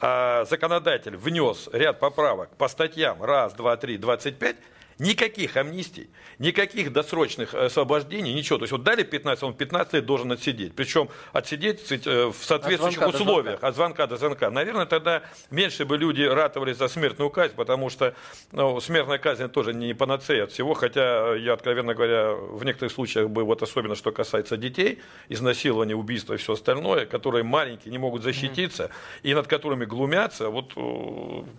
законодатель 0.00 1.16
внес 1.16 1.68
ряд 1.72 1.98
поправок 2.00 2.50
по 2.56 2.68
статьям. 2.68 3.22
Раз, 3.22 3.54
два, 3.54 3.76
три, 3.76 3.96
двадцать 3.96 4.38
пять, 4.38 4.56
Никаких 4.98 5.56
амнистий, 5.56 6.08
никаких 6.38 6.92
досрочных 6.92 7.52
э, 7.52 7.66
освобождений, 7.66 8.32
ничего. 8.32 8.58
То 8.58 8.64
есть 8.64 8.72
вот 8.72 8.84
дали 8.84 9.02
15, 9.02 9.42
он 9.42 9.54
15 9.54 9.94
лет 9.94 10.06
должен 10.06 10.30
отсидеть. 10.30 10.74
Причем 10.74 11.08
отсидеть 11.32 11.90
э, 11.90 12.26
в 12.26 12.36
соответствующих 12.44 13.02
от 13.02 13.14
условиях, 13.14 13.62
от 13.62 13.74
звонка 13.74 14.06
до 14.06 14.16
звонка. 14.16 14.50
Наверное, 14.50 14.86
тогда 14.86 15.22
меньше 15.50 15.84
бы 15.84 15.96
люди 15.96 16.22
ратовали 16.22 16.72
за 16.72 16.86
смертную 16.86 17.30
казнь, 17.30 17.54
потому 17.56 17.90
что 17.90 18.14
ну, 18.52 18.80
смертная 18.80 19.18
казнь 19.18 19.48
тоже 19.48 19.74
не 19.74 19.94
панацея 19.94 20.44
от 20.44 20.52
всего. 20.52 20.74
Хотя 20.74 21.34
я, 21.34 21.54
откровенно 21.54 21.94
говоря, 21.94 22.32
в 22.34 22.64
некоторых 22.64 22.92
случаях 22.92 23.30
бы, 23.30 23.42
вот 23.42 23.62
особенно 23.62 23.96
что 23.96 24.12
касается 24.12 24.56
детей, 24.56 25.00
изнасилования, 25.28 25.96
убийства 25.96 26.34
и 26.34 26.36
все 26.36 26.52
остальное, 26.52 27.06
которые 27.06 27.42
маленькие, 27.42 27.90
не 27.90 27.98
могут 27.98 28.22
защититься, 28.22 28.84
mm-hmm. 28.84 29.20
и 29.24 29.34
над 29.34 29.48
которыми 29.48 29.86
глумятся, 29.86 30.50
вот 30.50 30.72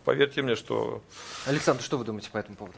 поверьте 0.05 0.41
мне, 0.41 0.55
что... 0.55 1.01
Александр, 1.45 1.83
что 1.83 1.97
вы 1.97 2.05
думаете 2.05 2.29
по 2.31 2.37
этому 2.37 2.55
поводу? 2.55 2.77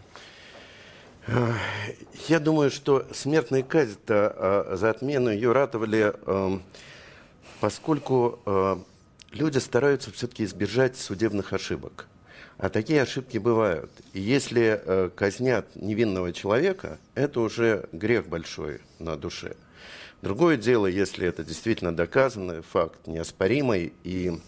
Я 1.28 2.40
думаю, 2.40 2.72
что 2.72 3.06
смертная 3.14 3.62
казнь-то 3.62 4.34
а, 4.36 4.76
за 4.78 4.90
отмену 4.92 5.30
ее 5.30 5.52
ратовали, 5.52 6.14
эм, 6.26 6.64
поскольку 7.60 8.40
э, 8.46 8.78
люди 9.32 9.58
стараются 9.58 10.12
все-таки 10.12 10.46
избежать 10.46 10.96
судебных 10.96 11.52
ошибок. 11.52 12.08
А 12.58 12.70
такие 12.70 13.02
ошибки 13.02 13.38
бывают. 13.38 13.92
И 14.14 14.22
если 14.22 14.82
э, 14.84 15.10
казнят 15.14 15.76
невинного 15.76 16.32
человека, 16.32 16.98
это 17.14 17.42
уже 17.42 17.90
грех 17.92 18.28
большой 18.28 18.80
на 19.00 19.18
душе. 19.18 19.58
Другое 20.22 20.56
дело, 20.56 20.88
если 20.88 21.28
это 21.28 21.44
действительно 21.44 21.94
доказанный 21.94 22.62
факт, 22.62 23.06
неоспоримый, 23.06 23.92
и 24.04 24.40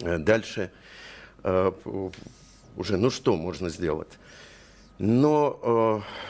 э, 0.00 0.18
дальше 0.18 0.70
уже, 1.44 2.96
ну 2.96 3.10
что 3.10 3.34
можно 3.34 3.68
сделать? 3.68 4.16
Но 5.04 5.58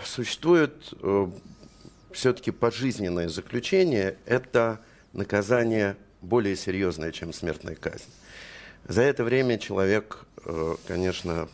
э, 0.03 0.07
существует 0.07 0.95
э, 1.03 1.27
все-таки 2.11 2.51
пожизненное 2.51 3.29
заключение, 3.29 4.17
это 4.25 4.81
наказание 5.13 5.99
более 6.23 6.57
серьезное, 6.57 7.13
чем 7.13 7.35
смертная 7.35 7.75
казнь. 7.75 8.09
За 8.89 9.03
это 9.03 9.25
время 9.25 9.59
человек, 9.59 10.25
э, 10.47 10.77
конечно, 10.89 11.51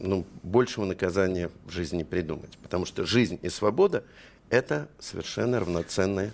ну, 0.00 0.26
большего 0.42 0.84
наказания 0.84 1.48
в 1.64 1.70
жизни 1.70 1.98
не 1.98 2.04
придумать, 2.04 2.58
потому 2.60 2.86
что 2.86 3.06
жизнь 3.06 3.38
и 3.40 3.48
свобода– 3.48 4.02
это 4.50 4.88
совершенно 4.98 5.60
равноценные 5.60 6.32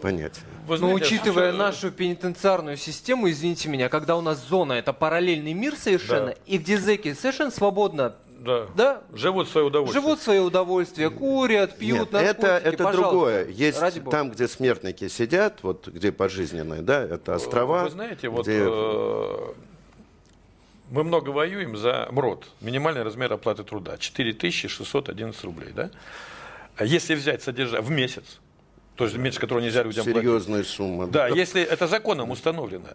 понятия. 0.00 0.42
Вы 0.68 0.76
знаете, 0.76 1.00
Но 1.00 1.04
учитывая 1.04 1.50
что... 1.50 1.58
нашу 1.58 1.90
пенитенциарную 1.90 2.76
систему, 2.76 3.28
извините 3.28 3.68
меня, 3.68 3.88
когда 3.88 4.16
у 4.16 4.20
нас 4.20 4.46
зона– 4.46 4.72
это 4.74 4.92
параллельный 4.92 5.54
мир 5.54 5.74
совершенно, 5.74 6.26
да. 6.26 6.36
и 6.46 6.58
где 6.58 6.78
зэки 6.78 7.14
совершенно 7.14 7.50
свободно 7.50 8.14
да. 8.42 8.66
да. 8.74 9.02
Живут 9.12 9.48
в 9.48 9.52
свое 9.52 9.66
удовольствие. 9.66 10.02
Живут 10.02 10.18
в 10.18 10.22
свое 10.22 10.40
удовольствие, 10.40 11.10
курят, 11.10 11.76
пьют, 11.78 12.12
Нет, 12.12 12.22
это, 12.38 12.60
это 12.62 12.92
другое. 12.92 13.48
Есть 13.48 13.80
там, 14.10 14.30
где 14.30 14.48
смертники 14.48 15.08
сидят, 15.08 15.62
вот 15.62 15.88
где 15.88 16.12
пожизненные, 16.12 16.82
да, 16.82 17.02
это 17.02 17.34
острова. 17.34 17.84
Вы 17.84 17.90
знаете, 17.90 18.28
вот 18.28 18.46
где... 18.46 18.64
э, 18.66 19.52
мы 20.90 21.04
много 21.04 21.30
воюем 21.30 21.76
за 21.76 22.08
МРОД, 22.10 22.46
минимальный 22.60 23.02
размер 23.02 23.32
оплаты 23.32 23.64
труда, 23.64 23.96
4611 23.98 25.44
рублей, 25.44 25.72
да? 25.74 25.90
А 26.76 26.84
если 26.84 27.14
взять 27.14 27.42
содержание 27.42 27.86
в 27.86 27.90
месяц, 27.90 28.40
то 28.96 29.04
есть 29.04 29.16
меньше 29.16 29.40
которого 29.40 29.62
нельзя 29.62 29.82
людям 29.82 30.04
Серьезная 30.04 30.56
платить. 30.56 30.70
сумма. 30.70 31.06
Да, 31.06 31.26
если 31.28 31.62
это 31.62 31.86
законом 31.86 32.30
установлено. 32.30 32.88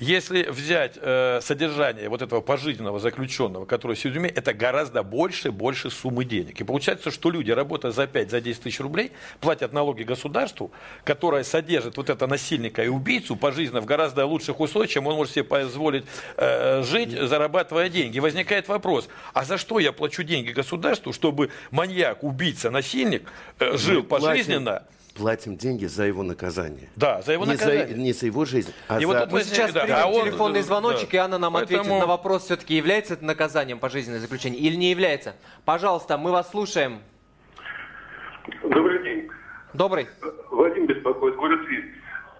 Если 0.00 0.42
взять 0.42 0.98
э, 1.00 1.38
содержание 1.40 2.08
вот 2.08 2.22
этого 2.22 2.40
пожизненного 2.40 2.98
заключенного, 2.98 3.64
который 3.64 3.94
сидит 3.94 4.10
в 4.10 4.14
тюрьме, 4.14 4.28
это 4.28 4.52
гораздо 4.52 5.04
больше, 5.04 5.52
больше 5.52 5.90
суммы 5.90 6.24
денег. 6.24 6.60
И 6.60 6.64
получается, 6.64 7.12
что 7.12 7.30
люди, 7.30 7.52
работая 7.52 7.92
за 7.92 8.08
5, 8.08 8.30
за 8.30 8.40
10 8.40 8.62
тысяч 8.62 8.80
рублей, 8.80 9.12
платят 9.40 9.72
налоги 9.72 10.02
государству, 10.02 10.72
которое 11.04 11.44
содержит 11.44 11.96
вот 11.96 12.10
этого 12.10 12.28
насильника 12.28 12.82
и 12.82 12.88
убийцу 12.88 13.36
пожизненно 13.36 13.80
в 13.80 13.86
гораздо 13.86 14.26
лучших 14.26 14.58
условиях, 14.58 14.90
чем 14.90 15.06
он 15.06 15.14
может 15.14 15.34
себе 15.34 15.44
позволить 15.44 16.04
э, 16.36 16.82
жить, 16.82 17.12
зарабатывая 17.12 17.88
деньги. 17.88 18.16
И 18.16 18.20
возникает 18.20 18.66
вопрос, 18.66 19.08
а 19.32 19.44
за 19.44 19.56
что 19.56 19.78
я 19.78 19.92
плачу 19.92 20.24
деньги 20.24 20.50
государству, 20.50 21.12
чтобы 21.12 21.50
маньяк, 21.70 22.24
убийца, 22.24 22.72
насильник 22.72 23.30
э, 23.60 23.76
жил 23.76 24.02
Мы 24.02 24.08
пожизненно? 24.08 24.70
Платим 24.72 24.94
деньги 25.16 25.86
за 25.86 26.04
его 26.04 26.22
наказание. 26.22 26.88
Да, 26.96 27.22
за 27.22 27.32
его 27.32 27.44
не 27.44 27.52
наказание. 27.52 27.86
За, 27.88 27.94
не 27.94 28.12
за 28.12 28.26
его 28.26 28.44
жизнь, 28.44 28.72
а 28.88 28.98
И 28.98 29.02
за... 29.02 29.06
вот 29.06 29.32
мы 29.32 29.42
сейчас 29.42 29.72
да, 29.72 29.82
примем 29.82 29.98
а 30.02 30.06
он- 30.08 30.24
телефонный 30.24 30.60
да. 30.60 30.66
звоночек, 30.66 31.14
и 31.14 31.16
Анна 31.16 31.38
нам 31.38 31.56
ответит 31.56 31.78
Поэтому- 31.84 32.00
на 32.00 32.06
вопрос, 32.06 32.44
все-таки 32.44 32.74
является 32.74 33.14
это 33.14 33.24
наказанием 33.24 33.78
пожизненное 33.78 34.20
заключение 34.20 34.60
или 34.60 34.76
не 34.76 34.90
является. 34.90 35.34
Пожалуйста, 35.64 36.18
мы 36.18 36.32
вас 36.32 36.50
слушаем. 36.50 36.98
Добрый 38.62 39.02
день. 39.02 39.28
Добрый. 39.72 40.06
Вадим 40.50 40.86
беспокоит, 40.86 41.36
город 41.36 41.64
Тверь. 41.66 41.84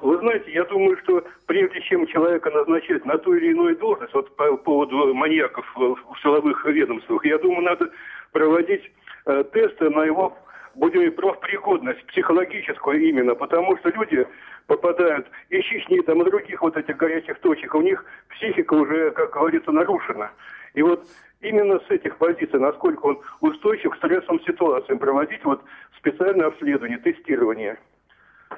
Вы 0.01 0.19
знаете, 0.19 0.53
я 0.53 0.65
думаю, 0.65 0.99
что 1.03 1.25
прежде 1.47 1.81
чем 1.83 2.07
человека 2.07 2.51
назначать 2.51 3.07
на 3.07 3.17
ту 3.17 3.35
или 3.35 3.53
иную 3.53 3.77
должность, 3.79 4.13
вот 4.13 4.37
по 4.37 4.55
поводу 4.59 5.15
маньяков 5.15 5.65
в 5.75 5.95
в 5.95 6.21
силовых 6.23 6.65
ведомствах, 6.67 7.25
я 7.25 7.39
думаю, 7.39 7.63
надо 7.63 7.91
проводить 8.33 8.83
э, 9.27 9.45
тесты 9.53 9.89
на 9.89 10.05
его, 10.05 10.37
будем 10.75 11.13
профпригодность, 11.13 12.05
психологическую 12.07 13.01
именно, 13.01 13.35
потому 13.35 13.77
что 13.79 13.91
люди 13.91 14.27
попадают 14.67 15.27
из 15.51 15.65
Чечни, 15.65 16.01
там, 16.01 16.23
и 16.23 16.31
других 16.31 16.63
вот 16.63 16.77
этих 16.77 16.97
горячих 16.97 17.39
точек, 17.41 17.75
у 17.75 17.83
них 17.83 18.05
психика 18.31 18.75
уже, 18.75 19.11
как 19.13 19.33
говорится, 19.33 19.71
нарушена. 19.73 20.31
И 20.75 20.83
вот 20.83 21.07
именно 21.41 21.79
с 21.81 21.91
этих 21.91 22.17
позиций, 22.17 22.59
насколько 22.59 23.07
он 23.07 23.21
устойчив 23.41 23.93
к 23.93 23.97
стрессовым 23.97 24.41
ситуациям, 24.41 24.99
проводить 24.99 25.45
вот 25.45 25.63
специальное 25.99 26.47
обследование, 26.47 26.99
тестирование. 26.99 27.79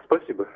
Спасибо. 0.05 0.47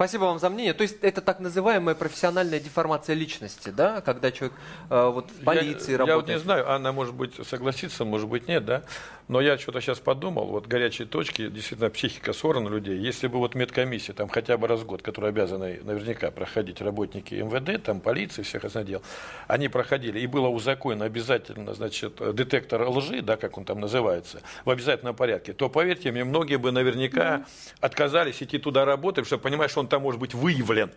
Спасибо 0.00 0.22
вам 0.22 0.38
за 0.38 0.48
мнение. 0.48 0.72
То 0.72 0.80
есть 0.80 0.96
это 1.02 1.20
так 1.20 1.40
называемая 1.40 1.94
профессиональная 1.94 2.58
деформация 2.58 3.14
личности, 3.14 3.68
да, 3.68 4.00
когда 4.00 4.32
человек 4.32 4.56
э, 4.88 5.10
вот 5.12 5.30
в 5.30 5.44
полиции 5.44 5.92
я, 5.92 5.98
работает. 5.98 6.08
Я 6.08 6.16
вот 6.16 6.28
не 6.28 6.38
знаю, 6.38 6.70
Анна, 6.70 6.92
может 6.92 7.14
быть, 7.14 7.34
согласится, 7.46 8.06
может 8.06 8.26
быть, 8.26 8.48
нет, 8.48 8.64
да? 8.64 8.82
Но 9.28 9.40
я 9.40 9.58
что-то 9.58 9.80
сейчас 9.80 10.00
подумал, 10.00 10.46
вот 10.46 10.66
горячие 10.66 11.06
точки, 11.06 11.48
действительно, 11.48 11.88
психика 11.90 12.32
сорвана 12.32 12.68
людей. 12.68 12.98
Если 12.98 13.28
бы 13.28 13.38
вот 13.38 13.54
медкомиссия, 13.54 14.14
там 14.14 14.28
хотя 14.28 14.56
бы 14.56 14.66
раз 14.66 14.80
в 14.80 14.86
год, 14.86 15.02
которые 15.02 15.28
обязаны 15.28 15.80
наверняка 15.84 16.32
проходить 16.32 16.80
работники 16.80 17.34
МВД, 17.34 17.80
там 17.80 18.00
полиции, 18.00 18.42
всех 18.42 18.64
отдел, 18.64 19.02
они 19.46 19.68
проходили, 19.68 20.18
и 20.18 20.26
было 20.26 20.48
узаконено 20.48 21.04
обязательно, 21.04 21.74
значит, 21.74 22.16
детектор 22.34 22.88
лжи, 22.88 23.20
да, 23.20 23.36
как 23.36 23.58
он 23.58 23.64
там 23.66 23.78
называется, 23.78 24.40
в 24.64 24.70
обязательном 24.70 25.14
порядке, 25.14 25.52
то, 25.52 25.68
поверьте 25.68 26.10
мне, 26.10 26.24
многие 26.24 26.56
бы 26.56 26.72
наверняка 26.72 27.44
отказались 27.80 28.42
идти 28.42 28.58
туда 28.58 28.84
работать, 28.86 29.26
потому 29.26 29.26
что 29.26 29.38
понимаешь, 29.38 29.70
что 29.70 29.80
он 29.80 29.89
там 29.90 30.02
может 30.02 30.20
быть 30.20 30.34
выявлен. 30.34 30.90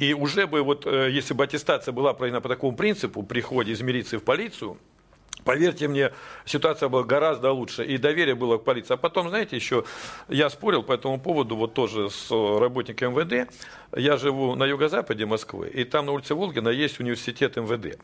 И 0.00 0.14
уже 0.14 0.46
бы, 0.46 0.62
вот, 0.62 0.86
э, 0.86 1.10
если 1.10 1.32
бы 1.32 1.44
аттестация 1.44 1.92
была 1.92 2.12
проведена 2.12 2.40
по 2.40 2.48
такому 2.48 2.76
принципу, 2.76 3.22
при 3.22 3.40
входе 3.40 3.72
из 3.72 3.80
милиции 3.82 4.16
в 4.16 4.24
полицию, 4.24 4.78
Поверьте 5.44 5.88
мне, 5.88 6.12
ситуация 6.44 6.88
была 6.88 7.02
гораздо 7.02 7.52
лучше, 7.52 7.84
и 7.84 7.96
доверие 7.98 8.34
было 8.34 8.58
к 8.58 8.64
полиции. 8.64 8.94
А 8.94 8.96
потом, 8.96 9.30
знаете, 9.30 9.56
еще 9.56 9.84
я 10.28 10.50
спорил 10.50 10.82
по 10.82 10.92
этому 10.92 11.18
поводу 11.18 11.56
вот 11.56 11.74
тоже 11.74 12.10
с 12.10 12.30
работником 12.30 13.14
МВД. 13.14 13.50
Я 13.96 14.16
живу 14.16 14.54
на 14.54 14.64
юго-западе 14.64 15.26
Москвы, 15.26 15.68
и 15.68 15.84
там 15.84 16.06
на 16.06 16.12
улице 16.12 16.34
Волгина 16.34 16.68
есть 16.68 17.00
университет 17.00 17.56
МВД. 17.56 17.98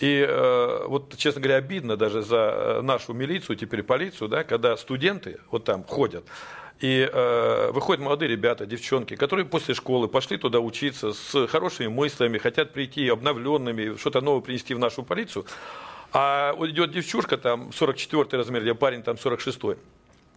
И 0.00 0.26
э, 0.28 0.84
вот, 0.88 1.16
честно 1.16 1.40
говоря, 1.40 1.58
обидно 1.58 1.96
даже 1.96 2.22
за 2.22 2.36
э, 2.36 2.80
нашу 2.82 3.12
милицию, 3.12 3.56
теперь 3.56 3.84
полицию, 3.84 4.28
да, 4.28 4.42
когда 4.42 4.76
студенты 4.76 5.38
вот 5.50 5.64
там 5.64 5.84
ходят, 5.84 6.24
и 6.82 7.08
э, 7.10 7.70
выходят 7.72 8.02
молодые 8.02 8.28
ребята, 8.28 8.66
девчонки, 8.66 9.14
которые 9.14 9.46
после 9.46 9.72
школы 9.72 10.08
пошли 10.08 10.36
туда 10.36 10.58
учиться 10.58 11.12
с 11.12 11.46
хорошими 11.46 11.86
мыслями, 11.86 12.38
хотят 12.38 12.72
прийти 12.72 13.08
обновленными, 13.08 13.96
что-то 13.96 14.20
новое 14.20 14.40
принести 14.40 14.74
в 14.74 14.80
нашу 14.80 15.04
полицию. 15.04 15.46
А 16.12 16.52
вот 16.54 16.70
идет 16.70 16.90
девчушка, 16.90 17.38
там 17.38 17.72
44 17.72 18.26
размер, 18.32 18.64
я 18.64 18.74
парень 18.74 19.02
там 19.02 19.16
46 19.16 19.60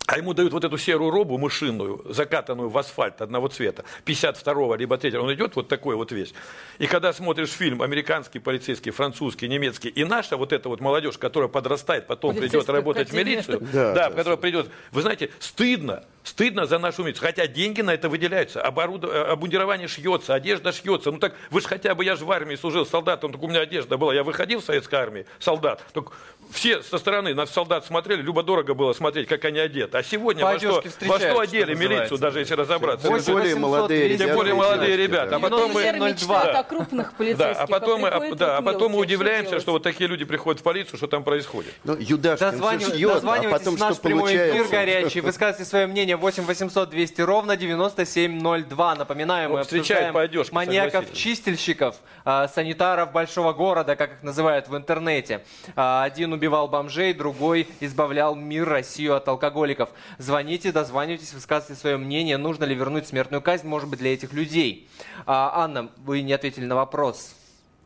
а 0.08 0.18
ему 0.18 0.36
дают 0.36 0.54
вот 0.54 0.64
эту 0.64 0.78
серую 0.78 1.10
робу 1.10 1.40
мышиную, 1.40 2.00
закатанную 2.08 2.70
в 2.70 2.78
асфальт 2.78 3.24
одного 3.24 3.48
цвета, 3.48 3.86
52-го 4.06 4.76
либо 4.76 5.00
3 5.00 5.18
он 5.18 5.34
идет 5.34 5.56
вот 5.56 5.68
такой 5.68 5.96
вот 5.96 6.12
весь. 6.12 6.36
И 6.78 6.86
когда 6.86 7.12
смотришь 7.12 7.50
фильм 7.50 7.82
американский, 7.82 8.38
полицейский, 8.38 8.92
французский, 8.92 9.48
немецкий, 9.48 9.90
и 9.90 10.04
наша 10.04 10.38
вот 10.38 10.54
эта 10.54 10.70
вот 10.70 10.80
молодежь, 10.80 11.18
которая 11.18 11.50
подрастает, 11.50 12.06
потом 12.06 12.36
придет 12.36 12.70
работать 12.70 13.10
в 13.10 13.14
милицию, 13.14 13.62
Да, 13.74 13.94
да, 13.94 14.10
да, 14.10 14.16
которая 14.16 14.38
придет, 14.38 14.70
вы 14.92 15.02
знаете, 15.02 15.32
стыдно, 15.40 16.04
стыдно 16.26 16.66
за 16.66 16.80
нашу 16.80 17.04
милицию, 17.04 17.24
хотя 17.28 17.48
деньги 17.48 17.82
на 17.82 17.94
это 17.94 18.10
выделяются, 18.10 18.62
оборуд... 18.62 19.06
э, 19.06 19.24
обмундирование 19.32 19.88
шьется, 19.88 20.34
одежда 20.34 20.72
шьется, 20.74 21.12
ну 21.12 21.20
так 21.20 21.36
вы 21.52 21.62
же 21.62 21.68
хотя 21.68 21.96
бы, 21.96 22.04
я 22.04 22.16
же 22.16 22.26
в 22.26 22.32
армии 22.32 22.56
служил 22.56 22.86
солдатом, 22.86 23.32
так 23.32 23.42
у 23.42 23.48
меня 23.48 23.62
одежда 23.62 23.98
была, 23.98 24.14
я 24.14 24.24
выходил 24.24 24.60
в 24.60 24.66
советской 24.66 24.96
армии, 24.96 25.26
солдат, 25.40 25.84
так 25.94 26.06
все 26.52 26.82
со 26.82 26.98
стороны 26.98 27.34
на 27.34 27.46
солдат 27.46 27.86
смотрели, 27.86 28.22
любо-дорого 28.22 28.74
было 28.74 28.94
смотреть, 28.94 29.28
как 29.28 29.46
они 29.46 29.60
одеты, 29.60 29.98
а 29.98 30.04
сегодня 30.04 30.44
По 30.44 30.54
во 30.54 30.60
что, 30.60 30.84
во 31.02 31.20
что 31.20 31.30
что 31.30 31.40
одели 31.40 31.72
называется. 31.72 31.76
милицию, 31.76 32.18
даже 32.18 32.40
если 32.40 32.54
разобраться. 32.54 33.20
Тем 33.20 33.34
более 33.36 33.56
молодые 33.56 34.10
Тем 34.10 34.28
ребята 34.28 34.36
более 34.36 34.54
и 34.54 34.58
молодые 34.58 34.98
ребята. 34.98 35.30
да. 35.32 35.36
А 35.36 35.40
потом 35.40 35.72
мы... 35.72 35.84
О 35.86 36.64
крупных 36.64 37.10
Да, 37.12 37.16
полицейских, 37.18 37.58
а 37.58 37.68
потом, 37.68 38.02
мы, 38.02 38.08
а, 38.10 38.36
да, 38.36 38.58
а 38.58 38.62
потом 38.62 38.92
мы 38.92 38.98
что 38.98 39.02
удивляемся, 39.02 39.60
что 39.60 39.72
вот 39.72 39.84
такие 39.84 40.08
люди 40.08 40.26
приходят 40.26 40.62
в 40.62 40.64
полицию, 40.64 40.98
что 40.98 41.08
там 41.08 41.24
происходит. 41.24 41.74
Ну, 41.84 41.96
Юдашкин 42.00 42.80
всё 42.80 42.96
шьет, 42.96 43.24
а 43.24 43.50
потом 43.50 43.76
в 43.76 43.80
наш 43.80 43.94
что 43.94 44.04
прямой 44.04 44.32
эфир 44.34 44.48
получается? 44.48 44.72
горячий. 44.72 45.22
Высказывайте 45.22 45.70
свое 45.70 45.88
мнение 45.88 46.15
8 46.18 46.44
800 46.44 46.90
200 46.90 47.22
ровно 47.22 47.58
9702. 47.58 48.96
Напоминаю, 48.96 49.50
мы 49.50 49.58
Ну, 49.58 49.64
встречают 49.64 49.90
обсуждаем 49.90 50.14
по 50.14 50.22
одежке, 50.22 50.56
маньяков-чистильщиков, 50.56 51.96
а, 52.24 52.48
санитаров 52.48 53.12
большого 53.12 53.54
города, 53.54 53.96
как 53.96 54.14
их 54.14 54.24
называют 54.24 54.68
в 54.68 54.76
интернете. 54.76 55.44
А, 55.76 56.04
Один 56.04 56.34
убивал 56.34 56.68
бомжей, 56.68 57.14
другой 57.14 57.68
избавлял 57.80 58.36
мир, 58.36 58.68
Россию 58.68 59.16
от 59.16 59.28
алкоголиков. 59.28 59.90
Звоните, 60.18 60.72
дозванивайтесь, 60.72 61.34
высказывайте 61.34 61.80
свое 61.80 61.98
мнение, 61.98 62.38
нужно 62.38 62.64
ли 62.64 62.76
вернуть 62.76 63.08
смертную 63.08 63.42
казнь, 63.42 63.68
может 63.68 63.90
быть, 63.90 64.00
для 64.00 64.14
этих 64.14 64.34
людей. 64.34 64.90
А, 65.26 65.64
Анна, 65.64 65.90
вы 65.98 66.22
не 66.22 66.34
ответили 66.34 66.66
на 66.66 66.76
вопрос. 66.76 67.36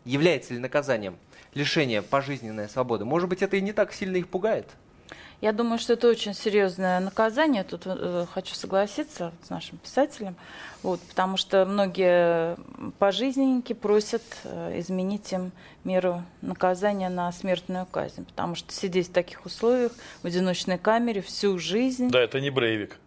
Является 0.06 0.54
ли 0.54 0.60
наказанием 0.60 1.18
лишение 1.54 2.02
пожизненной 2.02 2.70
свободы? 2.70 3.06
Может 3.06 3.30
быть, 3.30 3.42
это 3.42 3.58
и 3.58 3.62
не 3.62 3.74
так 3.74 3.94
сильно 3.94 4.18
их 4.18 4.28
пугает? 4.28 4.68
Я 5.42 5.54
думаю, 5.54 5.80
что 5.80 5.94
это 5.94 6.10
очень 6.10 6.34
серьезное 6.34 7.00
наказание. 7.00 7.64
Тут 7.64 7.84
э, 7.86 8.26
хочу 8.34 8.56
согласиться 8.56 9.32
с 9.42 9.50
нашим 9.50 9.78
писателем, 9.78 10.36
вот, 10.84 11.00
потому 11.02 11.38
что 11.38 11.66
многие 11.66 12.58
пожизненники 13.00 13.72
просят 13.72 14.22
э, 14.44 14.80
изменить 14.80 15.32
им 15.32 15.54
меру 15.86 16.24
наказания 16.42 17.08
на 17.08 17.32
смертную 17.32 17.86
казнь, 17.86 18.26
потому 18.26 18.56
что 18.56 18.74
сидеть 18.74 19.08
в 19.08 19.14
таких 19.14 19.46
условиях 19.46 19.94
в 20.24 20.28
одиночной 20.28 20.78
камере 20.78 21.22
всю 21.22 21.58
жизнь. 21.58 22.10
Да, 22.10 22.20
это 22.20 22.42
не 22.42 22.50
Брейвик. 22.50 22.98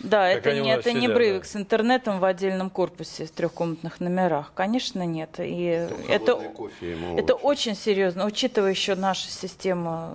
Да, 0.00 0.28
Как 0.34 0.46
это 0.46 0.60
не, 0.60 0.70
это 0.70 0.92
не 0.92 1.02
сидят, 1.02 1.14
Брейвик 1.14 1.44
с 1.44 1.56
интернетом 1.56 2.18
в 2.20 2.24
отдельном 2.24 2.70
корпусе 2.70 3.26
в 3.26 3.30
трехкомнатных 3.30 4.00
номерах. 4.00 4.52
Конечно, 4.54 5.06
нет. 5.06 5.36
И 5.38 5.88
это, 6.08 6.34
кофе 6.34 6.96
это 7.16 7.34
очень 7.34 7.74
серьезно, 7.74 8.26
учитывая 8.26 8.70
еще 8.70 8.94
нашу 8.94 9.28
систему 9.28 10.10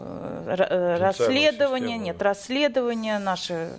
э, 0.45 0.55
э, 0.57 0.97
расследования, 0.97 1.87
систему, 1.87 2.05
нет, 2.05 2.21
расследования, 2.21 3.19
наши 3.19 3.69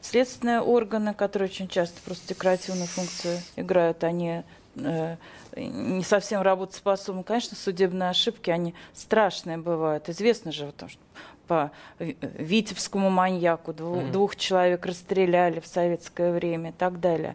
следственные 0.00 0.60
органы, 0.60 1.14
которые 1.14 1.48
очень 1.48 1.68
часто 1.68 2.00
просто 2.04 2.28
декоративную 2.28 2.86
функцию 2.86 3.38
играют, 3.56 4.02
они 4.04 4.42
э, 4.76 5.16
не 5.56 6.02
совсем 6.04 6.42
работоспособны. 6.42 7.22
Конечно, 7.22 7.56
судебные 7.56 8.10
ошибки, 8.10 8.50
они 8.50 8.74
страшные 8.94 9.58
бывают. 9.58 10.08
Известно 10.08 10.52
же, 10.52 10.66
потому 10.66 10.90
что 10.90 11.00
по 11.50 11.72
Ви- 11.98 12.16
Витебскому 12.38 13.10
маньяку 13.10 13.72
дву- 13.72 13.96
Мгм. 14.02 14.12
двух 14.12 14.36
человек 14.36 14.86
расстреляли 14.86 15.58
в 15.58 15.66
советское 15.66 16.30
время 16.30 16.70
и 16.70 16.72
так 16.72 17.00
далее. 17.00 17.34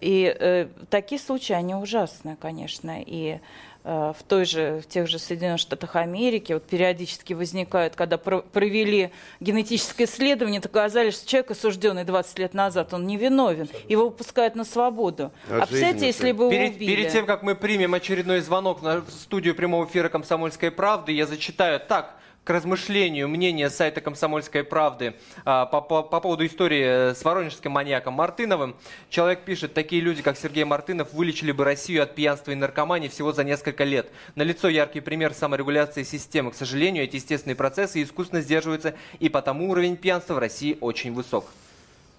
И 0.00 0.32
э, 0.38 0.68
такие 0.88 1.20
случаи, 1.20 1.52
они 1.54 1.74
ужасные, 1.74 2.36
конечно. 2.40 3.02
И 3.04 3.40
э, 3.88 4.12
в, 4.16 4.22
той 4.22 4.44
же, 4.44 4.80
в 4.84 4.86
тех 4.86 5.08
же 5.08 5.18
Соединенных 5.18 5.58
Штатах 5.60 5.96
Америки 5.96 6.52
вот 6.52 6.62
периодически 6.64 7.32
возникают, 7.34 7.96
когда 7.96 8.18
про- 8.18 8.42
провели 8.42 9.10
генетическое 9.40 10.04
исследование, 10.04 10.60
то 10.60 10.68
оказалось, 10.68 11.16
что 11.16 11.26
человек, 11.28 11.50
осужденный 11.50 12.04
20 12.04 12.38
лет 12.38 12.54
назад, 12.54 12.94
он 12.94 13.04
невиновен. 13.08 13.68
Его 13.88 14.04
выпускают 14.04 14.54
на 14.54 14.64
свободу. 14.64 15.32
А 15.50 15.56
А, 15.62 15.66
представляете, 15.66 16.06
если 16.06 16.30
бы 16.30 16.44
его 16.44 16.50
перед, 16.52 16.76
убили? 16.76 16.94
перед 16.96 17.12
тем, 17.12 17.26
как 17.26 17.42
мы 17.42 17.56
примем 17.56 17.94
очередной 17.94 18.40
звонок 18.42 18.80
на 18.82 19.02
студию 19.10 19.56
прямого 19.56 19.86
эфира 19.86 20.08
«Комсомольской 20.08 20.70
правды», 20.70 21.10
я 21.10 21.26
зачитаю 21.26 21.80
так. 21.80 22.14
К 22.46 22.50
размышлению 22.50 23.28
мнение 23.28 23.68
сайта 23.70 24.00
«Комсомольской 24.00 24.62
правды» 24.62 25.16
а, 25.44 25.66
по, 25.66 25.80
по, 25.80 26.04
по 26.04 26.20
поводу 26.20 26.46
истории 26.46 27.12
с 27.12 27.24
воронежским 27.24 27.72
маньяком 27.72 28.14
Мартыновым. 28.14 28.76
Человек 29.10 29.40
пишет, 29.40 29.74
такие 29.74 30.00
люди, 30.00 30.22
как 30.22 30.38
Сергей 30.38 30.62
Мартынов, 30.62 31.12
вылечили 31.12 31.50
бы 31.50 31.64
Россию 31.64 32.04
от 32.04 32.14
пьянства 32.14 32.52
и 32.52 32.54
наркомании 32.54 33.08
всего 33.08 33.32
за 33.32 33.42
несколько 33.42 33.82
лет. 33.82 34.12
Налицо 34.36 34.68
яркий 34.68 35.00
пример 35.00 35.34
саморегуляции 35.34 36.04
системы. 36.04 36.52
К 36.52 36.54
сожалению, 36.54 37.02
эти 37.02 37.16
естественные 37.16 37.56
процессы 37.56 38.00
искусственно 38.00 38.40
сдерживаются, 38.42 38.94
и 39.18 39.28
потому 39.28 39.68
уровень 39.68 39.96
пьянства 39.96 40.34
в 40.34 40.38
России 40.38 40.78
очень 40.80 41.12
высок. 41.12 41.46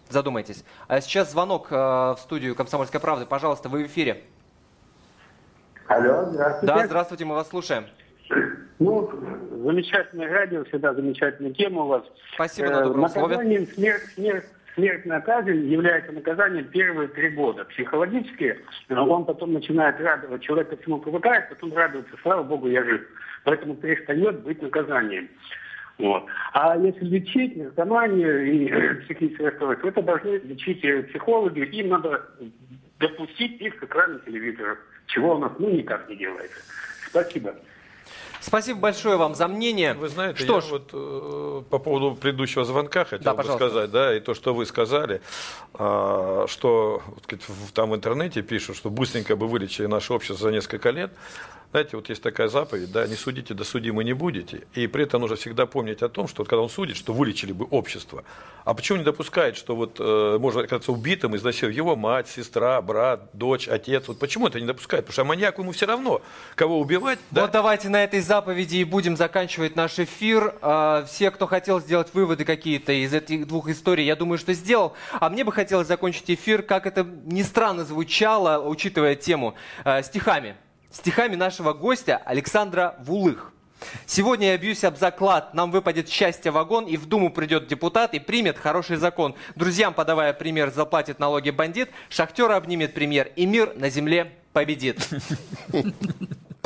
Задумайтесь. 0.10 0.66
А 0.90 1.00
сейчас 1.00 1.32
звонок 1.32 1.68
э, 1.72 1.76
в 1.76 2.18
студию 2.20 2.54
«Комсомольской 2.54 3.00
правды». 3.00 3.26
Пожалуйста, 3.26 3.70
вы 3.70 3.86
в 3.86 3.88
эфире. 3.88 4.26
Алло, 5.88 6.26
здравствуйте. 6.30 6.76
Да, 6.76 6.86
здравствуйте, 6.86 7.24
мы 7.24 7.36
вас 7.36 7.48
слушаем. 7.48 7.86
Ну, 8.80 9.10
замечательное 9.64 10.30
радио, 10.30 10.64
всегда 10.66 10.94
замечательная 10.94 11.54
тема 11.54 11.84
у 11.84 11.88
вас. 11.88 12.04
Спасибо 12.36 12.70
на 12.70 12.82
добром 12.84 13.02
Наказанием 13.02 13.66
слове. 13.66 13.76
Смерть, 13.76 14.04
смерть, 14.14 14.46
смертная 14.76 15.22
казнь 15.22 15.66
является 15.68 16.12
наказанием 16.12 16.66
первые 16.66 17.08
три 17.08 17.30
года. 17.30 17.66
Психологически 17.66 18.60
он 18.90 19.26
потом 19.26 19.54
начинает 19.54 20.00
радовать, 20.00 20.44
человек 20.44 20.70
ко 20.70 20.78
всему 20.78 21.00
привыкает, 21.00 21.50
потом 21.50 21.74
радуется, 21.74 22.16
слава 22.22 22.44
богу, 22.44 22.68
я 22.68 22.84
жив. 22.84 23.02
Поэтому 23.44 23.76
перестает 23.76 24.42
быть 24.42 24.62
наказанием. 24.62 25.28
Вот. 25.98 26.26
А 26.54 26.78
если 26.78 27.06
лечить 27.06 27.58
наркоманию 27.58 28.46
и 28.46 29.02
психическое 29.06 29.46
расстройство, 29.46 29.92
то 29.92 30.00
это 30.00 30.02
должны 30.04 30.38
лечить 30.38 30.82
психологи, 31.10 31.62
им 31.62 31.90
надо 31.90 32.24
допустить 33.00 33.60
их 33.60 33.78
к 33.78 33.84
экрану 33.84 34.20
телевизора, 34.20 34.78
чего 35.08 35.36
у 35.36 35.40
нас 35.40 35.52
ну 35.58 35.72
никак 35.72 36.08
не 36.08 36.18
делается. 36.18 36.60
Спасибо. 37.10 37.56
Спасибо 38.48 38.80
большое 38.80 39.18
вам 39.18 39.36
за 39.36 39.50
мнение. 39.50 39.94
Вы 39.94 40.08
знаете, 40.08 40.42
что 40.42 40.56
я 40.56 40.62
ж... 40.62 40.66
вот 40.70 40.90
э, 40.94 41.64
по 41.70 41.80
поводу 41.80 42.16
предыдущего 42.16 42.64
звонка 42.64 43.04
хотел 43.04 43.26
да, 43.26 43.32
бы 43.34 43.38
пожалуйста. 43.40 43.68
сказать, 43.68 43.92
да, 43.92 44.16
и 44.16 44.22
то, 44.22 44.34
что 44.34 44.54
вы 44.54 44.66
сказали, 44.66 45.22
э, 45.78 46.46
что 46.48 47.02
вот, 47.06 47.74
там 47.74 47.90
в 47.90 47.96
интернете 47.96 48.42
пишут, 48.42 48.78
что 48.78 48.90
быстренько 48.90 49.36
бы 49.36 49.48
вылечили 49.48 49.88
наше 49.88 50.14
общество 50.14 50.38
за 50.38 50.52
несколько 50.52 50.92
лет. 50.92 51.12
Знаете, 51.72 51.98
вот 51.98 52.08
есть 52.08 52.24
такая 52.24 52.48
заповедь, 52.48 52.92
да, 52.94 53.06
не 53.08 53.16
судите, 53.16 53.54
да 53.54 53.66
судимы 53.66 54.06
не 54.06 54.14
будете. 54.14 54.68
И 54.74 54.88
при 54.88 55.04
этом 55.04 55.22
нужно 55.22 55.36
всегда 55.36 55.66
помнить 55.66 56.02
о 56.02 56.08
том, 56.08 56.28
что 56.30 56.42
вот, 56.42 56.50
когда 56.50 56.62
он 56.62 56.70
судит, 56.70 56.96
что 56.96 57.12
вылечили 57.12 57.52
бы 57.52 57.66
общество. 57.66 58.24
А 58.64 58.74
почему 58.74 59.00
не 59.00 59.04
допускает, 59.04 59.58
что 59.58 59.76
вот 59.76 59.98
э, 60.00 60.38
можно 60.40 60.62
оказаться 60.62 60.94
убитым, 60.94 61.36
изнасиловать 61.36 61.76
его 61.76 61.98
мать, 61.98 62.30
сестра, 62.30 62.82
брат, 62.82 63.30
дочь, 63.34 63.68
отец? 63.68 64.08
Вот 64.08 64.18
почему 64.18 64.48
это 64.48 64.62
не 64.62 64.66
допускает? 64.66 65.06
Потому 65.06 65.14
что 65.14 65.24
маньяку 65.26 65.62
ему 65.62 65.74
все 65.74 65.86
равно, 65.86 66.22
кого 66.56 66.80
убивать. 66.80 67.20
Да? 67.32 67.42
Вот 67.42 67.52
давайте 67.52 67.90
на 67.90 68.02
этой 68.02 68.22
заповеди 68.22 68.78
и 68.78 68.84
будем 68.86 69.18
заканчивать 69.18 69.76
наш 69.76 70.00
эфир. 70.00 70.56
А, 70.62 71.06
все, 71.06 71.32
кто 71.32 71.48
хотел 71.48 71.82
сделать 71.82 72.14
выводы 72.14 72.46
какие-то 72.46 72.94
из 72.94 73.14
этих 73.14 73.46
двух 73.46 73.68
историй, 73.70 74.06
я 74.06 74.16
думаю, 74.16 74.38
что 74.38 74.54
сделал. 74.54 74.94
А 75.12 75.30
мне 75.30 75.44
бы 75.44 75.52
хотелось 75.52 75.88
закончить 75.88 76.32
эфир, 76.32 76.62
как 76.62 76.88
это 76.88 77.04
ни 77.26 77.42
странно 77.42 77.84
звучало, 77.84 78.66
учитывая 78.66 79.16
тему, 79.16 79.56
э, 79.84 80.02
стихами 80.04 80.56
стихами 80.92 81.36
нашего 81.36 81.74
гостя 81.74 82.22
Александра 82.26 82.96
Вулых. 83.00 83.54
Сегодня 84.06 84.48
я 84.48 84.58
бьюсь 84.58 84.84
об 84.84 84.98
заклад. 84.98 85.54
Нам 85.54 85.72
выпадет 85.72 86.10
счастье 86.10 86.52
вагон, 86.52 86.86
и 86.86 86.98
в 86.98 87.06
Думу 87.06 87.30
придет 87.30 87.68
депутат 87.68 88.14
и 88.14 88.20
примет 88.20 88.58
хороший 88.58 88.98
закон. 88.98 89.36
Друзьям, 89.56 89.94
подавая 89.94 90.34
пример, 90.34 90.72
заплатит 90.72 91.20
налоги 91.20 91.52
бандит, 91.52 91.90
шахтера 92.10 92.56
обнимет 92.56 92.94
премьер, 92.94 93.30
и 93.36 93.46
мир 93.46 93.74
на 93.76 93.90
земле 93.90 94.34
победит. 94.54 95.08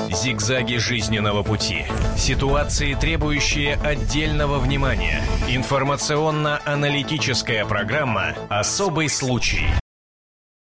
Зигзаги 0.09 0.78
жизненного 0.78 1.43
пути. 1.43 1.86
Ситуации, 2.17 2.95
требующие 2.95 3.76
отдельного 3.76 4.57
внимания. 4.59 5.22
Информационно-аналитическая 5.47 7.65
программа 7.65 8.36
«Особый 8.49 9.09
случай». 9.09 9.67